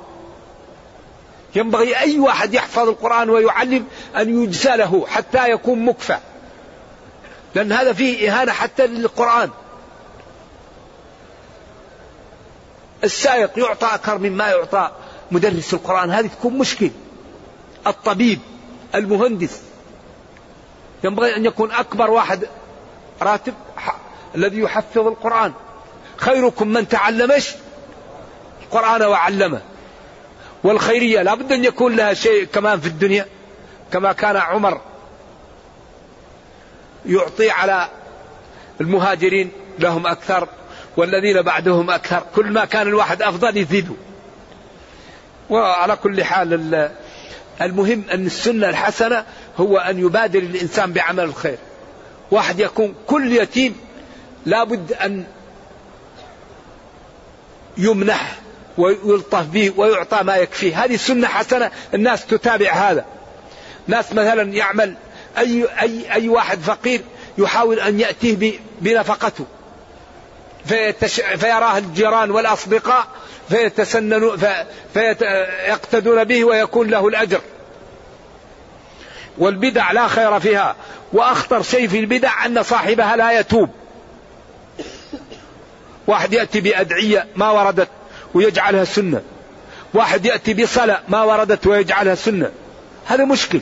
ينبغي 1.56 1.96
أي 1.96 2.18
واحد 2.18 2.54
يحفظ 2.54 2.88
القرآن 2.88 3.30
ويعلم 3.30 3.86
أن 4.16 4.42
يجزى 4.42 4.76
له 4.76 5.06
حتى 5.06 5.50
يكون 5.50 5.84
مكفى. 5.84 6.18
لأن 7.54 7.72
هذا 7.72 7.92
فيه 7.92 8.30
إهانة 8.30 8.52
حتى 8.52 8.86
للقرآن. 8.86 9.50
السائق 13.04 13.58
يعطى 13.58 13.86
أكثر 13.86 14.18
مما 14.18 14.48
يعطى 14.48 14.90
مدرس 15.30 15.74
القرآن. 15.74 16.10
هذه 16.10 16.26
تكون 16.26 16.58
مشكل 16.58 16.90
الطبيب 17.86 18.40
المهندس. 18.94 19.60
ينبغي 21.04 21.36
أن 21.36 21.44
يكون 21.44 21.72
أكبر 21.72 22.10
واحد 22.10 22.48
راتب 23.22 23.54
الذي 24.34 24.58
يحفظ 24.58 25.06
القرآن. 25.06 25.52
خيركم 26.16 26.68
من 26.68 26.88
تعلمش 26.88 27.54
القرآن 28.62 29.02
وعلمه. 29.02 29.60
والخيرية 30.64 31.22
لابد 31.22 31.52
أن 31.52 31.64
يكون 31.64 31.96
لها 31.96 32.14
شيء 32.14 32.44
كمان 32.44 32.80
في 32.80 32.86
الدنيا 32.86 33.26
كما 33.92 34.12
كان 34.12 34.36
عمر 34.36 34.80
يعطي 37.06 37.50
على 37.50 37.88
المهاجرين 38.80 39.50
لهم 39.78 40.06
أكثر 40.06 40.48
والذين 40.96 41.42
بعدهم 41.42 41.90
أكثر. 41.90 42.22
كل 42.36 42.52
ما 42.52 42.64
كان 42.64 42.88
الواحد 42.88 43.22
أفضل 43.22 43.56
يزيدوا 43.56 43.96
وعلى 45.50 45.96
كل 45.96 46.24
حال 46.24 46.90
المهم 47.60 48.04
أن 48.12 48.26
السنة 48.26 48.68
الحسنة 48.68 49.24
هو 49.56 49.78
أن 49.78 49.98
يبادر 49.98 50.38
الإنسان 50.38 50.92
بعمل 50.92 51.24
الخير. 51.24 51.58
واحد 52.30 52.60
يكون 52.60 52.94
كل 53.06 53.32
يتيم 53.32 53.76
لابد 54.46 54.92
أن 54.92 55.24
يمنح 57.78 58.36
ويلطف 58.78 59.44
به 59.44 59.72
ويعطى 59.76 60.22
ما 60.22 60.36
يكفيه. 60.36 60.84
هذه 60.84 60.96
سنة 60.96 61.26
حسنة 61.26 61.70
الناس 61.94 62.26
تتابع 62.26 62.72
هذا. 62.72 63.04
ناس 63.86 64.12
مثلا 64.12 64.52
يعمل 64.52 64.94
أي, 65.38 65.66
أي, 65.82 66.12
أي 66.12 66.28
واحد 66.28 66.58
فقير 66.58 67.00
يحاول 67.38 67.80
أن 67.80 68.00
يأتيه 68.00 68.52
بنفقته. 68.80 69.44
فيتش... 70.66 71.20
فيراه 71.20 71.78
الجيران 71.78 72.30
والأصدقاء 72.30 73.06
فيتسننوا 73.48 74.36
في... 74.36 74.64
فيقتدون 74.94 76.24
به 76.24 76.44
ويكون 76.44 76.88
له 76.88 77.08
الأجر. 77.08 77.40
والبدع 79.38 79.92
لا 79.92 80.08
خير 80.08 80.40
فيها. 80.40 80.76
وأخطر 81.12 81.62
شيء 81.62 81.88
في 81.88 81.98
البدع 81.98 82.46
أن 82.46 82.62
صاحبها 82.62 83.16
لا 83.16 83.40
يتوب. 83.40 83.70
واحد 86.06 86.32
يأتي 86.32 86.60
بأدعية 86.60 87.26
ما 87.36 87.50
وردت. 87.50 87.88
ويجعلها 88.34 88.84
سنة. 88.84 89.22
واحد 89.94 90.26
يأتي 90.26 90.54
بصلاة 90.54 91.00
ما 91.08 91.22
وردت 91.22 91.66
ويجعلها 91.66 92.14
سنة. 92.14 92.50
هذا 93.06 93.24
مشكل. 93.24 93.60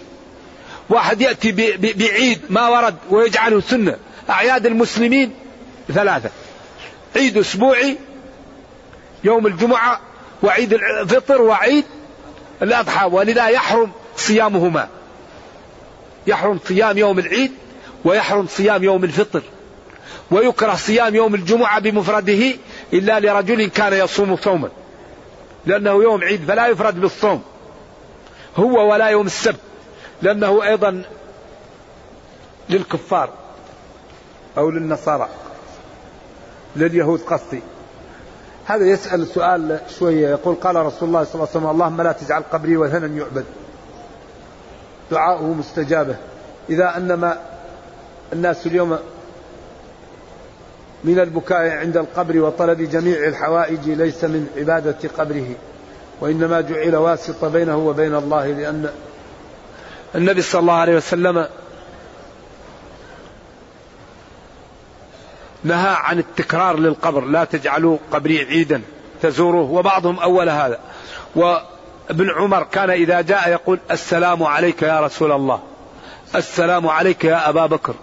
واحد 0.89 1.21
يأتي 1.21 1.53
بعيد 1.77 2.41
ما 2.51 2.69
ورد 2.69 2.95
ويجعله 3.11 3.61
سنة. 3.61 3.97
أعياد 4.31 4.67
المسلمين 4.67 5.35
ثلاثة. 5.95 6.31
عيد 7.17 7.39
أسبوعي 7.39 7.97
يوم 9.25 9.47
الجمعة 9.47 10.01
وعيد 10.43 10.73
الفطر 10.73 11.43
وعيد 11.43 11.85
الأضحى. 12.63 13.07
ولذا 13.07 13.49
يحرم 13.49 13.93
صيامهما. 14.17 14.89
يحرم 16.27 16.59
صيام 16.69 16.99
يوم 16.99 17.19
العيد 17.19 17.53
ويحرم 18.05 18.47
صيام 18.47 18.85
يوم 18.85 19.05
الفطر. 19.05 19.43
ويكره 20.31 20.75
صيام 20.75 21.15
يوم 21.15 21.35
الجمعة 21.35 21.81
بمفرده 21.81 22.57
إلا 22.93 23.21
لرجل 23.21 23.67
كان 23.67 23.93
يصوم 23.93 24.37
صوما. 24.37 24.69
لأنه 25.67 25.91
يوم 25.91 26.25
عيد 26.25 26.45
فلا 26.45 26.67
يفرد 26.67 27.01
بالصوم. 27.01 27.43
هو 28.57 28.93
ولا 28.93 29.07
يوم 29.07 29.27
السبت. 29.27 29.61
لأنه 30.23 30.65
أيضا 30.65 31.03
للكفار 32.71 33.31
أو 34.59 34.71
للنصارى. 34.71 35.29
لليهود 36.77 37.21
قصدي. 37.21 37.63
هذا 38.67 38.87
يسأل 38.87 39.27
سؤال 39.27 39.81
شوية. 39.99 40.29
يقول 40.29 40.55
قال 40.55 40.77
رسول 40.77 41.09
الله 41.09 41.25
صلى 41.25 41.35
الله 41.35 41.49
عليه 41.49 41.59
وسلم 41.59 41.71
اللهم 41.71 42.03
لا 42.03 42.13
تجعل 42.13 42.43
قبري 42.53 42.77
وثنا 42.77 43.07
يعبد. 43.07 43.45
دعاؤه 45.11 45.55
مستجابة. 45.55 46.17
إذا 46.71 46.97
أنما 46.97 47.39
الناس 48.33 48.67
اليوم 48.67 48.99
من 51.05 51.19
البكاء 51.21 51.71
عند 51.71 51.97
القبر 51.97 52.39
وطلب 52.39 52.91
جميع 52.91 53.19
الحوائج 53.29 53.89
ليس 53.89 54.25
من 54.25 54.49
عبادة 54.57 55.09
قبره. 55.19 55.47
وإنما 56.21 56.61
جعل 56.61 56.97
واسطة 56.97 57.49
بينه 57.49 57.77
وبين 57.77 58.15
الله 58.15 58.47
لأن 58.47 58.91
النبي 60.15 60.43
صلى 60.43 60.61
الله 60.61 60.75
عليه 60.75 60.97
وسلم 60.97 61.49
نهى 65.65 65.95
عن 65.97 66.19
التكرار 66.19 66.79
للقبر. 66.79 67.25
لا 67.25 67.45
تجعلوا 67.45 67.99
قبري 68.13 68.39
عيدا 68.39 68.83
تزوروه. 69.23 69.71
وبعضهم 69.71 70.19
أول 70.19 70.49
هذا. 70.49 70.79
وابن 71.37 72.31
عمر 72.37 72.63
كان 72.63 72.91
إذا 72.91 73.21
جاء 73.21 73.51
يقول 73.51 73.79
السلام 73.91 74.43
عليك 74.43 74.83
يا 74.83 75.01
رسول 75.01 75.33
الله 75.33 75.61
السلام 76.35 76.89
عليك 76.89 77.25
يا 77.25 77.49
أبا 77.49 77.67
بكر. 77.67 77.95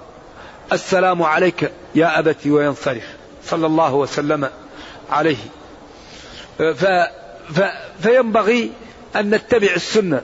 السلام 0.72 1.24
عليك 1.24 1.72
يا 1.96 2.20
أبتي 2.20 2.52
وينصرف 2.52 3.04
صلى 3.46 3.66
الله 3.66 3.94
وسلم 3.94 4.50
عليه. 5.10 5.38
ف 6.58 6.86
ف 7.54 7.62
فينبغي 8.04 8.72
أن 9.16 9.30
نتبع 9.30 9.68
السنة. 9.76 10.22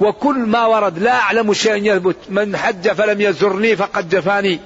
وكل 0.00 0.38
ما 0.38 0.66
ورد 0.66 0.98
لا 0.98 1.14
أعلم 1.14 1.52
شيئا 1.52 1.76
يثبت. 1.76 2.16
من 2.28 2.56
حج 2.56 2.88
فلم 2.88 3.20
يزرني 3.20 3.76
فقد 3.76 4.08
جفاني. 4.08 4.60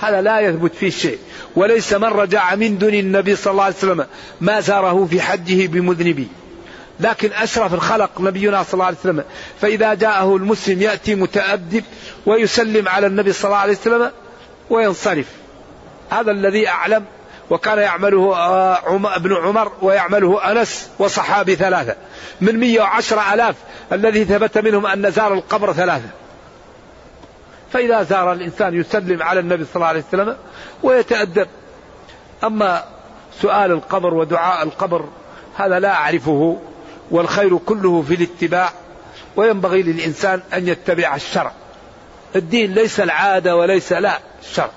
هذا 0.00 0.20
لا 0.20 0.40
يثبت 0.40 0.74
فيه 0.74 0.90
شيء. 0.90 1.18
وليس 1.56 1.92
من 1.92 2.04
رجع 2.04 2.54
من 2.54 2.78
دون 2.78 2.94
النبي 2.94 3.36
صلى 3.36 3.50
الله 3.50 3.64
عليه 3.64 3.74
وسلم 3.74 4.06
ما 4.40 4.60
زاره 4.60 5.06
في 5.10 5.20
حجه 5.20 5.66
بمذنبي. 5.66 6.28
لكن 7.00 7.32
أشرف 7.32 7.74
الخلق 7.74 8.20
نبينا 8.20 8.62
صلى 8.62 8.74
الله 8.74 8.84
عليه 8.84 8.96
وسلم. 9.00 9.24
فإذا 9.60 9.94
جاءه 9.94 10.36
المسلم 10.36 10.82
يأتي 10.82 11.14
متأدب 11.14 11.84
ويسلم 12.26 12.88
على 12.88 13.06
النبي 13.06 13.32
صلى 13.32 13.44
الله 13.44 13.56
عليه 13.56 13.72
وسلم. 13.72 14.10
وينصرف. 14.70 15.26
هذا 16.10 16.30
الذي 16.30 16.68
أعلم 16.68 17.04
وكان 17.50 17.78
يعمله 17.78 18.36
آه، 18.36 18.78
ابن 19.16 19.34
عمر 19.34 19.72
ويعمله 19.82 20.52
أنس 20.52 20.90
وصحابي 20.98 21.56
ثلاثة. 21.56 21.96
من 22.40 22.58
مية 22.58 22.80
وعشر 22.80 23.20
ألاف 23.34 23.56
الذي 23.92 24.24
ثبت 24.24 24.58
منهم 24.58 24.86
أن 24.86 25.10
زار 25.10 25.34
القبر 25.34 25.72
ثلاثة. 25.72 26.08
فإذا 27.72 28.02
زار 28.02 28.32
الإنسان 28.32 28.74
يسلم 28.74 29.22
على 29.22 29.40
النبي 29.40 29.64
صلى 29.64 29.76
الله 29.76 29.86
عليه 29.86 30.04
وسلم 30.08 30.36
ويتأدب. 30.82 31.48
أما 32.44 32.84
سؤال 33.40 33.70
القبر 33.72 34.14
ودعاء 34.14 34.62
القبر 34.62 35.04
هذا 35.56 35.78
لا 35.78 35.94
أعرفه 35.94 36.58
والخير 37.10 37.56
كله 37.56 38.02
في 38.02 38.14
الاتباع 38.14 38.70
وينبغي 39.36 39.82
للإنسان 39.82 40.42
أن 40.54 40.68
يتبع 40.68 41.14
الشرع. 41.14 41.52
الدين 42.36 42.74
ليس 42.74 43.00
العادة 43.00 43.56
وليس 43.56 43.92
لا 43.92 44.18
الشرع 44.42 44.70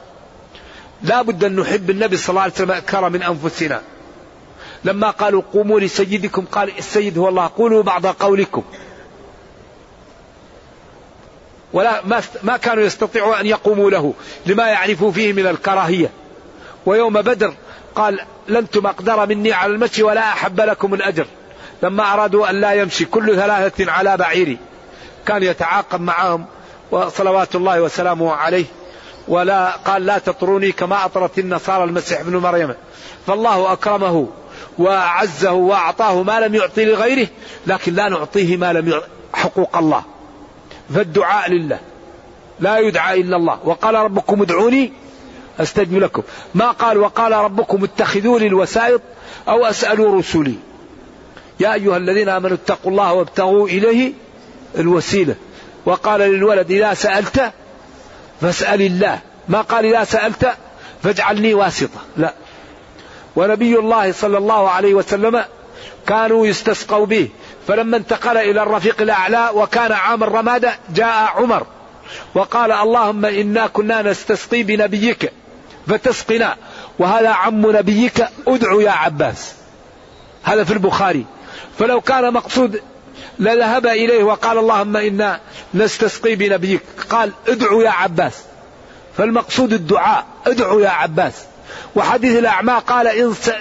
لا 1.03 1.21
بد 1.21 1.43
أن 1.43 1.55
نحب 1.55 1.89
النبي 1.89 2.17
صلى 2.17 2.29
الله 2.29 2.41
عليه 2.41 2.53
وسلم 2.53 2.71
أكثر 2.71 3.09
من 3.09 3.23
أنفسنا. 3.23 3.81
لما 4.83 5.09
قالوا 5.09 5.41
قوموا 5.53 5.79
لسيدكم 5.79 6.45
قال 6.45 6.77
السيد 6.77 7.17
هو 7.17 7.29
الله 7.29 7.51
قولوا 7.57 7.83
بعض 7.83 8.05
قولكم. 8.05 8.63
ولا 11.73 12.05
ما 12.05 12.21
ما 12.43 12.57
كانوا 12.57 12.83
يستطيعوا 12.83 13.41
أن 13.41 13.45
يقوموا 13.45 13.91
له 13.91 14.13
لما 14.45 14.67
يعرفوا 14.67 15.11
فيه 15.11 15.33
من 15.33 15.47
الكراهية. 15.47 16.09
ويوم 16.85 17.13
بدر 17.13 17.53
قال 17.95 18.19
لنتم 18.47 18.87
أقدر 18.87 19.25
مني 19.25 19.53
على 19.53 19.73
المشي 19.73 20.03
ولا 20.03 20.21
أحب 20.21 20.61
لكم 20.61 20.93
الأجر. 20.93 21.25
لما 21.83 22.13
أرادوا 22.13 22.49
أن 22.49 22.61
لا 22.61 22.73
يمشي 22.73 23.05
كل 23.05 23.35
ثلاثة 23.35 23.91
على 23.91 24.17
بعيري 24.17 24.57
كان 25.25 25.43
يتعاقب 25.43 26.01
معهم. 26.01 26.45
وصلوات 26.91 27.55
الله 27.55 27.81
وسلامه 27.81 28.31
عليه. 28.31 28.65
ولا 29.27 29.71
قال 29.71 30.05
لا 30.05 30.17
تطروني 30.17 30.71
كما 30.71 31.05
أطرت 31.05 31.39
النصارى 31.39 31.83
المسيح 31.83 32.19
ابن 32.19 32.37
مريم. 32.37 32.73
فالله 33.27 33.73
أكرمه 33.73 34.27
وأعزه 34.77 35.51
وأعطاه 35.51 36.23
ما 36.23 36.39
لم 36.39 36.55
يعطي 36.55 36.85
لغيره 36.85 37.27
لكن 37.67 37.93
لا 37.93 38.09
نعطيه 38.09 38.57
ما 38.57 38.73
لم 38.73 38.89
يعطي 38.89 39.07
حقوق 39.33 39.77
الله. 39.77 40.03
فالدعاء 40.95 41.51
لله. 41.51 41.79
لا 42.59 42.79
يدعى 42.79 43.21
إلا 43.21 43.35
الله. 43.35 43.59
وقال 43.63 43.95
ربكم 43.95 44.41
ادعوني 44.41 44.93
أستجب 45.59 45.99
لكم. 45.99 46.23
ما 46.55 46.71
قال 46.71 46.97
وقال 46.97 47.31
ربكم 47.31 47.83
اتخذوا 47.83 48.39
لي 48.39 48.47
الوسائط 48.47 49.01
أو 49.47 49.65
أسألوا 49.65 50.19
رسلي. 50.19 50.55
يا 51.59 51.73
أيها 51.73 51.97
الذين 51.97 52.29
آمنوا 52.29 52.57
اتقوا 52.57 52.91
الله 52.91 53.13
وابتغوا 53.13 53.67
إليه 53.67 54.13
الوسيلة. 54.77 55.35
وقال 55.89 56.21
للولد 56.21 56.71
إذا 56.71 56.93
سألت 56.93 57.51
فاسأل 58.41 58.81
الله. 58.81 59.19
ما 59.47 59.61
قال 59.61 59.85
إذا 59.85 60.03
سألت 60.03 60.53
فاجعلني 61.03 61.53
واسطة. 61.53 61.99
لا. 62.17 62.33
ونبي 63.35 63.79
الله 63.79 64.11
صلى 64.11 64.37
الله 64.37 64.69
عليه 64.69 64.93
وسلم 64.93 65.45
كانوا 66.07 66.47
يستسقوا 66.47 67.05
به. 67.05 67.29
فلما 67.67 67.97
انتقل 67.97 68.37
إلى 68.37 68.63
الرفيق 68.63 69.01
الأعلى 69.01 69.49
وكان 69.53 69.91
عام 69.91 70.23
الرمادة 70.23 70.73
جاء 70.89 71.31
عمر 71.35 71.65
وقال 72.35 72.71
اللهم 72.71 73.25
إنا 73.25 73.67
كنا 73.67 74.01
نستسقي 74.01 74.63
بنبيك 74.63 75.31
فتسقنا. 75.87 76.55
وهذا 76.99 77.29
عم 77.29 77.77
نبيك 77.77 78.27
ادعو 78.47 78.79
يا 78.79 78.91
عباس. 78.91 79.53
هذا 80.43 80.63
في 80.63 80.73
البخاري. 80.73 81.25
فلو 81.79 82.01
كان 82.01 82.33
مقصود 82.33 82.81
لذهب 83.39 83.87
إليه 83.87 84.23
وقال 84.23 84.57
اللهم 84.57 84.97
إنا 84.97 85.39
نستسقي 85.73 86.35
بنبيك. 86.35 86.81
قال 87.09 87.31
ادعو 87.47 87.81
يا 87.81 87.89
عباس. 87.89 88.33
فالمقصود 89.17 89.73
الدعاء 89.73 90.25
ادعو 90.47 90.79
يا 90.79 90.89
عباس. 90.89 91.33
وحديث 91.95 92.37
الأعمى 92.37 92.81
قال 92.87 93.07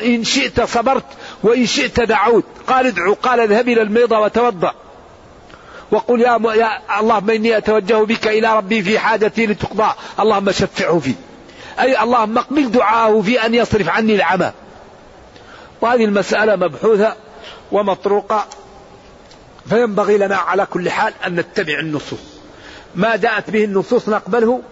إن 0.05 0.25
شئت 0.25 0.61
صبرت 0.61 1.05
وإن 1.43 1.67
شئت 1.67 2.01
دعوت. 2.01 2.45
قال 2.67 2.87
ادعو 2.87 3.15
قال 3.15 3.41
اذهب 3.41 3.69
إلى 3.69 3.83
الميضة 3.83 4.19
وتوضأ. 4.19 4.75
وقل 5.91 6.21
يا, 6.21 6.39
م... 6.39 6.51
يا 6.51 7.01
اللهم 7.01 7.31
إني 7.31 7.57
أتوجه 7.57 8.05
بك 8.05 8.29
إلى 8.29 8.57
ربي 8.57 8.83
في 8.83 8.99
حاجتي 8.99 9.47
لتقضى. 9.47 9.93
اللهم 10.21 10.53
شفعه 10.53 10.99
فيه 10.99 11.15
أي 11.81 12.03
اللهم 12.03 12.39
اقبل 12.39 12.71
دعاءه 12.71 13.23
في 13.23 13.47
أن 13.47 13.55
يصرف 13.55 13.89
عني 13.89 14.15
العمى. 14.15 14.53
وهذه 15.81 16.05
المسألة 16.05 16.57
مبحوثة 16.57 17.15
ومطروقة. 17.73 18.47
فينبغي 19.69 20.19
لنا 20.19 20.37
على 20.37 20.67
كل 20.67 20.91
حال 20.91 21.13
أن 21.27 21.37
نتبع 21.37 21.79
النصوص. 21.79 22.19
ما 22.95 23.17
جاءت 23.17 23.51
به 23.51 23.65
النصوص 23.65 24.09
نقبله 24.09 24.63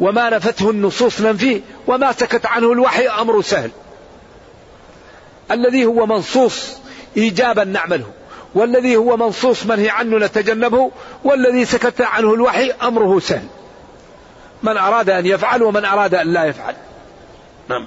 وما 0.00 0.30
نفته 0.30 0.70
النصوص 0.70 1.20
ننفيه 1.20 1.60
وما 1.86 2.12
سكت 2.12 2.46
عنه 2.46 2.72
الوحي 2.72 3.08
أمر 3.08 3.42
سهل. 3.42 3.70
الذي 5.50 5.86
هو 5.86 6.06
منصوص 6.06 6.76
إيجابا 7.16 7.64
نعمله 7.64 8.06
والذي 8.54 8.96
هو 8.96 9.16
منصوص 9.16 9.66
منهي 9.66 9.90
عنه 9.90 10.18
نتجنبه 10.18 10.90
والذي 11.24 11.64
سكت 11.64 12.00
عنه 12.00 12.34
الوحي 12.34 12.70
أمره 12.70 13.18
سهل. 13.18 13.46
من 14.62 14.76
أراد 14.76 15.10
أن 15.10 15.26
يفعل 15.26 15.62
ومن 15.62 15.84
أراد 15.84 16.14
أن 16.14 16.32
لا 16.32 16.44
يفعل. 16.44 16.74
نعم. 17.68 17.86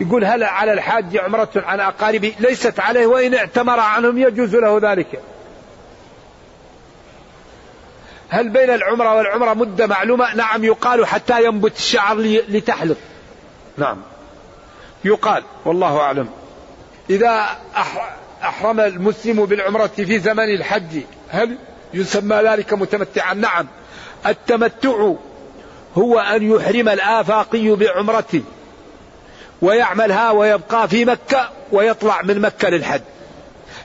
يقول 0.00 0.24
هل 0.24 0.44
على 0.44 0.72
الحاج 0.72 1.16
عمرة 1.16 1.48
عن 1.56 1.80
أقاربه 1.80 2.34
ليست 2.40 2.80
عليه 2.80 3.06
وإن 3.06 3.34
اعتمر 3.34 3.80
عنهم 3.80 4.18
يجوز 4.18 4.56
له 4.56 4.78
ذلك؟ 4.82 5.22
هل 8.28 8.48
بين 8.48 8.70
العمرة 8.70 9.14
والعمرة 9.14 9.54
مدة 9.54 9.86
معلومة؟ 9.86 10.34
نعم 10.34 10.64
يقال 10.64 11.06
حتى 11.06 11.44
ينبت 11.44 11.76
الشعر 11.76 12.16
لتحلق. 12.48 12.96
نعم. 13.76 13.96
يقال 15.04 15.42
والله 15.64 16.00
أعلم. 16.00 16.28
إذا 17.10 17.46
أحرم 18.42 18.80
المسلم 18.80 19.44
بالعمرة 19.44 19.86
في 19.86 20.18
زمن 20.18 20.54
الحج 20.54 21.00
هل 21.28 21.58
يسمى 21.94 22.36
ذلك 22.36 22.72
متمتعا؟ 22.72 23.34
نعم. 23.34 23.66
التمتع 24.26 25.12
هو 25.98 26.18
أن 26.18 26.52
يحرم 26.52 26.88
الآفاقي 26.88 27.68
بعمرة 27.68 28.42
ويعملها 29.62 30.30
ويبقى 30.30 30.88
في 30.88 31.04
مكة 31.04 31.50
ويطلع 31.72 32.22
من 32.22 32.40
مكة 32.40 32.68
للحج. 32.68 33.00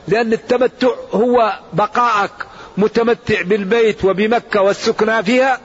لأن 0.08 0.34
التمتع 0.34 0.88
هو 1.14 1.60
بقائك 1.74 2.32
متمتع 2.78 3.42
بالبيت 3.42 4.06
وبمكة 4.06 4.62
والسكنى 4.62 5.24
فيها 5.24 5.60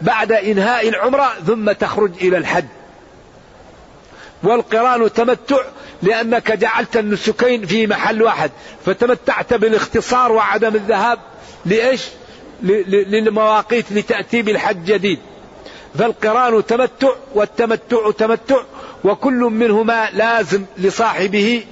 بعد 0.00 0.32
إنهاء 0.32 0.88
العمرة 0.88 1.32
ثم 1.46 1.72
تخرج 1.72 2.12
إلى 2.20 2.36
الحج. 2.36 2.64
والقران 4.42 5.12
تمتع 5.12 5.56
لأنك 6.02 6.52
جعلت 6.52 6.96
النسكين 6.96 7.66
في 7.66 7.86
محل 7.86 8.22
واحد 8.22 8.50
فتمتعت 8.86 9.54
بالاختصار 9.54 10.32
وعدم 10.32 10.74
الذهاب 10.74 11.18
لإيش؟ 11.64 12.02
للمواقيت 12.62 13.92
لتأتي 13.92 14.42
بالحج 14.42 14.84
جديد. 14.84 15.18
فالقران 15.98 16.66
تمتع 16.66 17.08
والتمتع 17.34 18.10
تمتع 18.18 18.56
وكل 19.04 19.34
منهما 19.34 20.10
لازم 20.10 20.64
لصاحبه 20.78 21.64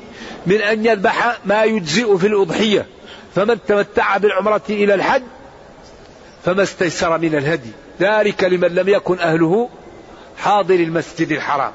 من 0.47 0.61
أن 0.61 0.87
يذبح 0.87 1.39
ما 1.45 1.65
يجزئ 1.65 2.17
في 2.17 2.27
الأضحية. 2.27 2.87
فمن 3.35 3.59
تمتع 3.69 4.17
بالعمرة 4.17 4.63
إلى 4.69 4.95
الحج 4.95 5.23
فما 6.45 6.63
استيسر 6.63 7.19
من 7.19 7.35
الهدي. 7.35 7.71
ذلك 8.01 8.45
لمن 8.45 8.69
لم 8.69 8.89
يكن 8.89 9.19
أهله 9.19 9.69
حاضر 10.39 10.75
المسجد 10.75 11.33
الحرام. 11.33 11.73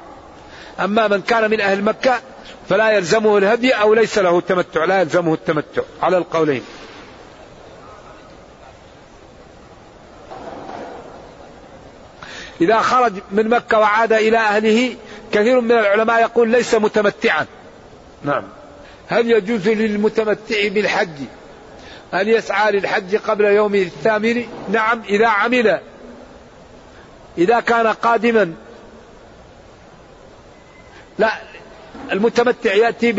أما 0.80 1.08
من 1.08 1.20
كان 1.20 1.50
من 1.50 1.60
أهل 1.60 1.82
مكة 1.82 2.20
فلا 2.68 2.90
يلزمه 2.90 3.38
الهدي 3.38 3.72
أو 3.72 3.94
ليس 3.94 4.18
له 4.18 4.38
التمتع 4.38 4.84
لا 4.84 5.00
يلزمه 5.00 5.34
التمتع. 5.34 5.82
على 6.02 6.18
القولين. 6.18 6.62
إذا 12.60 12.80
خرج 12.80 13.12
من 13.32 13.48
مكة 13.48 13.78
وعاد 13.78 14.12
إلى 14.12 14.38
أهله 14.38 14.94
كثير 15.32 15.60
من 15.60 15.72
العلماء 15.72 16.20
يقول 16.20 16.48
ليس 16.48 16.74
متمتعا. 16.74 17.46
نعم. 18.24 18.44
هل 19.08 19.30
يجوز 19.30 19.68
للمتمتع 19.68 20.68
بالحج؟ 20.68 21.18
أن 22.14 22.28
يسعى 22.28 22.72
للحج 22.72 23.16
قبل 23.16 23.44
يوم 23.44 23.74
الثامن؟ 23.74 24.44
نعم 24.72 25.02
إذا 25.08 25.26
عمل. 25.26 25.80
إذا 27.38 27.60
كان 27.60 27.86
قادما. 27.86 28.54
لا 31.18 31.32
المتمتع 32.12 32.74
يأتي 32.74 33.12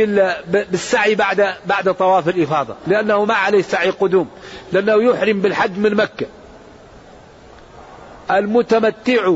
بالسعي 0.48 1.16
بعد 1.16 1.54
بعد 1.66 1.94
طواف 1.94 2.30
الإفاضة 2.30 2.76
لأنه 2.88 3.26
ما 3.26 3.34
عليه 3.34 3.62
سعي 3.62 3.90
قدوم 3.90 4.30
لأنه 4.72 5.04
يحرم 5.04 5.42
بالحج 5.42 5.78
من 5.78 5.96
مكة. 5.96 6.26
المتمتع 8.32 9.34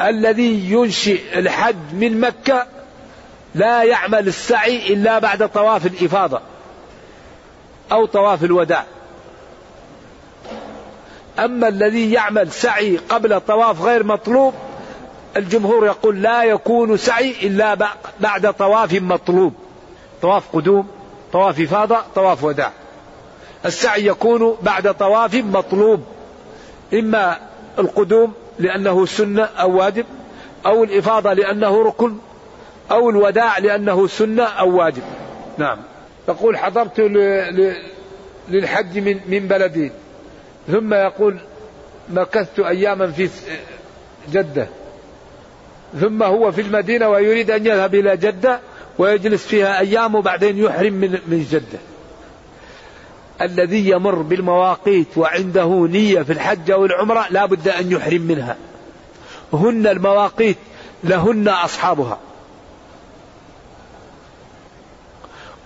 الذي 0.00 0.72
ينشئ 0.72 1.38
الحج 1.38 1.76
من 1.92 2.20
مكة 2.20 2.66
لا 3.54 3.82
يعمل 3.82 4.28
السعي 4.28 4.92
إلا 4.92 5.18
بعد 5.18 5.48
طواف 5.48 5.86
الإفاضة 5.86 6.40
أو 7.92 8.06
طواف 8.06 8.44
الوداع. 8.44 8.84
أما 11.38 11.68
الذي 11.68 12.12
يعمل 12.12 12.52
سعي 12.52 12.96
قبل 12.96 13.40
طواف 13.40 13.82
غير 13.82 14.04
مطلوب 14.04 14.54
الجمهور 15.36 15.86
يقول 15.86 16.22
لا 16.22 16.42
يكون 16.44 16.96
سعي 16.96 17.34
إلا 17.42 17.74
بعد 18.20 18.54
طواف 18.54 18.92
مطلوب. 18.92 19.54
طواف 20.22 20.42
قدوم 20.52 20.88
طواف 21.32 21.60
إفاضة 21.60 21.98
طواف 22.14 22.44
وداع. 22.44 22.72
السعي 23.66 24.06
يكون 24.06 24.56
بعد 24.62 24.94
طواف 24.94 25.34
مطلوب. 25.34 26.04
إما 26.94 27.38
القدوم 27.78 28.32
لأنه 28.58 29.06
سنة 29.06 29.42
أو 29.42 29.76
واجب 29.78 30.04
أو 30.66 30.84
الإفاضة 30.84 31.32
لأنه 31.32 31.82
ركن 31.82 32.16
أو 32.90 33.10
الوداع 33.10 33.58
لأنه 33.58 34.06
سنة 34.06 34.42
أو 34.42 34.76
واجب. 34.76 35.02
نعم. 35.58 35.78
يقول 36.28 36.58
حضرت 36.58 37.00
للحج 38.48 38.98
من 38.98 39.20
من 39.26 39.48
بلدي. 39.48 39.92
ثم 40.68 40.94
يقول 40.94 41.38
مكثت 42.10 42.60
أياما 42.60 43.06
في 43.10 43.28
جدة. 44.32 44.68
ثم 46.00 46.22
هو 46.22 46.52
في 46.52 46.60
المدينة 46.60 47.08
ويريد 47.08 47.50
أن 47.50 47.66
يذهب 47.66 47.94
إلى 47.94 48.16
جدة 48.16 48.60
ويجلس 48.98 49.46
فيها 49.46 49.80
أيام 49.80 50.14
وبعدين 50.14 50.58
يحرم 50.58 50.92
من 50.92 51.10
من 51.10 51.46
جدة. 51.50 51.78
الذي 53.42 53.88
يمر 53.90 54.14
بالمواقيت 54.14 55.18
وعنده 55.18 55.86
نية 55.90 56.22
في 56.22 56.32
الحج 56.32 56.70
أو 56.70 56.84
العمرة 56.84 57.26
لا 57.30 57.46
بد 57.46 57.68
أن 57.68 57.92
يحرم 57.92 58.22
منها. 58.22 58.56
هن 59.52 59.86
المواقيت 59.86 60.56
لهن 61.04 61.48
أصحابها. 61.48 62.18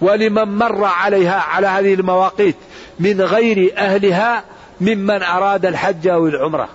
ولمن 0.00 0.58
مر 0.58 0.84
عليها 0.84 1.40
على 1.40 1.66
هذه 1.66 1.94
المواقيت 1.94 2.56
من 3.00 3.20
غير 3.20 3.72
أهلها 3.76 4.44
ممن 4.80 5.22
أراد 5.22 5.66
الحج 5.66 6.08
أو 6.08 6.26
العمرة. 6.26 6.68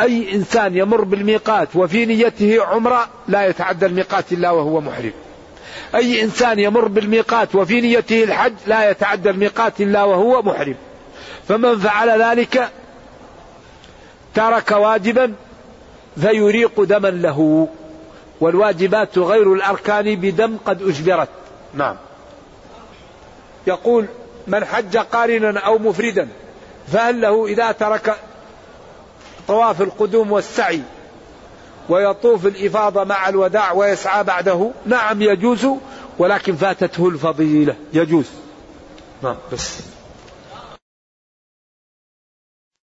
أي 0.00 0.34
إنسان 0.34 0.76
يمر 0.76 1.04
بالميقات 1.04 1.68
وفي 1.74 2.06
نيته 2.06 2.64
عمرة 2.64 3.08
لا 3.28 3.46
يتعدى 3.46 3.86
الميقات 3.86 4.32
إلا 4.32 4.50
وهو 4.50 4.80
محرم. 4.80 5.12
أي 5.94 6.22
إنسان 6.22 6.58
يمر 6.58 6.88
بالميقات 6.88 7.54
وفي 7.54 7.80
نيته 7.80 8.24
الحج 8.24 8.54
لا 8.66 8.90
يتعدى 8.90 9.30
الميقات 9.30 9.80
إلا 9.80 10.04
وهو 10.04 10.42
محرم. 10.42 10.76
فمن 11.48 11.78
فعل 11.78 12.22
ذلك 12.22 12.68
ترك 14.34 14.70
واجبا 14.70 15.34
فيريق 16.20 16.82
دما 16.82 17.08
له. 17.08 17.68
والواجبات 18.40 19.18
غير 19.18 19.52
الأركان 19.52 20.16
بدم 20.16 20.56
قد 20.66 20.82
أجبرت. 20.82 21.28
نعم. 21.74 21.96
يقول 23.66 24.06
من 24.46 24.64
حج 24.64 24.96
قارنا 24.96 25.60
أو 25.60 25.78
مفردا 25.78 26.28
فهل 26.92 27.20
له 27.20 27.46
إذا 27.46 27.72
ترك 27.72 28.16
طواف 29.48 29.82
القدوم 29.82 30.32
والسعي 30.32 30.82
ويطوف 31.90 32.46
الإفاضة 32.46 33.04
مع 33.04 33.28
الوداع 33.28 33.72
ويسعى 33.72 34.24
بعده. 34.24 34.70
نعم 34.86 35.22
يجوز 35.22 35.66
ولكن 36.18 36.56
فاتته 36.56 37.08
الفضيلة. 37.08 37.74
يجوز. 37.92 38.26
نعم 39.22 39.36
بس. 39.52 39.89